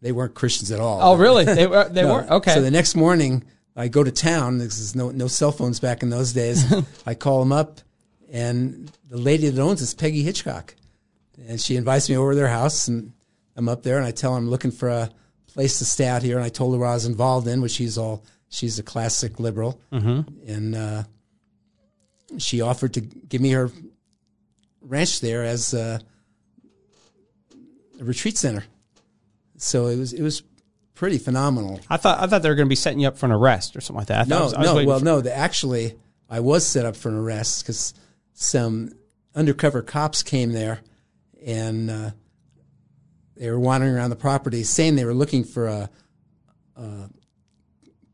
[0.00, 1.00] They weren't Christians at all.
[1.00, 1.44] Oh, really?
[1.46, 1.88] They were.
[1.88, 2.12] They No.
[2.12, 2.32] were.
[2.34, 2.52] Okay.
[2.52, 3.42] So the next morning,
[3.74, 4.58] I go to town.
[4.58, 6.62] This is no no cell phones back in those days.
[7.06, 7.80] I call them up,
[8.30, 10.74] and the lady that owns it's Peggy Hitchcock,
[11.48, 13.14] and she invites me over to their house, and
[13.56, 15.08] I'm up there, and I tell her I'm looking for a
[15.46, 17.72] place to stay out here, and I told her what I was involved in, which
[17.72, 20.20] she's all she's a classic liberal, mm-hmm.
[20.46, 21.04] and uh,
[22.38, 23.70] she offered to give me her
[24.80, 26.00] ranch there as a,
[28.00, 28.64] a retreat center.
[29.56, 30.42] So it was it was
[30.94, 31.80] pretty phenomenal.
[31.88, 33.76] I thought I thought they were going to be setting you up for an arrest
[33.76, 34.20] or something like that.
[34.20, 34.84] I thought I No, was- I was no.
[34.86, 35.20] Well, for- no.
[35.20, 35.94] The, actually,
[36.28, 37.94] I was set up for an arrest because
[38.32, 38.90] some
[39.34, 40.80] undercover cops came there,
[41.44, 42.10] and uh,
[43.36, 45.90] they were wandering around the property, saying they were looking for a,
[46.76, 47.08] a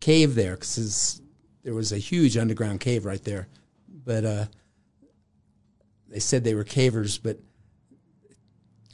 [0.00, 1.20] cave there because
[1.62, 3.48] there was a huge underground cave right there.
[4.10, 4.46] But uh,
[6.08, 7.38] they said they were cavers, but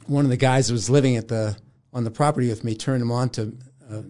[0.05, 1.57] one of the guys who was living at the
[1.91, 3.57] on the property with me turned him on to
[3.89, 4.03] uh,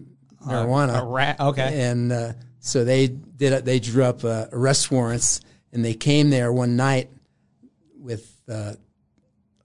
[0.46, 1.40] marijuana a rat.
[1.40, 1.80] Okay.
[1.80, 3.64] and uh, so they did.
[3.64, 5.40] They drew up uh, arrest warrants,
[5.72, 7.08] and they came there one night
[7.98, 8.74] with uh,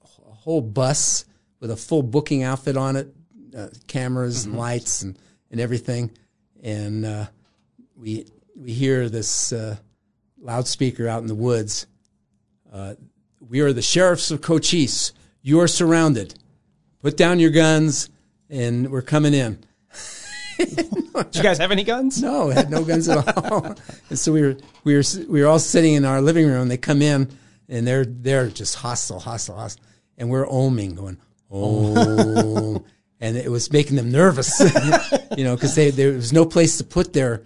[0.02, 1.26] a whole bus
[1.60, 3.14] with a full booking outfit on it,
[3.53, 5.20] uh, cameras and lights and,
[5.52, 6.10] and everything.
[6.64, 7.26] And uh,
[7.98, 9.76] we we hear this uh,
[10.44, 11.88] loudspeaker out in the woods.
[12.72, 12.95] Uh,
[13.40, 15.14] we are the sheriffs of Cochise.
[15.41, 16.36] You are surrounded.
[17.02, 18.10] Put down your guns
[18.49, 19.64] and we're coming in.
[20.57, 22.22] Did you guys have any guns?
[22.22, 23.76] No, had no guns at all.
[24.10, 26.68] and so we were we were we were all sitting in our living room.
[26.68, 27.30] They come in
[27.68, 29.84] and they're they're just hostile, hostile, hostile,
[30.18, 31.18] and we're oming, going
[31.53, 32.84] oh,
[33.20, 34.60] and it was making them nervous,
[35.38, 37.44] you know, because they there was no place to put their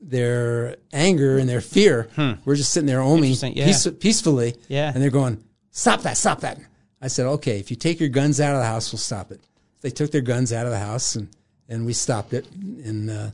[0.00, 2.08] their anger and their fear.
[2.44, 3.66] We're just sitting there oming yeah.
[3.66, 4.90] peace, peacefully, Yeah.
[4.92, 6.58] and they're going stop that, stop that.
[7.00, 9.40] I said, okay, if you take your guns out of the house, we'll stop it.
[9.80, 11.28] They took their guns out of the house and,
[11.68, 12.50] and we stopped it.
[12.52, 13.30] And, uh,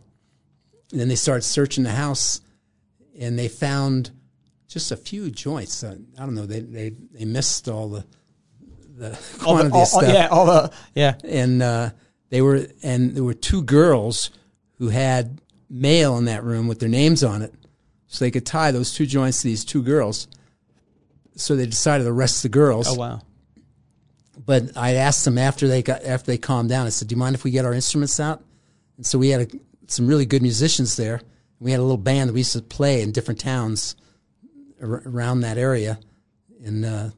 [0.91, 2.41] and then they started searching the house
[3.19, 4.11] and they found
[4.69, 5.83] just a few joints.
[5.83, 6.45] Uh, I don't know.
[6.47, 8.05] They, they, they missed all the,
[8.97, 11.15] the All the, all, stuff yeah, all the yeah.
[11.25, 11.91] and uh,
[12.31, 14.31] they were and there were two girls
[14.79, 15.41] who had
[15.75, 17.53] mail in that room with their names on it,
[18.07, 20.29] so they could tie those two joints to these two girls.
[21.37, 22.87] So they decided to arrest the girls.
[22.89, 23.23] Oh wow.
[24.47, 26.87] But I asked them after they got after they calmed down.
[26.87, 28.43] I said, "Do you mind if we get our instruments out?"
[28.97, 31.21] And so we had a, some really good musicians there.
[31.59, 33.97] We had a little band that we used to play in different towns
[34.81, 35.99] ar- around that area,
[36.65, 37.11] and uh,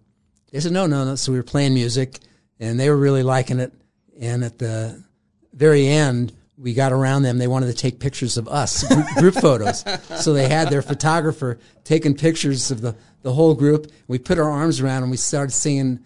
[0.50, 2.20] they said, "No, no, no." So we were playing music,
[2.58, 3.72] and they were really liking it.
[4.18, 5.04] And at the
[5.52, 7.38] very end, we got around them.
[7.38, 9.84] They wanted to take pictures of us, group, group photos.
[10.22, 13.90] So they had their photographer taking pictures of the, the whole group.
[14.08, 16.00] We put our arms around and we started singing,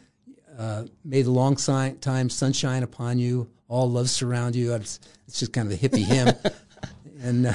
[0.59, 4.75] uh, May the long si- time sunshine upon you, all love surround you.
[4.75, 4.99] It's,
[5.29, 6.35] it's just kind of a hippie hymn.
[7.23, 7.55] and uh,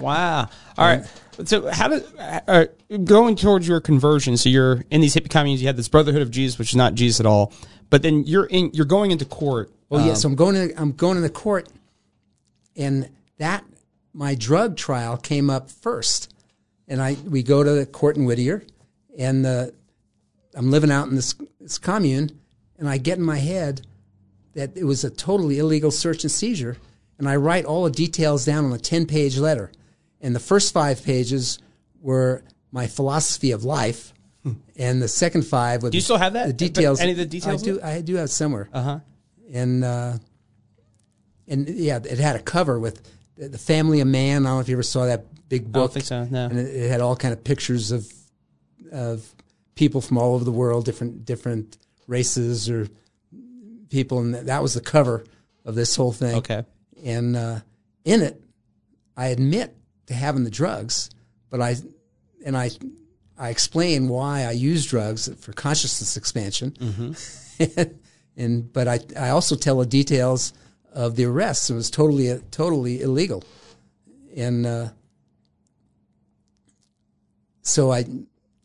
[0.00, 0.48] Wow.
[0.78, 1.04] All right.
[1.44, 2.66] So how did uh,
[3.04, 4.36] going towards your conversion?
[4.36, 5.60] So you're in these hippie communes.
[5.60, 7.52] You had this Brotherhood of Jesus, which is not Jesus at all.
[7.90, 8.70] But then you're in.
[8.72, 9.70] You're going into court.
[9.90, 11.68] Oh yeah, so I'm going to I'm going to the court,
[12.76, 13.08] and
[13.38, 13.64] that
[14.12, 16.32] my drug trial came up first,
[16.88, 18.62] and I we go to the court in Whittier,
[19.18, 19.74] and the
[20.54, 22.38] I'm living out in this this commune,
[22.78, 23.82] and I get in my head
[24.54, 26.76] that it was a totally illegal search and seizure,
[27.18, 29.72] and I write all the details down on a ten page letter,
[30.20, 31.58] and the first five pages
[32.00, 34.12] were my philosophy of life.
[34.76, 36.48] And the second five, with Do you still have that?
[36.48, 36.98] The details.
[37.00, 37.80] Any of the details I do.
[37.80, 38.98] I do have somewhere Uh huh.
[39.52, 40.14] and uh,
[41.52, 43.02] and yeah, it had a cover with
[43.36, 44.46] the Family of Man.
[44.46, 45.92] I don't know if you ever saw that big I don't book.
[45.92, 46.24] think so.
[46.24, 46.46] No.
[46.46, 48.10] And it, it had all kind of pictures of
[48.90, 49.34] of
[49.74, 51.76] people from all over the world, different different
[52.06, 52.88] races or
[53.90, 55.24] people, and that was the cover
[55.64, 56.36] of this whole thing.
[56.36, 56.64] Okay.
[57.04, 57.60] And uh,
[58.04, 58.42] in it,
[59.16, 59.76] I admit
[60.06, 61.10] to having the drugs,
[61.50, 61.76] but I
[62.46, 62.70] and I
[63.38, 67.14] I explain why I use drugs for consciousness expansion.
[68.36, 70.54] and but I I also tell the details
[70.94, 71.70] of the arrests.
[71.70, 73.42] It was totally totally illegal,
[74.36, 74.88] and uh,
[77.62, 78.04] so I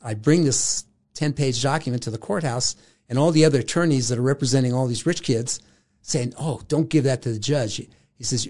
[0.01, 2.75] I bring this ten page document to the courthouse,
[3.09, 5.59] and all the other attorneys that are representing all these rich kids
[6.01, 7.77] saying, "Oh, don't give that to the judge."
[8.15, 8.47] He says,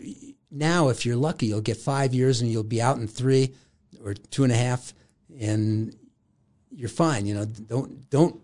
[0.52, 3.54] "Now, if you're lucky, you'll get five years, and you'll be out in three
[4.04, 4.94] or two and a half,
[5.40, 5.96] and
[6.72, 7.26] you're fine.
[7.26, 8.40] You know, don't don't."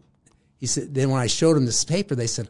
[0.57, 0.93] He said.
[0.93, 2.49] Then when I showed him this paper, they said,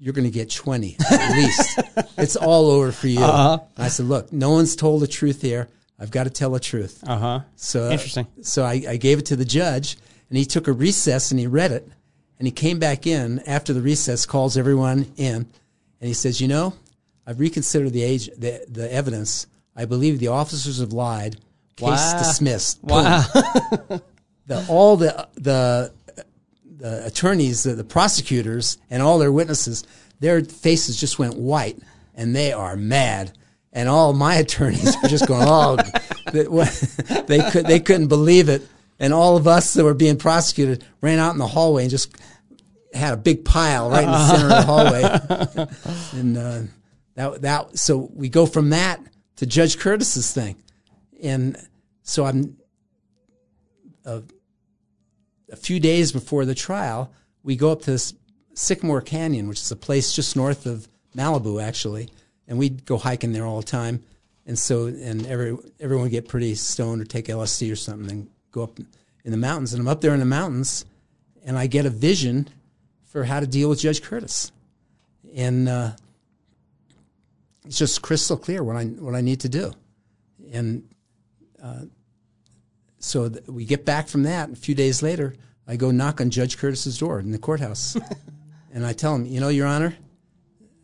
[0.00, 1.78] "You're going to get twenty at least.
[2.18, 5.68] it's all over for you." And I said, "Look, no one's told the truth here.
[5.98, 7.40] I've got to tell the truth." Uh huh.
[7.56, 8.26] So Interesting.
[8.42, 9.96] So I, I gave it to the judge,
[10.30, 11.86] and he took a recess and he read it,
[12.38, 15.34] and he came back in after the recess, calls everyone in,
[16.00, 16.74] and he says, "You know,
[17.26, 19.46] I've reconsidered the age, the the evidence.
[19.76, 21.36] I believe the officers have lied.
[21.76, 22.18] Case Wow.
[22.18, 22.78] dismissed.
[22.82, 23.24] Wow.
[24.46, 25.92] The, all the the
[26.80, 29.84] the attorneys, the, the prosecutors, and all their witnesses,
[30.18, 31.78] their faces just went white,
[32.14, 33.32] and they are mad.
[33.72, 35.76] And all my attorneys were just going, "Oh,
[36.32, 36.44] they,
[37.26, 38.66] they could they couldn't believe it."
[38.98, 42.14] And all of us that were being prosecuted ran out in the hallway and just
[42.92, 45.66] had a big pile right in the center of the hallway.
[46.20, 46.60] and uh,
[47.14, 49.00] that that so we go from that
[49.36, 50.56] to Judge Curtis's thing,
[51.22, 51.56] and
[52.02, 52.56] so I'm
[55.52, 57.10] a few days before the trial,
[57.42, 58.14] we go up to this
[58.54, 62.08] Sycamore Canyon, which is a place just north of Malibu, actually,
[62.46, 64.02] and we'd go hiking there all the time.
[64.46, 68.30] And so, and every everyone would get pretty stoned or take LSD or something, and
[68.50, 68.78] go up
[69.24, 69.72] in the mountains.
[69.72, 70.84] And I'm up there in the mountains,
[71.44, 72.48] and I get a vision
[73.04, 74.50] for how to deal with Judge Curtis,
[75.34, 75.92] and uh,
[77.64, 79.72] it's just crystal clear what I what I need to do.
[80.52, 80.88] And
[83.00, 84.50] so th- we get back from that.
[84.50, 85.34] A few days later,
[85.66, 87.96] I go knock on Judge Curtis's door in the courthouse,
[88.72, 89.96] and I tell him, you know, Your Honor,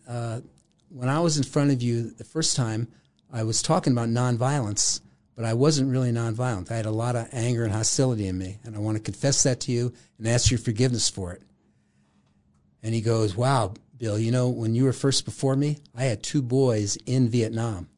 [0.09, 0.41] uh,
[0.89, 2.89] when I was in front of you the first time,
[3.33, 5.01] I was talking about nonviolence,
[5.35, 6.71] but I wasn't really nonviolent.
[6.71, 9.43] I had a lot of anger and hostility in me, and I want to confess
[9.43, 11.43] that to you and ask your forgiveness for it.
[12.83, 16.23] And he goes, "Wow, Bill, you know, when you were first before me, I had
[16.23, 17.89] two boys in Vietnam,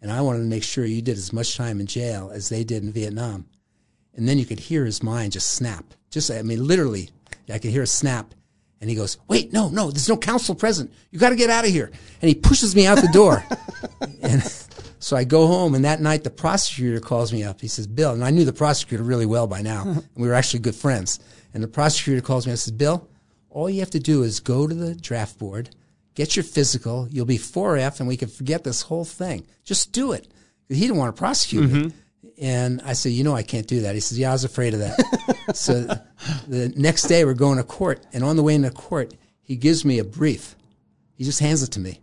[0.00, 2.64] and I wanted to make sure you did as much time in jail as they
[2.64, 3.46] did in Vietnam.
[4.14, 5.84] And then you could hear his mind just snap.
[6.10, 7.10] Just, I mean, literally,
[7.48, 8.34] I could hear a snap.
[8.80, 10.92] And he goes, wait, no, no, there's no counsel present.
[11.10, 11.90] You got to get out of here.
[12.22, 13.44] And he pushes me out the door.
[14.22, 14.42] and
[15.00, 17.60] so I go home, and that night the prosecutor calls me up.
[17.60, 19.82] He says, Bill, and I knew the prosecutor really well by now.
[19.86, 21.18] and we were actually good friends.
[21.54, 23.08] And the prosecutor calls me and says, Bill,
[23.50, 25.70] all you have to do is go to the draft board,
[26.18, 27.06] get your physical.
[27.12, 29.46] You'll be 4F, and we can forget this whole thing.
[29.62, 30.26] Just do it.
[30.68, 31.78] He didn't want to prosecute me.
[31.78, 31.88] Mm-hmm.
[32.42, 33.94] And I said, you know, I can't do that.
[33.94, 35.54] He says, yeah, I was afraid of that.
[35.54, 35.82] so
[36.48, 38.04] the next day we're going to court.
[38.12, 40.56] And on the way into court, he gives me a brief.
[41.14, 42.00] He just hands it to me.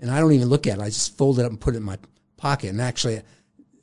[0.00, 0.82] And I don't even look at it.
[0.82, 1.98] I just fold it up and put it in my
[2.36, 2.70] pocket.
[2.70, 3.22] And actually,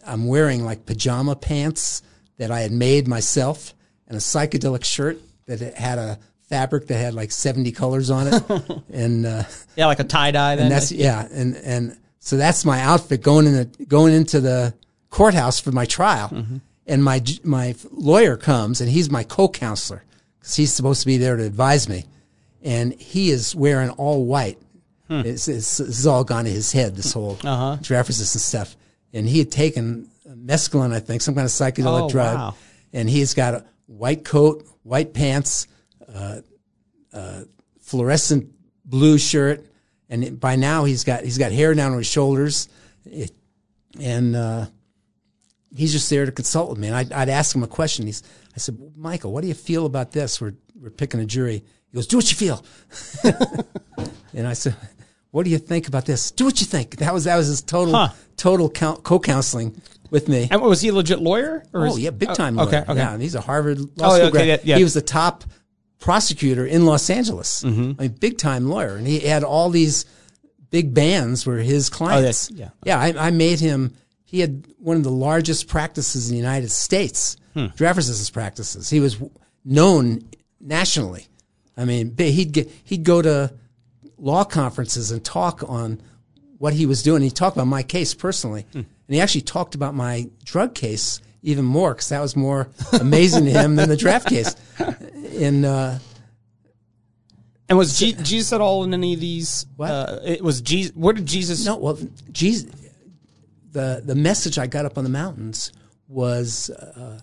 [0.06, 2.02] I'm wearing like pajama pants
[2.38, 3.74] that I had made myself
[4.10, 6.20] and a psychedelic shirt that had a
[6.50, 8.44] fabric that had like 70 colors on it.
[8.92, 9.44] and, uh,
[9.76, 10.56] Yeah, like a tie dye.
[10.56, 11.28] Then and that's, yeah.
[11.32, 14.74] And, and so that's my outfit going in the, going into the
[15.10, 16.46] courthouse for my trial.
[16.88, 20.04] And my, my lawyer comes and he's my co-counselor
[20.40, 22.06] because he's supposed to be there to advise me.
[22.64, 24.58] And he is wearing all white.
[25.12, 27.78] It's, it's, it's all gone to his head, this whole Uh-huh.
[27.90, 28.76] resistant stuff.
[29.14, 32.36] And he had taken mescaline, I think, some kind of psychedelic Oh, drug.
[32.38, 32.56] wow.
[32.94, 35.68] And he's got a white coat, white pants,
[36.14, 36.42] uh,
[37.14, 37.42] uh,
[37.82, 38.52] fluorescent
[38.86, 39.66] blue shirt.
[40.10, 42.68] And it- by now he's got, he's got hair down on his shoulders.
[43.06, 43.32] It,
[44.00, 44.66] and, uh,
[45.76, 46.88] he's just there to consult with me.
[46.88, 48.06] And I'd, I'd ask him a question.
[48.06, 48.24] He's,
[48.56, 50.42] I said, Michael, what do you feel about this?
[50.42, 51.64] We're, we're picking a jury.
[51.92, 52.64] He goes, do what you feel.
[54.34, 54.76] and I said,
[55.32, 56.32] what do you think about this?
[56.32, 56.98] Do what you think.
[56.98, 58.10] That was, that was his total, Huh.
[58.38, 59.80] total co-counseling
[60.10, 60.48] with me.
[60.50, 61.64] And was he a legit lawyer?
[61.74, 62.60] Or Oh is- yeah, big oh, time.
[62.60, 62.86] Okay, lawyer.
[62.90, 62.96] okay.
[63.00, 64.48] Yeah, and he's a Harvard law Oh, school okay, grad.
[64.48, 64.78] yeah, yeah.
[64.78, 65.44] He was the top
[66.00, 67.64] prosecutor in Los Angeles.
[67.64, 67.92] Mm-hmm.
[68.00, 70.06] I mean, big time lawyer, and he had all these
[70.70, 72.50] big bands were his clients.
[72.52, 72.70] Oh, yeah.
[72.84, 73.00] yeah.
[73.00, 73.94] I, I made him.
[74.24, 77.66] He had one of the largest practices in the United States, Hmm.
[77.80, 78.90] resistance practices.
[78.90, 79.18] He was
[79.66, 80.22] known
[80.62, 81.28] nationally.
[81.76, 83.54] I mean, he'd get he'd go to
[84.18, 86.02] law conferences and talk on
[86.60, 87.22] what he was doing.
[87.24, 88.78] He talked about my case personally, Hmm.
[88.80, 92.68] and he actually talked about my drug case even more because that was more
[93.00, 94.56] amazing to him than the draft case.
[95.38, 96.00] And uh,
[97.68, 99.66] And was Je- Jesus at all in any of these?
[99.76, 99.90] What?
[99.92, 100.96] Uh, it was Jesus.
[100.96, 101.66] Where did Jesus?
[101.66, 101.98] no, well,
[102.32, 102.70] Jesus,
[103.72, 105.72] the the message I got up on the mountains
[106.08, 107.20] was uh,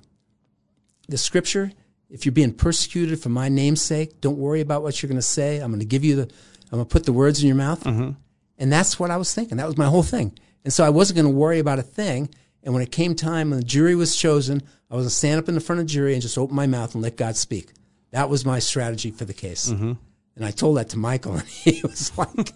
[1.08, 1.72] the scripture.
[2.08, 5.22] If you're being persecuted for my name's sake, don't worry about what you're going to
[5.26, 5.58] say.
[5.58, 7.84] I'm going to give you the, I'm going to put the words in your mouth.
[7.84, 9.56] And that's what I was thinking.
[9.58, 10.38] That was my whole thing.
[10.62, 12.28] And so I wasn't going to worry about a thing.
[12.66, 14.60] And when it came time when the jury was chosen,
[14.90, 16.56] I was going to stand up in the front of the jury and just open
[16.56, 17.70] my mouth and let God speak.
[18.10, 19.70] That was my strategy for the case.
[19.70, 19.92] Mm-hmm.
[20.34, 22.52] And I told that to Michael, and he was like,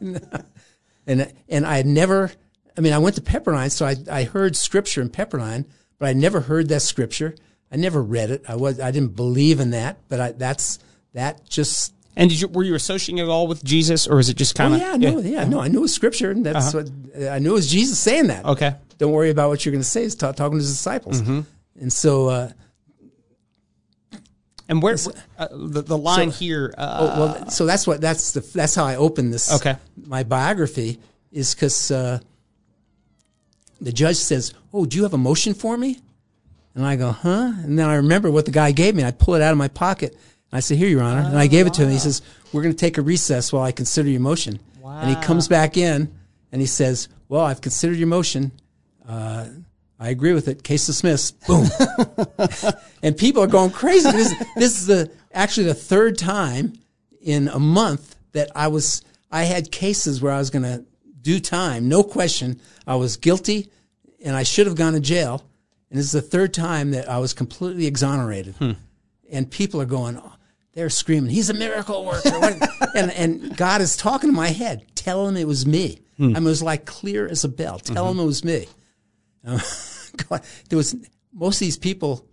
[1.07, 2.32] and and I had never.
[2.77, 5.65] I mean, I went to Pepperdine, so I I heard scripture in Pepperdine,
[5.99, 7.37] but I never heard that scripture.
[7.70, 8.45] I never read it.
[8.49, 10.81] I was I didn't believe in that, but I, that's
[11.15, 14.37] that just And did you were you associating it all with Jesus, or is it
[14.37, 14.81] just Oh kind of?
[14.81, 15.61] yeah, no, yeah, no.
[15.61, 16.85] I knew it was scripture, and that's uh-huh.
[17.15, 18.45] what I knew it was Jesus saying that.
[18.45, 18.74] Okay.
[19.01, 20.05] Don't worry about what you're going to say.
[20.05, 21.20] Is ta- talking to his disciples,
[21.81, 22.28] and so.
[22.28, 22.52] Uh,
[24.68, 24.94] And where
[25.36, 26.72] uh, the the line here?
[26.78, 29.52] Uh, oh, well, so that's what that's the that's how I open this.
[29.52, 29.74] Okay.
[30.06, 31.01] My biography
[31.32, 32.20] is because uh,
[33.81, 35.98] the judge says, "Oh, do you have a motion for me?"
[36.77, 39.02] And I go, "Huh?" And then I remember what the guy gave me.
[39.02, 40.12] And I pull it out of my pocket.
[40.12, 41.90] And I say, "Here, Your Honor," and I gave it to him.
[41.90, 42.22] He says,
[42.52, 45.01] "We're going to take a recess while I consider your motion." Wow.
[45.01, 46.12] And he comes back in
[46.52, 48.52] and he says, "Well, I've considered your motion.
[49.11, 49.47] Uh,
[49.99, 50.62] I agree with it.
[50.62, 51.66] Case dismissed." Boom.
[53.03, 54.11] and people are going crazy.
[54.11, 56.74] This, this is the actually the third time
[57.20, 60.85] in a month that I was I had cases where I was going to
[61.23, 62.61] do time, no question.
[62.87, 63.70] I was guilty,
[64.24, 65.45] and I should have gone to jail.
[65.91, 68.55] And this is the third time that I was completely exonerated.
[68.57, 68.73] Hmm.
[69.31, 70.32] And people are going, oh,
[70.73, 72.31] they're screaming, "He's a miracle worker!"
[72.95, 76.01] And and God is talking to my head, telling him it was me.
[76.16, 76.37] Hmm.
[76.37, 77.78] I mean, it was like clear as a bell.
[77.78, 78.19] Tell mm-hmm.
[78.19, 78.66] him it was me.
[79.45, 80.97] God, there was
[81.33, 82.27] most of these people.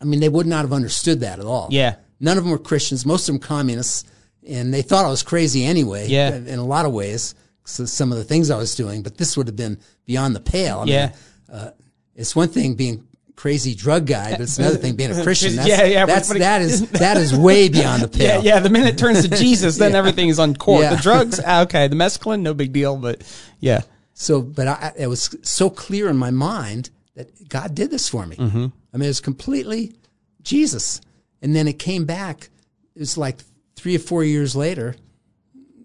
[0.00, 1.68] I mean, they would not have understood that at all.
[1.70, 1.96] Yeah.
[2.20, 3.04] None of them were Christians.
[3.04, 4.04] Most of them communists,
[4.48, 6.08] and they thought I was crazy anyway.
[6.08, 6.34] Yeah.
[6.34, 9.36] In, a lot of ways, so some of the things I was doing, but this
[9.36, 10.80] would have been beyond the pale.
[10.80, 11.06] I Yeah.
[11.06, 11.14] Mean,
[11.52, 11.70] uh,
[12.14, 13.06] it's one thing being
[13.36, 15.56] crazy drug guy, but it's another thing being a Christian.
[15.56, 18.42] That's, Yeah, yeah, That's, that is that is way beyond the pale.
[18.44, 18.54] yeah.
[18.56, 18.60] yeah.
[18.60, 20.82] The minute it turns to Jesus, then everything is on court.
[20.82, 20.96] Yeah.
[20.96, 21.88] The drugs, ah, okay.
[21.88, 23.22] The mescaline, no big deal, but
[23.58, 23.80] yeah.
[24.20, 28.26] So, but I, it was so clear in my mind that God did this for
[28.26, 28.36] me.
[28.36, 28.66] Mm-hmm.
[28.92, 29.94] I mean, it was completely
[30.42, 31.00] Jesus.
[31.40, 32.50] And then it came back.
[32.94, 33.38] It was like
[33.76, 34.94] three or four years later.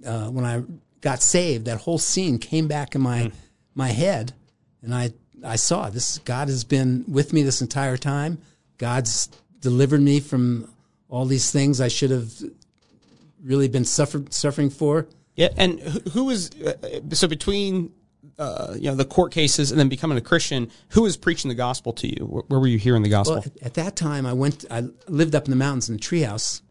[0.06, 0.64] uh, when I
[1.02, 3.32] got saved, that whole scene came back in my
[3.74, 4.34] my head,
[4.82, 5.12] and I
[5.44, 6.20] I saw this.
[6.20, 8.38] God has been with me this entire time.
[8.78, 9.30] God's
[9.60, 10.72] delivered me from
[11.10, 12.32] all these things I should have
[13.44, 15.08] really been suffer, suffering for.
[15.36, 17.92] Yeah, and who, who was uh, so between
[18.38, 20.70] uh, you know the court cases and then becoming a Christian?
[20.90, 22.26] Who was preaching the gospel to you?
[22.26, 23.36] Where, where were you hearing the gospel?
[23.36, 24.66] Well, at, at that time, I went.
[24.70, 26.62] I lived up in the mountains in a treehouse,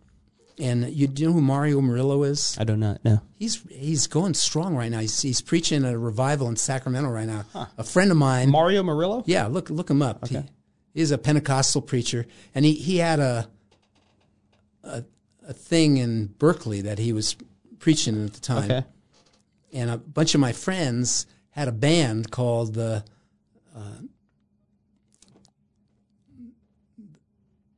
[0.59, 2.57] and you, do you know who Mario Murillo is?
[2.59, 3.21] I do not know.
[3.39, 5.01] He's he's going strong right now.
[5.01, 7.45] He's, he's preaching at a revival in Sacramento right now.
[7.79, 9.25] A friend of mine, Mario Murillo.
[9.27, 10.29] yeah, look look him up.
[10.29, 10.39] He,
[10.93, 13.49] he's a Pentecostal preacher, and he he had a
[14.83, 15.05] a,
[15.49, 17.37] a thing in Berkeley that he was
[17.79, 18.71] preaching at the time.
[18.71, 18.85] Okay.
[19.73, 23.05] and a bunch of my friends had a band called the
[23.77, 23.81] uh,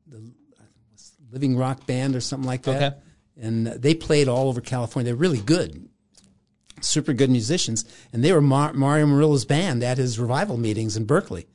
[0.07, 0.33] the
[1.31, 2.83] Living Rock Band or something like that.
[2.83, 2.97] Okay.
[3.39, 5.13] And they played all over California.
[5.13, 5.91] They're really good,
[6.81, 7.85] super good musicians,
[8.15, 11.47] and they were Mar- Mario Murillo's band at his revival meetings in Berkeley.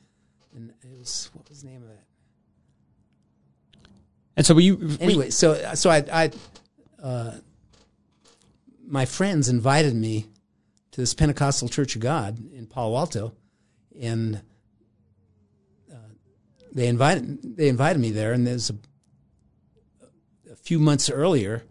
[0.54, 2.04] And it was what was the name of that?
[4.36, 4.76] And so were you?
[4.76, 6.30] were anyway, so so I, I
[7.02, 7.32] uh,
[8.86, 10.26] my friends invited me
[10.92, 13.32] to this Pentecostal Church of God in Palo Alto,
[14.00, 14.40] and
[15.92, 15.96] uh,
[16.72, 18.32] they invited they invited me there.
[18.32, 18.74] And there's a,
[20.50, 21.64] a few months earlier,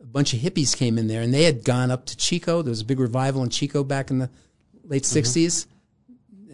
[0.00, 2.62] a bunch of hippies came in there, and they had gone up to Chico.
[2.62, 4.30] There was a big revival in Chico back in the
[4.84, 5.66] late '60s,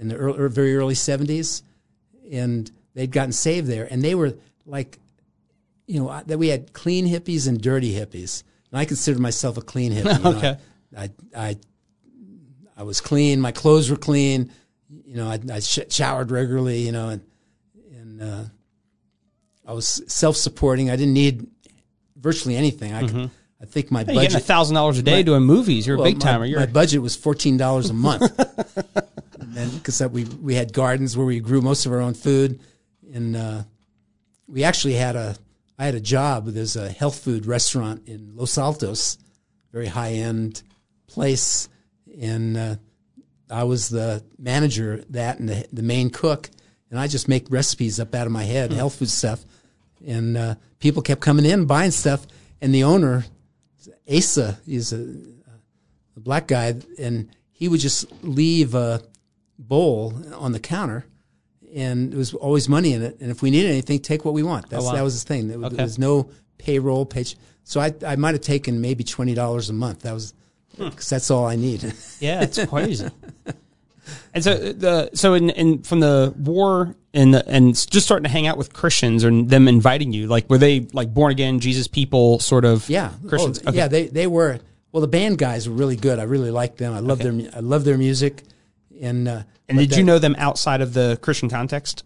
[0.00, 1.62] in the early, very early '70s,
[2.32, 4.34] and they'd gotten saved there, and they were
[4.66, 4.98] like
[5.86, 8.42] you know, that we had clean hippies and dirty hippies.
[8.70, 10.16] And I consider myself a clean hippie.
[10.18, 10.30] you know.
[10.38, 10.56] Okay.
[10.96, 11.56] I, I,
[12.76, 13.40] I was clean.
[13.40, 14.50] My clothes were clean.
[15.04, 17.22] You know, I, I sh- showered regularly, you know, and,
[17.92, 18.44] and, uh,
[19.66, 20.90] I was self-supporting.
[20.90, 21.46] I didn't need
[22.16, 22.92] virtually anything.
[22.92, 23.30] I, could,
[23.60, 25.86] I think my budget You're getting a budget, thousand dollars a day doing movies.
[25.86, 26.44] You're a big timer.
[26.44, 28.30] You're My budget was fourteen dollars a month,
[29.74, 32.60] because we we had gardens where we grew most of our own food,
[33.12, 33.62] and uh,
[34.46, 35.36] we actually had a
[35.78, 36.46] I had a job.
[36.46, 39.18] There's a health food restaurant in Los Altos,
[39.72, 40.62] very high end
[41.06, 41.68] place,
[42.20, 42.76] and uh,
[43.50, 46.50] I was the manager that and the the main cook,
[46.90, 49.44] and I just make recipes up out of my head, health food stuff,
[50.06, 52.26] and uh, people kept coming in buying stuff,
[52.60, 53.24] and the owner,
[54.12, 55.00] Asa, is a
[56.16, 59.02] a black guy, and he would just leave a
[59.58, 61.04] bowl on the counter,
[61.74, 63.18] and there was always money in it.
[63.20, 64.70] And if we needed anything, take what we want.
[64.70, 64.94] That's Oh, wow.
[64.94, 65.48] that was his thing.
[65.48, 65.76] There, was- Okay.
[65.76, 66.28] there was no
[66.58, 67.36] payroll page.
[67.64, 70.00] So I I might have taken maybe twenty dollars a month.
[70.00, 70.32] That was.
[70.78, 71.92] Because that's all I need.
[72.20, 73.06] Yeah, it's crazy.
[74.32, 78.30] and so the so in, in from the war and the, and just starting to
[78.30, 81.86] hang out with Christians and them inviting you, like were they like born again Jesus
[81.88, 83.60] people sort of Yeah, Christians?
[83.66, 84.58] Oh, Yeah, they they were.
[84.92, 86.18] Well, the band guys were really good.
[86.18, 86.94] I really liked them.
[86.94, 88.42] I love their I love their music,
[89.02, 92.04] and uh, and did that- you know them outside of the Christian context?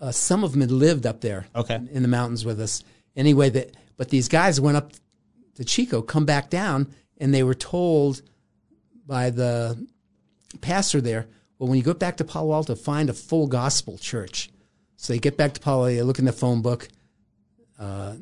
[0.00, 1.80] uh, some of them had lived up there Okay.
[1.90, 2.84] in the mountains with us
[3.16, 4.92] anyway that but these guys went up
[5.58, 6.86] to chico come back down
[7.18, 8.22] and they were told
[9.06, 9.86] by the
[10.60, 11.26] pastor there
[11.58, 14.50] well when you go back to palo alto find a full gospel church.
[14.96, 16.88] So they get back to palo Alto, they look in the phone book
[17.78, 18.14] uh,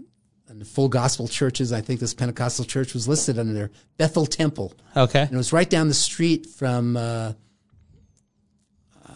[0.49, 4.25] and the full gospel churches i think this pentecostal church was listed under there bethel
[4.25, 4.73] temple.
[4.97, 7.33] Okay, and it was right down the street from uh,
[9.07, 9.13] uh,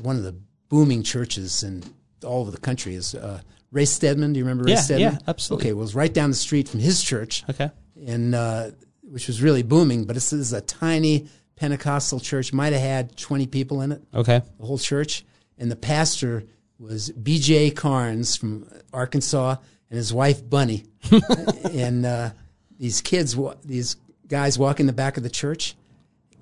[0.00, 0.34] one of the
[0.70, 1.84] booming churches in
[2.24, 3.40] all over the country is uh,
[3.72, 4.32] Ray Stedman.
[4.32, 5.12] Do you remember Ray Yeah, Stedman?
[5.14, 5.66] yeah, absolutely.
[5.66, 7.70] Okay, well, it was right down the street from his church, okay,
[8.06, 8.70] and uh,
[9.02, 10.04] which was really booming.
[10.04, 12.52] But this is a tiny Pentecostal church.
[12.52, 14.42] Might have had twenty people in it okay.
[14.58, 15.24] the whole church.
[15.58, 16.44] And the pastor
[16.78, 17.70] was B.J.
[17.70, 19.56] Carnes from Arkansas
[19.88, 20.84] and his wife Bunny.
[21.72, 22.30] and uh,
[22.78, 23.96] these kids, these
[24.28, 25.74] guys walk in the back of the church,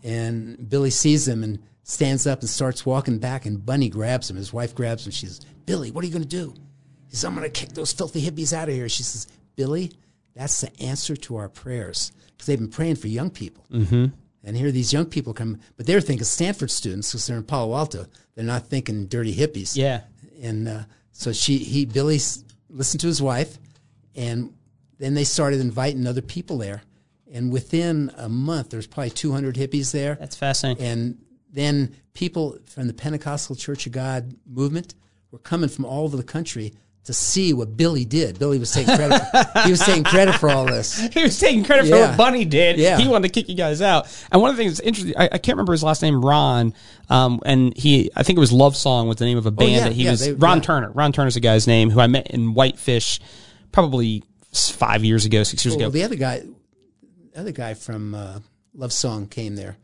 [0.03, 3.47] and Billy sees them and stands up and starts walking back.
[3.47, 4.37] And Bunny grabs him.
[4.37, 5.13] His wife grabs him.
[5.13, 6.55] She says, "Billy, what are you going to do?"
[7.15, 9.93] He says, "I'm going to kick those filthy hippies out of here." She says, "Billy,
[10.35, 14.07] that's the answer to our prayers because they've been praying for young people." Mm-hmm.
[14.43, 17.77] And here these young people come, but they're thinking Stanford students because they're in Palo
[17.77, 18.07] Alto.
[18.35, 19.77] They're not thinking dirty hippies.
[19.77, 20.01] Yeah.
[20.43, 20.83] And uh,
[21.13, 22.19] so she, he, Billy
[22.69, 23.59] listened to his wife,
[24.17, 24.53] and
[24.99, 26.83] then they started inviting other people there.
[27.33, 30.17] And within a month, there's probably 200 hippies there.
[30.17, 30.85] That's fascinating.
[30.85, 34.97] And then people from the Pentecostal Church of God movement
[35.31, 36.73] were coming from all over the country
[37.05, 38.39] to see what Billy did.
[38.39, 39.19] Billy was taking credit.
[39.21, 40.99] For, he was taking credit for all this.
[41.13, 42.79] he was taking credit for what Bunny did.
[42.79, 42.99] Yeah.
[42.99, 44.07] He wanted to kick you guys out.
[44.33, 46.73] And one of the things that's interesting, I, I can't remember his last name, Ron.
[47.11, 49.71] Um, and he, I think it was Love Song was the name of a band
[49.71, 50.63] Oh, yeah, that he yeah, was, they- Ron yeah.
[50.65, 50.91] Turner.
[50.93, 53.21] Ron Turner's the guy's name who I met in Whitefish
[53.71, 54.23] probably
[54.53, 55.91] five years ago, six years Well, ago.
[55.91, 56.43] the other guy,
[57.37, 58.39] other guy from uh,
[58.73, 59.77] Love Song came there.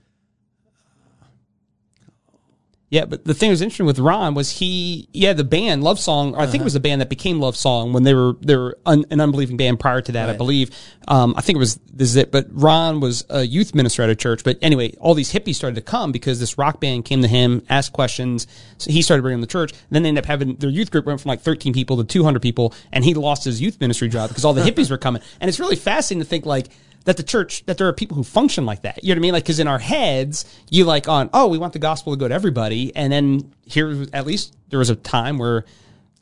[2.90, 6.00] Yeah, but the thing that was interesting with Ron was he, yeah, the band Love
[6.00, 6.50] Song, or I Uh-huh.
[6.50, 9.04] think it was the band that became Love Song when they were they were un,
[9.12, 10.72] an unbelieving band prior to that, I believe.
[11.06, 14.10] Um, I think it was this is it, but Ron was a youth minister at
[14.10, 14.42] a church.
[14.42, 17.62] But anyway, all these hippies started to come because this rock band came to him,
[17.68, 18.48] asked questions.
[18.78, 19.72] So he started bringing them to church.
[19.90, 22.42] Then they ended up having their youth group went from like 13 people to 200
[22.42, 25.22] people, and he lost his youth ministry job because all the hippies were coming.
[25.40, 26.70] And it's really fascinating to think like
[27.04, 29.02] that the church that there are people who function like that.
[29.02, 29.32] You know what I mean?
[29.32, 32.28] Like because in our heads, you like on oh we want the gospel to go
[32.28, 35.64] to everybody, and then here at least there was a time where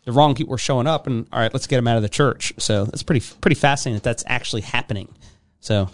[0.04, 2.08] the wrong people were showing up, and all right, let's get them out of the
[2.08, 2.52] church.
[2.58, 5.14] So that's pretty pretty fascinating that that's actually happening.
[5.60, 5.90] So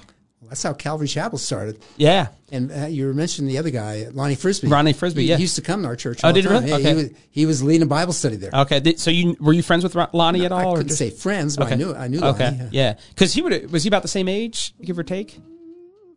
[0.55, 1.83] That's how Calvary Chapel started.
[1.97, 4.69] yeah, And uh, you were mentioning the other guy, Lonnie Frisbee.
[4.69, 5.37] Ronnie Frisbee, He, yeah.
[5.37, 6.21] he used to come to our church.
[6.23, 6.69] Oh, did he really?
[6.69, 6.89] Yeah, Okay.
[6.91, 8.53] He was, he was leading a Bible study there.
[8.55, 8.79] okay.
[8.79, 10.61] Did, so you were you friends with Lonnie at all?
[10.61, 11.75] I couldn't just- say friends, but Okay.
[11.75, 12.35] I knew I knew Lonnie.
[12.37, 15.41] Okay, yeah, because he would was he about the same age, give or take?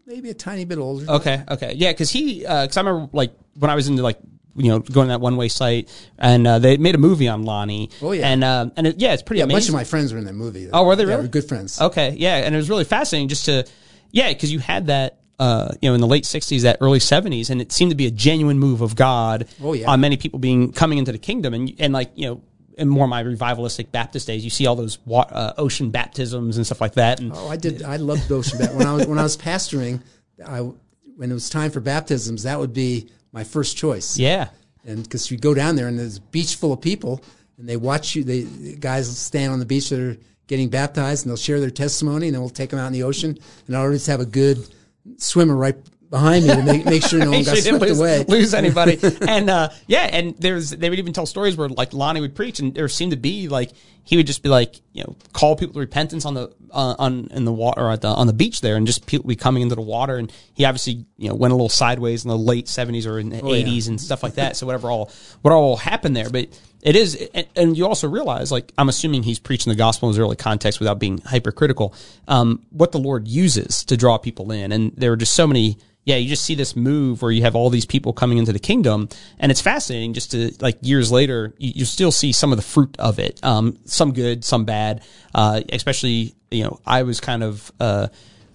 [0.06, 1.10] Maybe a tiny bit older.
[1.12, 4.20] Okay, okay, yeah, because he, because I remember like when I was into like
[4.56, 7.44] you know going to that one way site, and uh, they made a movie on
[7.44, 7.90] Lonnie.
[8.02, 8.28] Oh, yeah.
[8.30, 10.26] and uh, and it, yeah, it's pretty Yeah, a bunch of my friends were in
[10.26, 10.70] that movie.
[10.72, 11.22] Oh, were they Yeah, really?
[11.24, 11.82] we're good friends.
[11.82, 13.66] Okay, yeah, and it was really fascinating just to,
[14.12, 17.50] yeah, because you had that, uh, you know, in the late '60s, that early '70s,
[17.50, 19.90] and it seemed to be a genuine move of God Oh, yeah.
[19.90, 22.42] on many people being coming into the kingdom, and and like you know.
[22.80, 26.66] In more my revivalistic Baptist days, you see all those wa- uh, ocean baptisms and
[26.68, 27.82] stuff like that, and Oh, I did.
[27.82, 28.78] I loved ocean baptism.
[28.78, 30.00] When I was when I was pastoring,
[30.46, 34.20] I when it was time for baptisms, that would be my first choice.
[34.20, 34.50] yeah,
[34.86, 37.20] and because you go down there and there's a beach full of people
[37.58, 40.16] and they watch you they the guys stand on the beach that are
[40.48, 43.04] getting baptized and they'll share their testimony and then we'll take them out in the
[43.04, 43.38] ocean
[43.68, 44.58] and i'll always have a good
[45.18, 45.76] swimmer right
[46.10, 48.24] behind me to make, make sure no one got sure you didn't swept lose, away
[48.28, 49.00] lose anybody.
[49.28, 52.60] and uh, yeah, and there's they would even tell stories where like Lonnie would preach,
[52.60, 53.72] and there seemed to be like
[54.04, 57.28] he would just be like you know call people to repentance on the uh, on
[57.32, 59.62] in the water or at the, on the beach there, and just people be coming
[59.62, 60.18] into the water.
[60.18, 63.30] And he obviously you know went a little sideways in the late seventies or in
[63.30, 63.60] the Oh, yeah.
[63.60, 64.56] eighties and stuff like that.
[64.56, 65.12] So whatever all
[65.42, 66.48] what all happened there, but.
[66.88, 70.14] It is, and, and you also realize, like, I'm assuming he's preaching the gospel in
[70.14, 71.94] his early context without being hypercritical.
[72.30, 75.78] Um, what the Lord uses to draw people in, and there are just so many
[76.06, 78.60] yeah, you just see this move where you have all these people coming into the
[78.60, 79.10] kingdom,
[79.40, 80.14] and it's fascinating.
[80.14, 83.44] Just to like years later, you, you still see some of the fruit of it.
[83.44, 85.04] Um, some good, some bad.
[85.36, 88.08] Uh, especially, you know, I was kind of uh,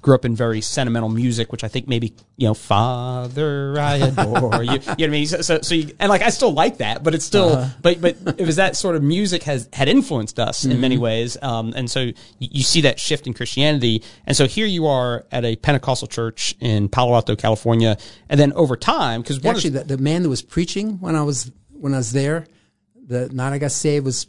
[0.03, 4.63] grew up in very sentimental music, which I think maybe you know, Father, I adore
[4.63, 4.73] you.
[4.73, 5.27] You know what I mean?
[5.27, 8.17] So, so, so you, and like I still like that, but it's still, but but
[8.39, 11.91] it was that sort of music has had influenced us in many ways, um, and
[11.91, 15.57] so you, you see that shift in Christianity, and so here you are at a
[15.57, 17.97] Pentecostal church in Palo Alto, California,
[18.29, 21.23] and then over time, because actually of the, the man that was preaching when i
[21.23, 22.47] was when i was there
[23.07, 24.27] the night i got saved was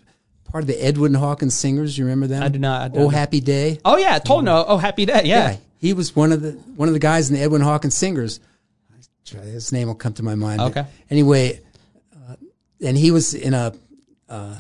[0.54, 3.04] part of the edwin hawkins singers you remember them I do not- I don't oh
[3.06, 3.10] know.
[3.10, 5.50] happy day oh yeah, told no, oh happy day, yeah.
[5.52, 8.40] Yeah, he was one of the one of the guys in the Edwin Hawkins singers.
[9.26, 10.62] His name will come to my mind.
[10.62, 10.86] Okay.
[11.10, 11.60] Anyway,
[12.16, 12.36] uh,
[12.86, 13.74] and he was in a
[14.30, 14.56] uh,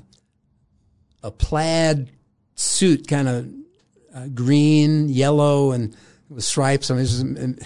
[1.21, 2.09] a plaid
[2.55, 3.49] suit, kind of
[4.15, 5.95] uh, green, yellow, and
[6.29, 6.89] with stripes.
[6.91, 7.57] I mean,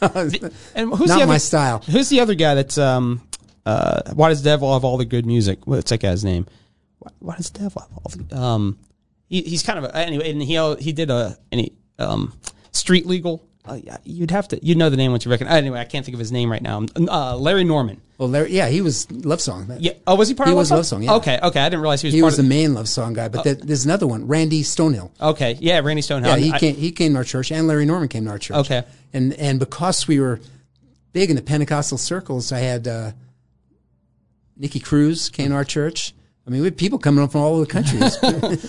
[0.00, 0.34] it was,
[0.74, 1.80] And who's not the other, my style.
[1.80, 3.20] Who's the other guy that's um
[3.66, 5.66] uh why does Devil have all the good music?
[5.66, 6.46] What's that guy's name?
[7.04, 8.78] Why, why does Devil have all the um
[9.28, 12.32] he, he's kind of a, anyway and he he did a any um
[12.72, 15.80] street legal uh, yeah, you'd have to you'd know the name once you recognize anyway
[15.80, 18.82] I can't think of his name right now uh, Larry Norman Well, Larry, yeah, he
[18.82, 19.74] was love song.
[19.78, 21.14] yeah oh was he part He of was Love Love Song, yeah.
[21.14, 23.28] okay okay I didn't realize he was He was the main love song guy.
[23.28, 25.10] But there- there's another one, Randy Stonehill.
[25.18, 26.74] okay yeah Randy Stonehill Yeah, he I- came.
[26.76, 28.56] He came to our church, and Larry Norman came to our church.
[28.58, 28.82] Okay.
[29.14, 30.40] and and because we were
[31.14, 33.12] big in the Pentecostal circles, I had uh,
[34.56, 36.12] Nicky Cruz came to our church.
[36.46, 37.98] I mean, we had people coming up from all over the country.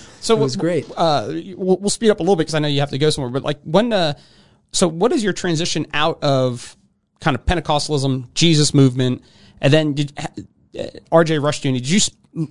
[0.20, 0.90] So It was great.
[0.96, 1.26] Uh,
[1.56, 3.30] we'll, we'll speed up a little bit because I know you have to go somewhere.
[3.30, 4.14] But like when, uh,
[4.72, 6.76] so what is your transition out of
[7.20, 9.22] kind of Pentecostalism, Jesus movement,
[9.60, 10.12] and then did
[10.78, 11.36] uh, R.J.
[11.36, 11.74] Rushdoony?
[11.74, 12.00] Did you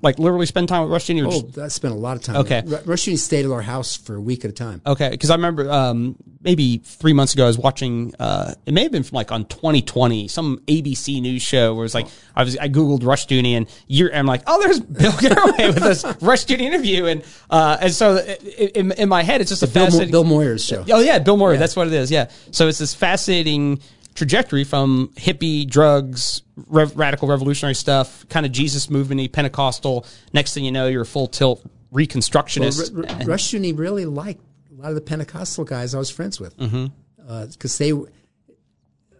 [0.01, 2.37] like literally spend time with Rush Or oh, just, I spent a lot of time.
[2.37, 2.61] Okay.
[2.61, 2.79] there.
[2.85, 4.81] Ru- Rushdoony stayed at our house for a week at a time.
[4.85, 8.13] okay, because I remember um, maybe three months ago I was watching.
[8.17, 11.85] Uh, it may have been from like on 2020, some ABC news show where it
[11.85, 15.11] was like I was I googled Rush Rushdoony and you're I'm like oh there's Bill
[15.13, 18.17] Garaway with this Rush Rushdoony interview and uh, and so
[18.57, 20.83] in, in my head it's just a Bill, Mo- fascinating Bill Moyer's show.
[20.91, 21.57] Oh yeah, Bill Murray.
[21.57, 22.11] That's what it is.
[22.11, 22.29] Yeah.
[22.51, 23.79] So it's this fascinating
[24.15, 30.05] trajectory from hippie drugs, rev- radical revolutionary stuff, kind of Jesus movement, Pentecostal.
[30.33, 31.61] Next thing you know, you're a full tilt
[31.91, 32.91] Well, reconstructionist.
[32.93, 36.55] Ru- Ru- Rushdoony really liked a lot of the Pentecostal guys I was friends with
[36.57, 36.79] because
[37.19, 37.77] Mm-hmm.
[37.77, 37.91] they,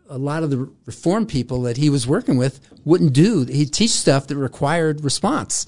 [0.09, 3.43] a lot of the Reform people that he was working with wouldn't do.
[3.45, 5.65] He'd teach stuff that required response,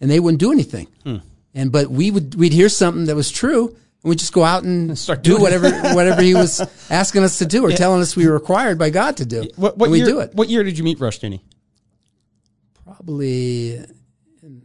[0.00, 0.86] and they wouldn't do anything.
[1.04, 1.16] Hmm.
[1.54, 4.98] And but we would we'd hear something that was true, we just go out and
[4.98, 6.60] Start do whatever whatever he was
[6.90, 9.48] asking us to do or telling us we were required by God to do.
[9.56, 10.34] What, what and we year, do it.
[10.34, 11.40] What year did you meet Rushdoony?
[12.84, 13.74] Probably
[14.42, 14.62] in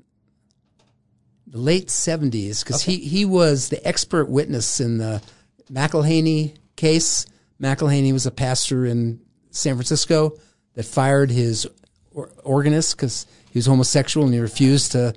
[1.48, 5.22] the late seventies, because he he was the expert witness in the
[5.72, 7.26] McIlhenny case.
[7.62, 9.22] McIlhenny was a pastor in
[9.52, 10.38] San Francisco
[10.74, 11.68] that fired his
[12.12, 15.14] or- organist because he was homosexual and he refused to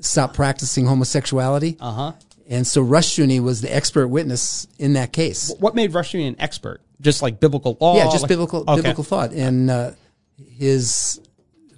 [0.00, 1.76] stop practicing homosexuality.
[1.80, 2.12] Uh huh.
[2.48, 5.52] And so Rushdoony was the expert witness in that case.
[5.58, 6.80] What made Rushdoony an expert?
[7.00, 7.96] Just like biblical law?
[7.96, 8.76] Yeah, just like- biblical Okay.
[8.76, 9.32] biblical thought.
[9.32, 9.92] And uh,
[10.36, 11.20] his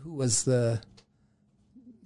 [0.02, 0.80] who was the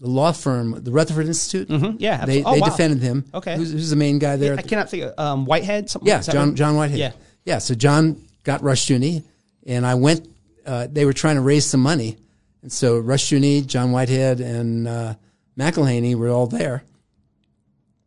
[0.00, 1.68] the law firm, the Rutherford Institute.
[1.68, 2.42] Mhm, yeah, they.
[2.42, 2.66] Oh, they wow.
[2.68, 3.24] defended him.
[3.34, 3.54] Okay.
[3.56, 4.54] who's, who's the main guy there?
[4.58, 5.90] I cannot think of um, Whitehead.
[5.90, 6.08] Something.
[6.08, 6.56] yeah, that John?
[6.56, 6.98] John Whitehead.
[6.98, 7.12] Yeah.
[7.44, 7.58] yeah.
[7.58, 9.24] So John got Rushdoony,
[9.66, 10.26] and I went.
[10.64, 12.16] Uh, they were trying to raise some money,
[12.62, 15.14] and so Rushdoony, John Whitehead, and uh,
[15.58, 16.82] McIlhenny were all there.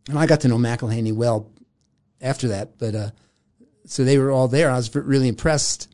[0.09, 1.49] And I got to know McIlhenny well
[2.21, 3.09] after that, but uh,
[3.85, 4.69] so they were all there.
[4.69, 5.89] I was really impressed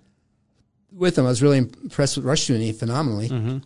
[0.92, 1.26] with them.
[1.26, 3.30] I was really impressed with Rushdoony phenomenally.
[3.30, 3.58] Mm-hmm.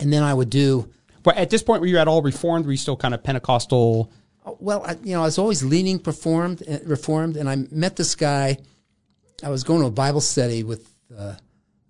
[0.00, 0.90] And then I would do
[1.22, 2.66] But at this point, were you at all reformed?
[2.66, 4.10] Were you still kind of Pentecostal?
[4.58, 8.14] Well, I, you know, I was always leaning performed, uh, reformed, and I met this
[8.14, 8.58] guy.
[9.42, 11.34] I was going to a Bible study with uh,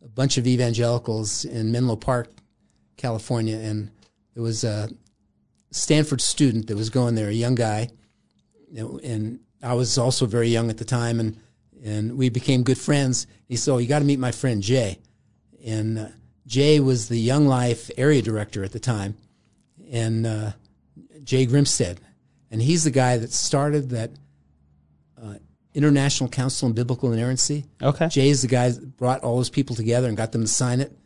[0.04, 2.30] a bunch of evangelicals in Menlo Park,
[2.96, 3.90] California, and
[4.34, 4.90] there was a
[5.72, 7.90] Stanford student that was going there, a young guy,
[8.76, 11.36] and I was also very young at the time, and
[11.84, 13.26] and we became good friends.
[13.48, 14.98] He said, "Oh, you got to meet my friend Jay,"
[15.64, 16.06] and uh,
[16.46, 19.16] Jay was the Young Life area director at the time,
[19.90, 20.52] and uh,
[21.24, 21.98] Jay Grimstead,
[22.50, 24.10] and he's the guy that started that
[25.20, 25.34] uh,
[25.74, 27.64] International Council on Biblical Inerrancy.
[27.82, 28.08] Okay.
[28.08, 30.80] Jay is the guy that brought all those people together and got them to sign
[30.80, 30.96] it,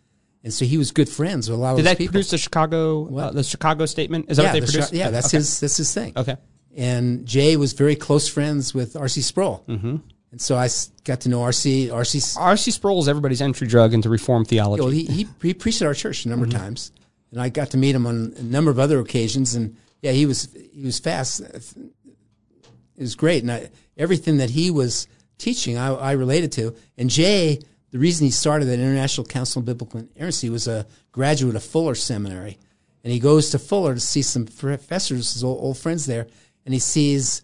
[0.46, 2.12] and so he was good friends with a lot of Did that people.
[2.12, 4.26] produce the Chicago uh, the Chicago statement?
[4.30, 4.92] Is that yeah, what they the produced?
[4.92, 5.38] Chi- yeah, that's okay.
[5.38, 6.12] his that's his thing.
[6.16, 6.36] Okay.
[6.76, 9.22] And Jay was very close friends with R.C.
[9.22, 9.96] Sproul, mm-hmm.
[10.30, 10.68] and so I
[11.02, 11.90] got to know R.C.
[11.90, 12.38] R.C.
[12.38, 12.70] R.C.
[12.70, 14.82] Sproul is everybody's entry drug into Reform theology.
[14.82, 16.54] Well, he, he he preached at our church a number Mm-hmm.
[16.54, 16.92] of times,
[17.32, 19.56] and I got to meet him on a number of other occasions.
[19.56, 21.40] And yeah, he was he was fast.
[21.40, 25.08] It was great, and I, everything that he was
[25.38, 26.76] teaching, I, I related to.
[26.96, 27.60] And Jay,
[27.90, 31.94] the reason he started that International Council on Biblical Inerrancy was a graduate of Fuller
[31.94, 32.58] Seminary,
[33.04, 36.26] and he goes to Fuller to see some professors, his old, old friends there,
[36.64, 37.42] and he sees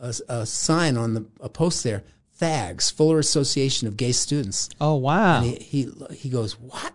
[0.00, 2.02] a, a sign on the a post there,
[2.32, 4.68] FAGS, Fuller Association of Gay Students.
[4.80, 5.42] oh wow.
[5.42, 6.92] And he, he he goes, "What?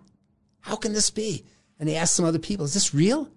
[0.60, 1.46] How can this be?"
[1.80, 3.30] And he asked some other people, "Is this real?"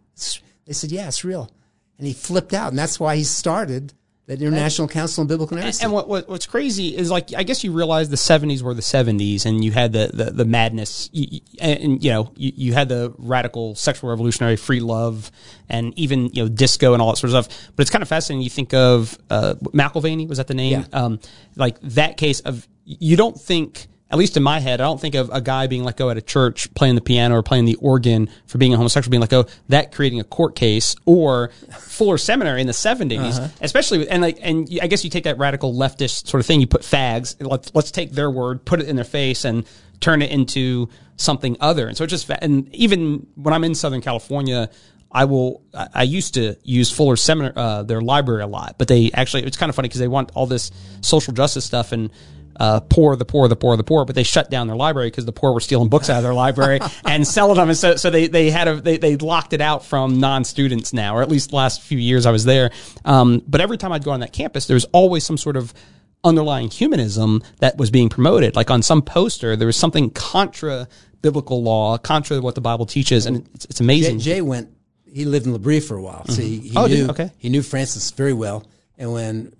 [0.66, 1.50] They said, "Yeah, it's real."
[1.96, 3.94] And he flipped out, and that's why he started
[4.26, 5.84] that International Council on Biblical Inerrancy.
[5.84, 8.80] And what, what what's crazy is like I guess you realize the '70s were the
[8.80, 12.72] '70s, and you had the the, the madness, you, and, and, you know you, you
[12.72, 15.30] had the radical sexual revolutionary free love,
[15.68, 17.70] and even you know disco and all that sort of stuff.
[17.76, 18.42] But it's kind of fascinating.
[18.42, 20.80] You think of uh, McIlhenny was that the name?
[20.80, 20.98] Yeah.
[20.98, 21.20] Um,
[21.56, 23.88] like that case of you don't think.
[24.14, 26.16] At least in my head, I don't think of a guy being let go at
[26.16, 29.28] a church playing the piano or playing the organ for being a homosexual being let
[29.28, 29.46] go.
[29.70, 31.50] That creating a court case or
[31.80, 35.36] Fuller Seminary in the 70s, especially with, and like and I guess you take that
[35.38, 36.60] radical leftist sort of thing.
[36.60, 37.34] You put fags.
[37.40, 39.66] Let's let's take their word, put it in their face, and
[39.98, 41.88] turn it into something other.
[41.88, 44.70] And so it just and even when I'm in Southern California.
[45.16, 45.62] I will.
[45.72, 49.44] I I used to use Fuller Seminar, uh, their library a lot, but they actually.
[49.44, 50.72] It's kind of funny because they want all this
[51.02, 52.10] social justice stuff and
[52.60, 55.24] uh, poor, the poor, the poor, the poor, but they shut down their library because
[55.24, 57.68] the poor were stealing books out of their library and selling them.
[57.68, 61.16] And so, so they, they had a, they, they locked it out from non-students now,
[61.16, 62.70] or at least the last few years I was there.
[63.04, 65.74] Um, but every time I'd go on that campus, there was always some sort of
[66.22, 68.56] underlying humanism that was being promoted.
[68.56, 70.88] Like on some poster, there was something contra
[71.22, 73.26] biblical law, contra what the Bible teaches.
[73.26, 74.18] And it's, it's Jay, amazing.
[74.20, 74.70] Jay went.
[75.06, 77.30] He lived in L'Abri for a while, so he, he Oh, knew Okay.
[77.38, 78.64] he knew Francis very well.
[78.98, 79.52] And when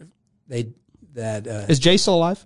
[0.48, 0.72] they
[1.14, 2.44] that uh, Is Jay still alive?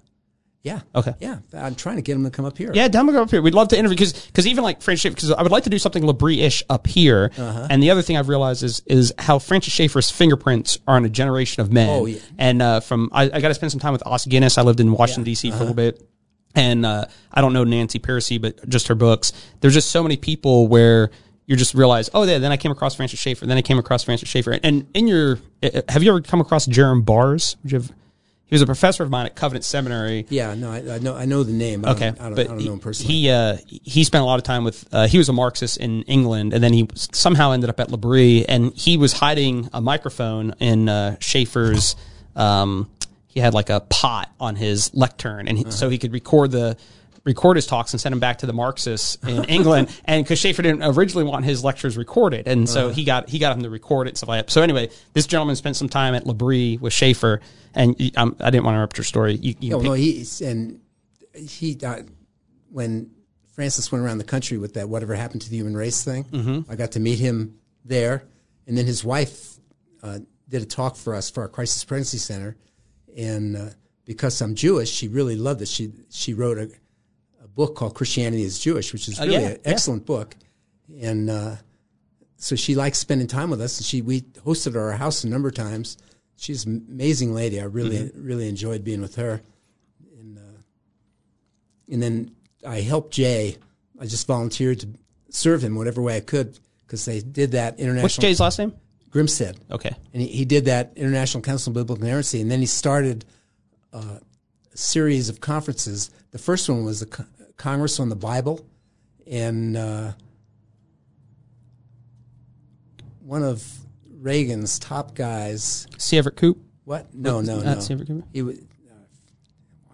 [0.68, 1.14] Yeah Okay.
[1.20, 2.70] yeah, I'm trying to get him to come up here.
[2.74, 3.42] Yeah, go up here.
[3.42, 5.78] We'd love to interview because because even like Francis because I would like to do
[5.78, 7.30] something L'Abri-ish up here.
[7.36, 7.66] Uh-huh.
[7.70, 11.08] And the other thing I've realized is is how Francis Schaeffer's fingerprints are on a
[11.08, 11.88] generation of men.
[11.88, 12.18] Oh, yeah.
[12.38, 14.58] And uh, from I, I got to spend some time with Os Guinness.
[14.58, 15.48] I lived in Washington D.C.
[15.48, 15.56] Uh-huh.
[15.56, 16.06] for a little bit,
[16.54, 19.32] and uh, I don't know Nancy Pearcey, but just her books.
[19.60, 21.10] There's just so many people where.
[21.50, 22.36] You just realize, oh, yeah.
[22.36, 23.46] Then I came across Francis Schaeffer.
[23.46, 24.58] Then I came across Francis Schaeffer.
[24.62, 27.56] And in your, uh, have you ever come across Jerram Barrs?
[27.62, 27.90] Would you have,
[28.48, 30.26] he was a professor of mine at Covenant Seminary.
[30.30, 30.54] yeah.
[30.54, 31.84] No, I, I know I know the name.
[31.84, 33.14] I Okay, don't, I don't, but I don't know him personally.
[33.14, 34.86] He uh, he spent a lot of time with.
[34.92, 38.44] Uh, he was a Marxist in England, and then he somehow ended up at L'Abri,
[38.48, 41.94] and he was hiding a microphone in uh, Schaeffer's.
[42.34, 42.90] Um,
[43.26, 46.76] he had like a pot on his lectern, and he, so he could record the
[47.24, 49.88] record his talks and send them back to the Marxists in England.
[50.04, 53.56] And because Schaeffer didn't originally want his lectures recorded, and so he got he got
[53.56, 54.52] him to record it and stuff like that.
[54.52, 57.40] So anyway, this gentleman spent some time at L'Abri with Schaeffer,
[57.74, 59.34] and um, I didn't want to interrupt your story.
[59.36, 60.80] You, you No, pick- no, he and
[61.34, 62.02] he uh,
[62.70, 63.10] when
[63.52, 66.24] Francis went around the country with that whatever happened to the human race thing.
[66.24, 66.70] Mm-hmm.
[66.70, 68.24] I got to meet him there,
[68.66, 69.56] and then his wife
[70.02, 72.56] uh, did a talk for us for our crisis pregnancy center,
[73.16, 73.68] and uh,
[74.04, 75.68] because I'm Jewish, she really loved it.
[75.68, 76.70] She she wrote a
[77.58, 79.70] book called Christianity is Jewish, which is really Oh, yeah, an yeah.
[79.72, 80.36] excellent book,
[81.00, 81.56] and uh,
[82.36, 83.78] so she likes spending time with us.
[83.78, 85.98] And she we hosted her at our house a number of times.
[86.36, 87.60] She's an amazing lady.
[87.60, 88.24] I really Mm-hmm.
[88.26, 89.42] really enjoyed being with her
[91.90, 92.30] and then
[92.66, 93.56] I helped Jay.
[94.00, 94.88] I just volunteered to
[95.30, 98.02] serve him whatever way I could because they did that international.
[98.02, 98.74] what's Jay's last name?
[99.10, 102.66] Grimstead, Okay, and he, he did that International Council on Biblical Inerrancy, and then he
[102.66, 103.24] started
[103.94, 104.18] uh,
[104.72, 106.10] a series of conferences.
[106.30, 107.06] The first one was the
[107.58, 108.64] Congress on the Bible,
[109.26, 110.12] and uh,
[113.20, 113.62] one of
[114.20, 115.86] Reagan's top guys.
[115.98, 116.16] C.
[116.16, 116.58] Everett Koop.
[116.84, 117.12] What?
[117.14, 117.80] No, no, Not no.
[117.80, 117.92] C.
[117.92, 118.24] Everett Koop.
[118.32, 118.56] He was.
[118.58, 118.62] Uh,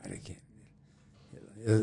[0.05, 0.39] I can't.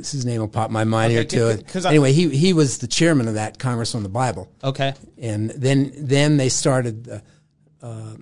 [0.05, 1.63] His name will pop my mind here Okay, too.
[1.63, 4.47] 'cause- 'cause I- anyway, he he was the chairman of that Congress on the Bible,
[4.63, 7.21] Okay, and then then they started.
[7.81, 8.13] Uh,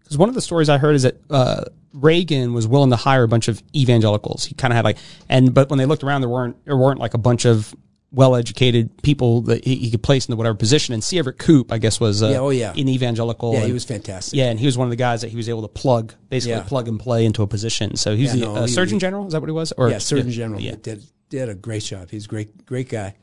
[0.00, 1.64] because one of the stories I heard is that uh,
[2.00, 4.44] Reagan was willing to hire a bunch of evangelicals.
[4.44, 4.98] He kind of had like,
[5.28, 7.74] and but when they looked around, there weren't there weren't like a bunch of
[8.10, 10.94] well-educated people that he, he could place into whatever position.
[10.94, 11.18] And C.
[11.18, 12.70] Everett Koop, I guess, was uh, Yeah, oh, yeah.
[12.72, 13.52] an evangelical.
[13.52, 14.34] yeah, and- he was fantastic.
[14.34, 16.56] Yeah, and he was one of the guys that he was able to plug, basically
[16.56, 16.62] Yeah.
[16.62, 17.96] plug and play into a position.
[17.96, 19.26] So he was Yeah, the no, uh, he- Surgeon General.
[19.26, 19.72] Is that what he was?
[19.72, 20.76] Or yeah, Surgeon General Yeah.
[20.80, 22.08] did did a great job.
[22.10, 23.14] He's a great great guy,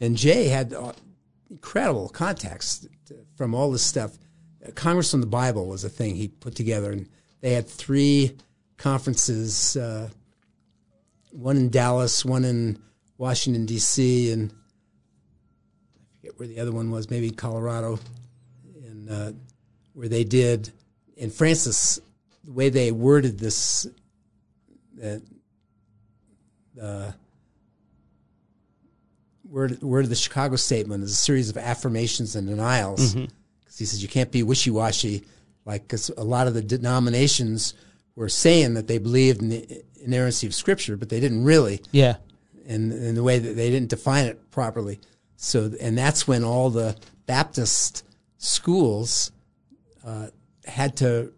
[0.00, 0.92] and Jay had uh,
[1.50, 2.86] incredible contacts
[3.34, 4.12] from all this stuff.
[4.76, 7.08] Congress on the Bible was a thing he put together, and
[7.40, 8.36] they had three
[8.76, 10.08] conferences, uh,
[11.32, 12.78] one in Dallas, one in
[13.18, 17.98] Washington D.C., and I forget where the other one was, maybe Colorado,
[18.84, 19.32] and uh,
[19.92, 20.70] where they did.
[21.20, 22.00] And Francis,
[22.44, 23.86] the way they worded this,
[24.96, 25.22] that
[26.80, 27.12] uh,
[29.44, 33.14] word word of the Chicago Statement is a series of affirmations and denials.
[33.14, 35.24] Because he says you can't be wishy washy,
[35.70, 37.74] like because a lot of the denominations
[38.16, 42.16] were saying that they believed in the inerrancy of Scripture, but they didn't really, Yeah.
[42.66, 44.98] and in the way that they didn't define it properly.
[45.36, 48.04] So, and that's when all the Baptist
[48.38, 49.30] schools
[50.04, 50.28] uh,
[50.66, 51.32] had to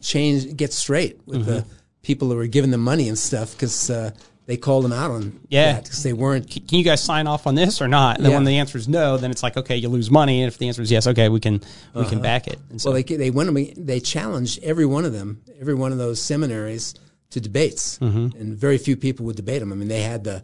[0.00, 1.64] change, get straight with the
[2.02, 4.10] people who were giving them money and stuff because uh,
[4.46, 5.80] they called them out on Yeah.
[5.80, 6.48] because they weren't.
[6.50, 8.16] Can you guys sign off on this or not?
[8.16, 8.36] And then Yeah.
[8.38, 10.42] when the answer is no, then it's like okay, you lose money.
[10.42, 11.60] And if the answer is yes, okay, we can
[11.94, 12.58] we can back it.
[12.70, 12.94] And so, Uh-huh.
[12.96, 13.86] Well, they they went.
[13.86, 16.94] They challenged every one of them, every one of those seminaries
[17.30, 18.38] to debates, Mm-hmm.
[18.40, 19.72] and very few people would debate them.
[19.72, 20.42] I mean, they had the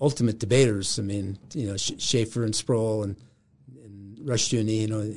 [0.00, 0.98] ultimate debaters.
[0.98, 3.16] I mean, you know, Sch- Schaeffer and Sproul and,
[3.84, 4.80] and Rushdoony.
[4.80, 5.14] You know,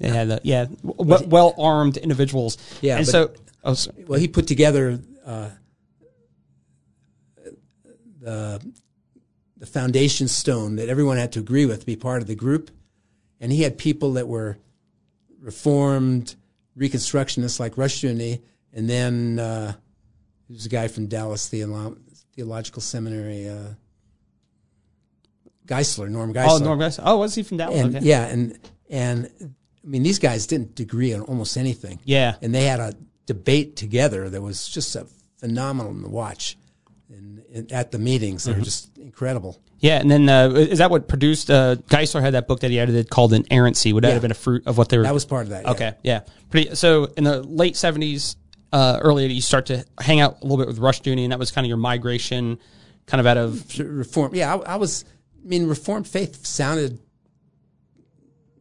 [0.00, 2.56] they had the, yeah, well armed individuals.
[2.80, 3.30] Yeah, and so
[3.64, 3.76] oh,
[4.08, 5.50] well, he put together uh,
[8.24, 8.60] the
[9.56, 12.70] the foundation stone that everyone had to agree with to be part of the group,
[13.40, 14.58] and he had people that were
[15.40, 16.34] reformed
[16.76, 18.40] reconstructionists like Rushdoony,
[18.72, 19.72] and then uh,
[20.48, 21.98] there was a guy from Dallas Theolo-
[22.34, 23.74] Theological Seminary, uh,
[25.66, 26.60] Geisler, Norm Geisler.
[26.60, 27.80] oh Norm Geis- oh was he from Dallas?
[27.80, 28.04] and okay.
[28.04, 28.58] yeah, and
[28.90, 29.30] and
[29.84, 32.94] I mean these guys didn't agree on almost anything yeah, and they had a
[33.26, 35.06] debate together that was just a
[35.36, 36.56] phenomenal to watch.
[37.10, 38.62] And, and at the meetings, they Mm-hmm.
[38.62, 39.60] just incredible.
[39.78, 40.00] yeah.
[40.00, 41.50] And then uh, is that what produced?
[41.50, 43.92] Uh, Geisler had that book that he edited called Inerrancy.
[43.92, 44.12] Would that Yeah.
[44.14, 45.04] have been a fruit of what they were?
[45.04, 45.66] That was part of that.
[45.66, 46.20] Okay, yeah.
[46.50, 46.74] Pretty.
[46.74, 48.36] So in the late seventies,
[48.72, 51.38] uh, early 80s, you start to hang out a little bit with Rushdoony, and that
[51.38, 52.58] was kind of your migration,
[53.06, 54.34] kind of out of Reform.
[54.34, 55.04] Yeah, I, I was.
[55.44, 56.98] I mean, Reformed faith sounded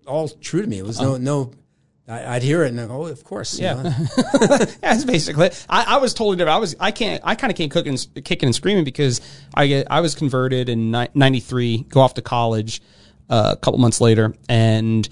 [0.06, 0.80] all true to me.
[0.80, 1.52] It was no no.
[2.07, 3.59] I, I'd hear it and I go, oh, of course.
[3.63, 3.75] Yeah.
[4.81, 5.51] that's basically.
[5.69, 6.55] I, I was totally different.
[6.55, 6.75] I was.
[6.80, 7.21] I can't.
[7.23, 9.21] I kind of came cooking, kicking and screaming because
[9.53, 9.88] I get.
[9.89, 11.84] I was converted in '93.
[11.89, 12.81] Go off to college
[13.30, 15.07] uh, a couple months later, and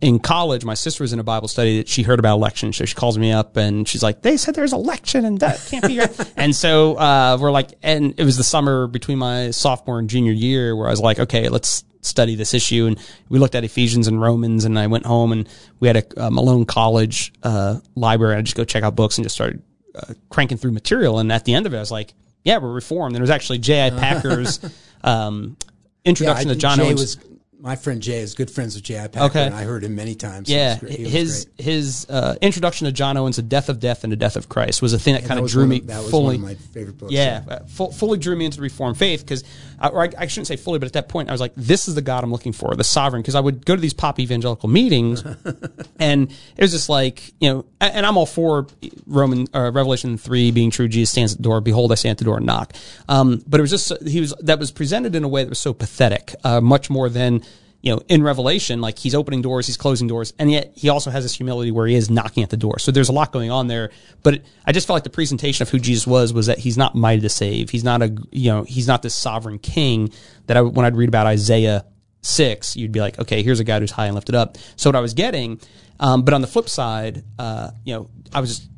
[0.00, 2.72] in college, my sister was in a Bible study that she heard about election.
[2.72, 5.86] So she calls me up and she's like, "They said there's election and that can't
[5.86, 9.98] be right." and so uh, we're like, and it was the summer between my sophomore
[9.98, 12.98] and junior year where I was like, "Okay, let's." Study this issue and
[13.28, 15.48] we looked at Ephesians and Romans and I went home and
[15.80, 18.36] we had a, a Malone College uh, library.
[18.36, 19.62] I just go check out books and just started
[19.94, 21.18] uh, cranking through material.
[21.18, 22.14] And at the end of it, I was like,
[22.44, 23.14] yeah, we're reformed.
[23.14, 23.90] And it was actually J.I.
[23.90, 24.60] Packer's
[25.04, 25.56] um,
[26.04, 27.00] Yeah, introduction I, to John Jay Owens.
[27.00, 27.16] was
[27.64, 28.94] my friend Jay is good friends with Jay.
[29.10, 29.46] Packer, Okay.
[29.46, 30.50] and I heard him many times.
[30.50, 30.92] Yeah, was great.
[30.98, 34.16] He was his his uh, introduction to John Owens, "The Death of Death and the
[34.16, 36.02] Death of Christ," was a thing that And kind that of drew me of- That
[36.02, 36.36] was fully.
[36.38, 37.12] one of my favorite books.
[37.12, 39.42] yeah, uh, fu- fully drew me into the Reformed faith because,
[39.82, 41.94] or I, I shouldn't say fully, but at that point I was like, "This is
[41.94, 44.68] the God I'm looking for, the Sovereign." Because I would go to these pop evangelical
[44.68, 45.24] meetings,
[45.98, 48.66] and it was just like you know, and I'm all for
[49.06, 50.86] Roman uh, Revelation three being true.
[50.86, 51.60] Jesus stands at the door.
[51.62, 52.74] Behold, I stand at the door and knock.
[53.08, 55.58] Um, but it was just he was that was presented in a way that was
[55.58, 57.42] so pathetic, uh, much more than
[57.84, 61.10] you know, in Revelation, like he's opening doors, he's closing doors, and yet he also
[61.10, 62.78] has this humility where he is knocking at the door.
[62.78, 63.90] So there's a lot going on there.
[64.22, 66.78] But it, I just felt like the presentation of who Jesus was was that he's
[66.78, 67.68] not mighty to save.
[67.68, 70.10] He's not a, you know, he's not this sovereign king
[70.46, 71.84] that I, when I'd read about Isaiah
[72.22, 74.56] six, you'd be like, okay, here's a guy who's high and lifted up.
[74.76, 75.60] So what I was getting,
[76.00, 78.70] um, but on the flip side, uh, you know, I was just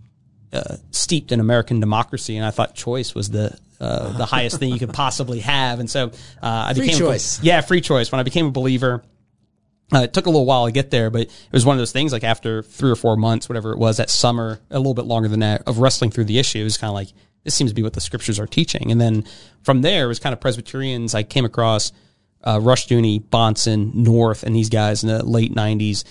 [0.53, 4.73] uh, steeped in American democracy, and I thought choice was the uh, the highest thing
[4.73, 5.81] you could possibly have.
[5.81, 6.11] And so uh,
[6.43, 7.43] I Free became choice.
[7.43, 8.11] yeah, free choice.
[8.11, 9.03] When I became a believer,
[9.95, 11.93] uh, it took a little while to get there, but it was one of those
[11.93, 12.13] things.
[12.13, 15.29] Like after three or four months, whatever it was, that summer, a little bit longer
[15.29, 17.09] than that, of wrestling through the issue, it was kind of like
[17.45, 18.91] this seems to be what the scriptures are teaching.
[18.91, 19.25] And then
[19.63, 21.15] from there, it was kind of Presbyterians.
[21.15, 21.93] I came across
[22.43, 26.05] uh, Rushdoony, Bahnsen, North, and these guys in the late '90s,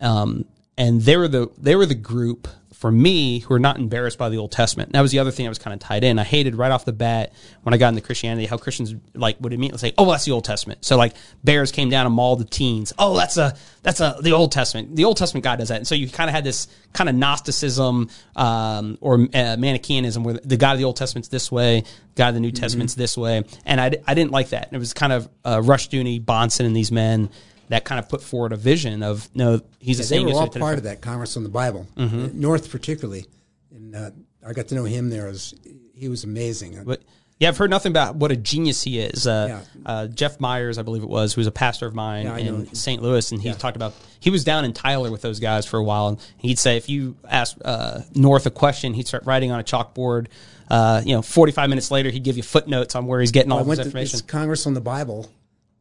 [0.00, 0.44] um,
[0.76, 2.48] and they were the they were the group
[2.80, 4.88] for me who are not embarrassed by the Old Testament.
[4.88, 6.18] And that was the other thing I was kind of tied in.
[6.18, 9.52] I hated right off the bat when I got into Christianity how Christians like would
[9.52, 11.12] immediately say, "Oh, that's the Old Testament." So like
[11.44, 12.94] bears came down and mauled the teens.
[12.98, 14.96] Oh, that's a that's a the Old Testament.
[14.96, 15.76] The Old Testament God does that.
[15.76, 20.40] And so you kind of had this kind of Gnosticism um, or uh, Manichaeanism where
[20.42, 21.84] the God of the Old Testament's this way,
[22.14, 24.68] God of the New Testament's this way, and I, I didn't like that.
[24.68, 27.28] And it was kind of uh, Rushdoony, Bahnsen, and these men
[27.70, 30.76] that kind of put forward a vision of no, he's the they were all part
[30.78, 32.38] of that Congress on the Bible, Mm-hmm.
[32.40, 33.26] North particularly,
[33.74, 34.10] and uh,
[34.46, 35.26] I got to know him there.
[35.26, 35.54] As,
[35.94, 36.82] he was amazing.
[36.84, 37.02] But
[37.38, 39.26] yeah, I've heard nothing about what a genius he is.
[39.26, 39.82] Uh, Yeah.
[39.86, 42.74] uh, Jeff Meyers, I believe it was, who was a pastor of mine Yeah, in
[42.74, 43.02] St.
[43.02, 45.84] Louis, and he talked about he was down in Tyler with those guys for a
[45.84, 49.60] while, and he'd say if you ask uh, North a question, he'd start writing on
[49.60, 50.26] a chalkboard.
[50.70, 53.50] Uh, you know, forty five minutes later, he'd give you footnotes on where he's getting
[53.52, 54.12] all I this to information.
[54.12, 55.28] this Congress on the Bible.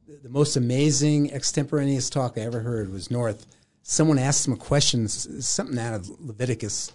[0.09, 3.45] The- most amazing extemporaneous talk I ever heard was North.
[3.83, 6.91] Someone asked him a question, something out of Leviticus,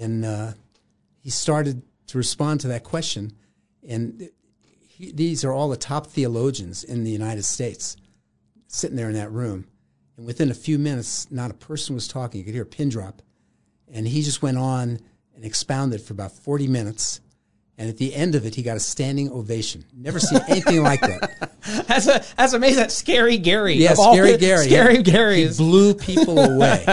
[0.00, 0.52] and uh,
[1.22, 3.32] he started to respond to that question.
[3.86, 4.30] And
[4.88, 7.96] he, these are all the top theologians in the United States
[8.68, 9.66] sitting there in that room.
[10.16, 12.38] And within a few minutes, not a person was talking.
[12.38, 13.20] You could hear a pin drop.
[13.92, 15.00] And he just went on
[15.34, 17.20] and expounded for about 40 minutes.
[17.76, 19.84] And at the end of it, he got a standing ovation.
[19.94, 21.49] Never seen anything like that.
[21.86, 22.76] that's a, that's amazing.
[22.78, 23.74] That's scary Gary.
[23.74, 24.66] Yeah, Scary the- Gary.
[24.66, 25.02] Scary yeah.
[25.02, 26.84] Gary He blew people away.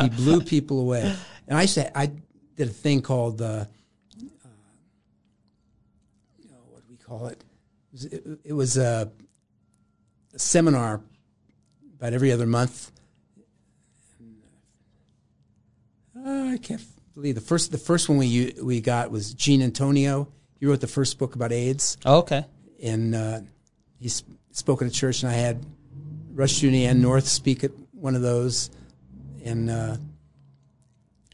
[0.00, 1.14] he blew people away.
[1.48, 2.06] And I said, I
[2.56, 3.66] did a thing called, uh, uh,
[6.70, 7.42] what do we call it?
[7.42, 9.10] It was, it, it was a,
[10.34, 11.00] a seminar
[11.98, 12.90] about every other month.
[16.16, 16.80] Uh, I can't
[17.14, 20.28] believe the first the first one we we got was Gene Antonio.
[20.58, 22.46] He wrote the first book about AIDS Oh, okay.
[22.82, 23.40] and uh,
[24.04, 25.64] he sp- spoke at a church, and I had
[26.34, 28.68] Rushdoony and North speak at one of those,
[29.42, 29.96] and uh,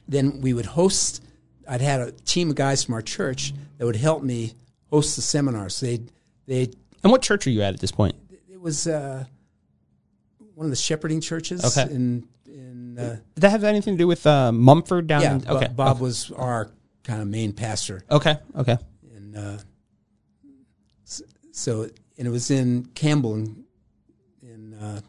[0.07, 1.21] then we would host.
[1.69, 4.53] I'd had a team of guys from our church that would help me
[4.89, 5.75] host the seminars.
[5.75, 6.01] So they
[6.47, 6.71] they
[7.03, 8.15] And what church are you at at this point?
[8.49, 9.25] it was uh,
[10.55, 11.93] one of the shepherding churches Okay.
[11.93, 15.23] in in uh, Did that have anything to do with uh, Mumford down?
[15.23, 15.35] yeah.
[15.35, 15.69] in- okay.
[15.75, 16.71] Bob was our
[17.03, 18.05] kind of main pastor.
[18.09, 18.37] Okay.
[18.57, 18.79] Okay.
[19.17, 19.59] and uh,
[21.53, 21.89] so
[22.21, 23.65] and it was in Campbell in,
[24.43, 25.01] in uh,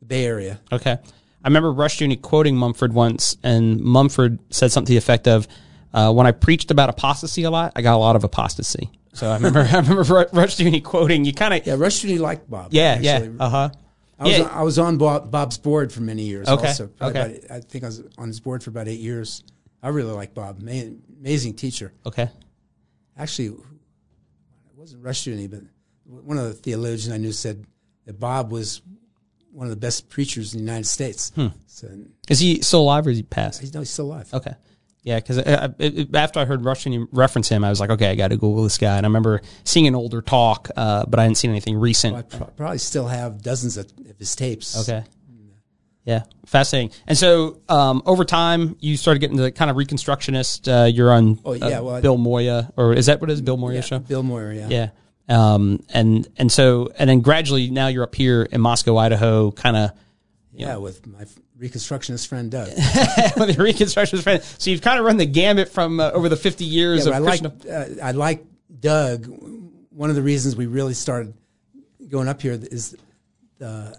[0.00, 0.60] the Bay Area.
[0.70, 0.92] Okay.
[0.92, 5.48] I remember Rushdoony quoting Mumford once, and Mumford said something to the effect of,
[5.94, 9.30] uh, "When I preached about apostasy a lot, I got a lot of apostasy." So
[9.30, 11.24] I remember, I remember Ru- Rushdoony quoting.
[11.24, 12.68] You kind of, Yeah, Rushdoony liked Bob.
[12.74, 13.70] yeah, yeah, uh huh.
[14.18, 14.44] I was yeah.
[14.44, 16.48] on, I was on Bob, Bob's board for many years.
[16.48, 16.88] Okay, Also.
[16.88, 17.38] Probably okay.
[17.46, 19.42] about- I think I was on his board for about eight years.
[19.82, 20.60] I really like Bob.
[20.60, 20.72] Ma-
[21.20, 21.92] amazing teacher.
[22.04, 22.28] Okay.
[23.16, 23.54] Actually, it
[24.76, 25.60] wasn't Rushdoony, but
[26.08, 27.64] one of the theologians I knew said
[28.06, 28.82] that Bob was
[29.52, 31.30] one of the best preachers in the United States.
[31.34, 31.48] Hmm.
[31.66, 31.88] So
[32.28, 33.60] Is he still alive or is he passed?
[33.60, 34.32] he's, no, he's still alive.
[34.32, 34.54] Okay.
[35.02, 38.36] Yeah, because after I heard Junie reference him, I was like, okay, I got to
[38.36, 38.96] Google this guy.
[38.96, 42.16] And I remember seeing an older talk, uh, but I hadn't seen anything recent.
[42.16, 44.78] I pro- probably still have dozens of, of his tapes.
[44.88, 45.04] Okay.
[46.04, 46.90] Yeah, fascinating.
[47.06, 50.66] And so, um, over time, you started getting the kind of reconstructionist.
[50.66, 53.42] Uh, you're on Oh, yeah, uh, well, Bill Moya, or is that what it is?
[53.42, 53.98] Bill Moya Yeah, show?
[53.98, 54.68] Bill Moyer, yeah.
[54.68, 54.88] Yeah.
[55.28, 59.76] Um, and and so and then gradually now you're up here in Moscow, Idaho, kind
[59.76, 59.90] of
[60.52, 61.26] Yeah, with my
[61.60, 62.68] reconstructionist friend Doug.
[63.36, 64.42] with your reconstructionist friend.
[64.58, 67.16] So you've kind of run the gamut from uh, over the 50 years Yeah, of
[67.16, 68.44] I like uh, I like
[68.80, 69.26] Doug.
[69.90, 71.34] One of the reasons we really started
[72.08, 72.96] going up here is
[73.58, 73.94] the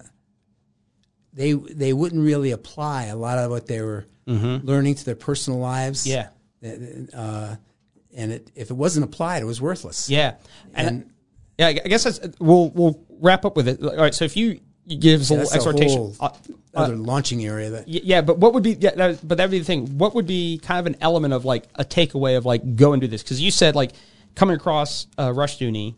[1.33, 5.59] they they wouldn't really apply a lot of what they were learning to their personal
[5.59, 6.07] lives.
[6.07, 6.29] Yeah.
[6.63, 7.55] Uh,
[8.15, 10.09] and it, if it wasn't applied, it was worthless.
[10.09, 10.35] Yeah,
[10.73, 11.09] and,
[11.59, 13.83] yeah, I guess that's we'll we'll wrap up with it.
[13.83, 16.29] All right, so if you, give us a little exhortation, whole uh,
[16.73, 18.77] other launching area that Yeah, but what would be?
[18.79, 19.97] Yeah, that, but that'd be the thing.
[19.97, 23.01] What would be kind of an element of like a takeaway of like go and
[23.01, 23.21] do this?
[23.21, 23.91] Because you said like
[24.35, 25.95] coming across uh, Rushdoony,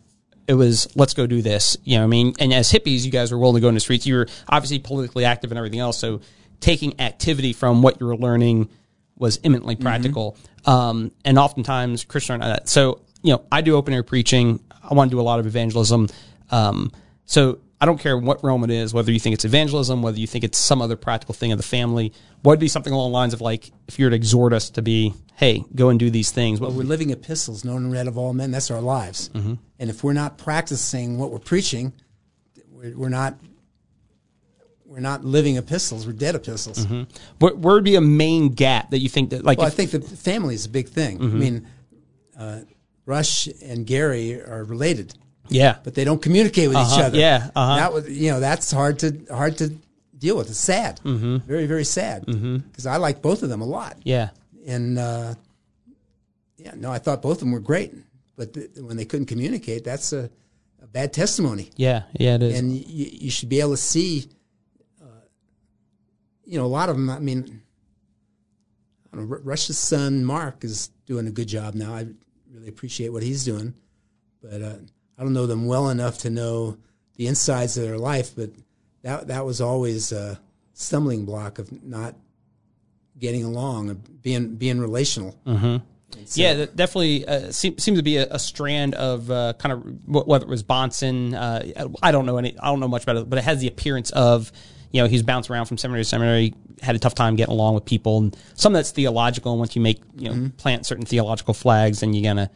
[0.48, 1.78] it was let's go do this.
[1.84, 3.76] You know, what I mean, and as hippies, you guys were willing to go in
[3.76, 4.08] the streets.
[4.08, 6.00] You were obviously politically active and everything else.
[6.00, 6.22] So
[6.60, 8.70] taking activity from what you were learning
[9.16, 10.38] was imminently practical.
[10.66, 14.60] Um, and oftentimes Christian, uh, so you know, I do open air preaching.
[14.84, 16.08] I want to do a lot of evangelism.
[16.50, 16.92] Um,
[17.26, 20.28] so I don't care what realm it is, whether you think it's evangelism, whether you
[20.28, 22.14] think it's some other practical thing of the family.
[22.44, 24.70] What would be something along the lines of like, if you were to exhort us
[24.72, 26.62] to be, hey, go and do these things.
[26.62, 28.52] What, we're living epistles, known and read of all men.
[28.52, 29.30] That's our lives.
[29.30, 29.56] Mm-hmm.
[29.80, 31.94] And if we're not practicing what we're preaching,
[32.70, 33.40] we're, we're not
[34.86, 36.06] we're not living epistles.
[36.06, 36.86] We're dead epistles.
[37.40, 39.92] what, where would be a main gap that you think that like, Well, I think
[39.92, 41.18] the family is a big thing.
[41.18, 41.36] Mm-hmm.
[41.36, 41.68] I mean,
[42.38, 42.60] uh,
[43.06, 45.14] Rush and Gary are related,
[45.50, 47.18] yeah, but they don't communicate with Uh-huh, each other.
[47.18, 47.76] yeah, uh-huh.
[47.78, 49.74] That was you know that's hard to hard to
[50.18, 50.50] deal with.
[50.50, 51.38] It's sad, mm-hmm.
[51.38, 53.98] very very sad because I like both of them a lot.
[54.04, 54.30] yeah,
[54.68, 55.34] and uh,
[56.58, 57.94] yeah, no, I thought both of them were great,
[58.36, 60.30] but th- when they couldn't communicate, that's a,
[60.82, 62.60] a bad testimony, yeah, yeah, it is.
[62.60, 64.30] and you, you should be able to see,
[65.02, 65.06] uh,
[66.46, 67.10] you know, a lot of them.
[67.10, 67.62] I mean,
[69.12, 71.96] I don't know, Ru- Rush's son Mark is doing a good job now.
[71.96, 72.06] I
[72.54, 73.74] really appreciate what he's doing,
[74.42, 74.76] but uh,
[75.18, 76.78] I don't know them well enough to know
[77.16, 78.36] the insides of their life.
[78.36, 78.52] But
[79.04, 80.40] that that was always a
[80.74, 82.16] stumbling block of not
[83.18, 85.38] getting along, of being being relational.
[86.34, 90.08] yeah, that definitely uh, seem, seems to be a, a strand of uh, kind of
[90.08, 91.34] whether it was Bahnsen.
[91.34, 92.58] Uh, I don't know any.
[92.60, 94.52] I don't know much about it, but it has the appearance of
[94.92, 97.76] you know he's bounced around from seminary to seminary, had a tough time getting along
[97.76, 99.52] with people, and some of that's theological.
[99.52, 100.48] And once you make you know mm-hmm.
[100.58, 102.50] plant certain theological flags, then you're gonna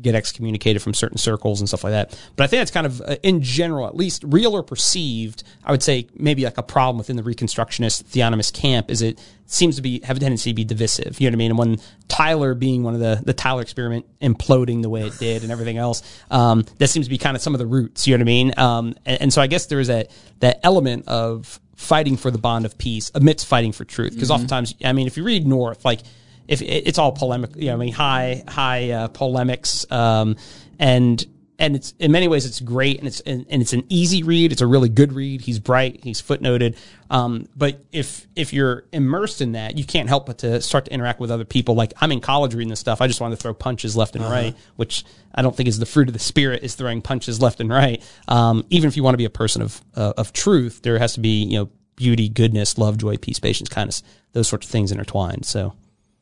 [0.00, 2.18] get excommunicated from certain circles and stuff like that.
[2.36, 5.70] But I think that's kind of, uh, in general, at least real or perceived, I
[5.70, 9.82] would say maybe like a problem within the Reconstructionist theonomist camp is it seems to
[9.82, 11.20] be have a tendency to be divisive.
[11.20, 11.50] You know what I mean?
[11.50, 15.42] And when Tyler being one of the the Tyler experiment imploding the way it did
[15.42, 18.06] and everything else, um, that seems to be kind of some of the roots.
[18.06, 18.54] You know what I mean?
[18.58, 20.10] Um, and, and so I guess there is that
[20.40, 24.12] that element of fighting for the bond of peace amidst fighting for truth.
[24.12, 26.00] Because oftentimes, I mean, if you read North, like
[26.48, 30.36] if it's all polemic, you know, I mean, high high uh, polemics, um,
[30.78, 31.24] and
[31.58, 34.50] and it's in many ways it's great, and it's and, and it's an easy read.
[34.52, 35.42] It's a really good read.
[35.42, 36.02] He's bright.
[36.02, 36.76] He's footnoted.
[37.10, 40.92] Um, but if if you're immersed in that, you can't help but to start to
[40.92, 41.74] interact with other people.
[41.74, 43.02] Like I'm in college reading this stuff.
[43.02, 45.04] I just wanted to throw punches left and right, which
[45.34, 46.62] I don't think is the fruit of the spirit.
[46.62, 48.02] Is throwing punches left and right.
[48.26, 51.14] Um, even if you want to be a person of uh, of truth, there has
[51.14, 54.92] to be you know beauty, goodness, love, joy, peace, patience, kindness, those sorts of things
[54.92, 55.44] intertwined.
[55.44, 55.74] So.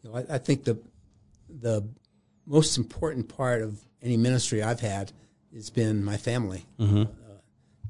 [0.06, 0.78] You know, I, I think the
[1.60, 1.86] the
[2.46, 5.12] most important part of any ministry I've had
[5.54, 6.64] has been my family.
[7.02, 7.06] Uh,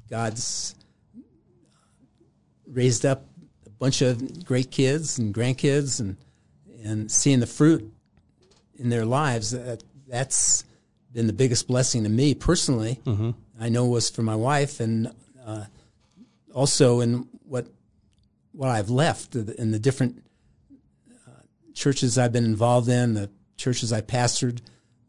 [0.09, 0.75] God's
[2.65, 3.25] raised up
[3.65, 6.17] a bunch of great kids and grandkids, and
[6.83, 7.91] and seeing the fruit
[8.77, 9.51] in their lives.
[9.51, 10.63] That, that's
[11.13, 12.99] been the biggest blessing to me personally.
[13.59, 15.11] I know was for my wife, and
[15.45, 15.65] uh,
[16.53, 17.67] also in what
[18.53, 20.23] what I've left in the different
[21.77, 24.59] churches I've been involved in, the churches I pastored,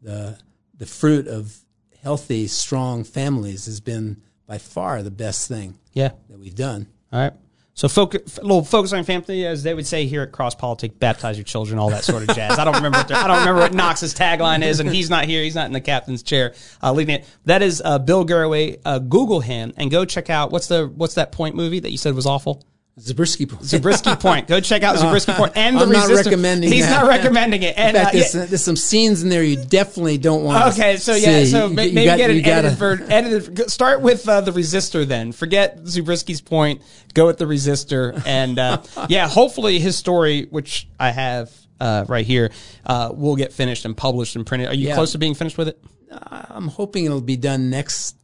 [0.01, 0.37] the
[0.77, 1.57] the fruit of
[2.01, 6.11] healthy, strong families has been by far the best thing Yeah.
[6.29, 6.87] that we've done.
[7.11, 7.33] All right.
[7.73, 10.99] So focus, a little focus on family, as they would say here at Cross Politic,
[10.99, 12.57] baptize your children, all that sort of jazz.
[12.59, 15.41] I don't remember what I don't remember what Knox's tagline is, and he's not here.
[15.43, 17.25] He's not in the captain's chair uh, leading it.
[17.45, 18.79] That is uh, Bill Garaway.
[18.85, 21.97] Uh, Google him and go check out what's the what's that point movie that you
[21.97, 22.63] said was awful.
[22.99, 23.63] Zabriskie Point.
[23.63, 24.47] Zabriskie Point.
[24.47, 26.27] Go check out Zabriskie Point and the I'm not Resistance.
[26.27, 27.01] recommending He's that.
[27.03, 27.77] not recommending it.
[27.77, 28.23] And In fact, uh, yeah.
[28.33, 30.73] there's, there's some scenes in there you definitely don't want.
[30.73, 31.45] Okay, so yeah, see.
[31.47, 33.11] so You- ma- you maybe got- get an edited.
[33.11, 33.69] Edited.
[33.71, 36.81] Start with uh, the resistor, then forget Zabriskie's point.
[37.13, 42.25] Go with the resistor, and uh, yeah, hopefully his story, which I have uh, right
[42.25, 42.51] here,
[42.85, 44.67] uh, will get finished and published and printed.
[44.69, 44.95] Are you Yeah.
[44.95, 45.81] close to being finished with it?
[46.11, 48.15] I'm hoping it'll be done next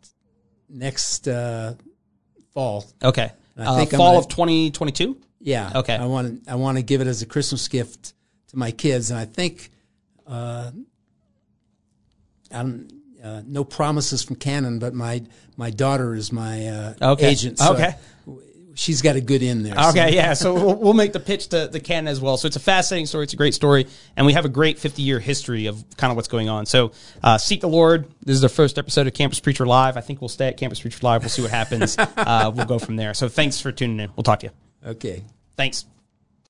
[0.70, 1.76] next uh,
[2.54, 2.86] fall.
[3.04, 5.18] Okay, I uh, think fall gonna- of twenty twenty two.
[5.40, 5.72] Yeah.
[5.76, 5.96] Okay.
[5.96, 8.14] I want to I want to give it as a Christmas gift
[8.50, 9.70] to my kids, and I think
[10.28, 10.72] uh,
[12.52, 12.88] I'm
[13.24, 15.24] uh, no promises from Canon, but my
[15.58, 17.28] my daughter is my uh, Okay.
[17.30, 17.60] agent.
[17.60, 17.96] So Okay.
[18.78, 19.74] She's got a good in there.
[19.76, 20.34] so- Okay, yeah.
[20.34, 22.36] So we'll, we'll make the pitch to the Ken as well.
[22.38, 23.24] So it's a fascinating story.
[23.24, 23.88] It's a great story,
[24.18, 26.66] and we have a great 50 year history of kind of what's going on.
[26.66, 26.92] So
[27.24, 28.08] uh, seek the Lord.
[28.24, 29.96] This is our first episode of Campus Preacher Live.
[29.98, 31.22] I think we'll stay at Campus Preacher Live.
[31.22, 31.98] We'll see what happens.
[32.18, 33.14] uh, we'll go from there.
[33.14, 34.12] So thanks for tuning in.
[34.16, 34.52] We'll talk to you.
[34.92, 35.24] Okay.
[35.56, 35.86] Thanks.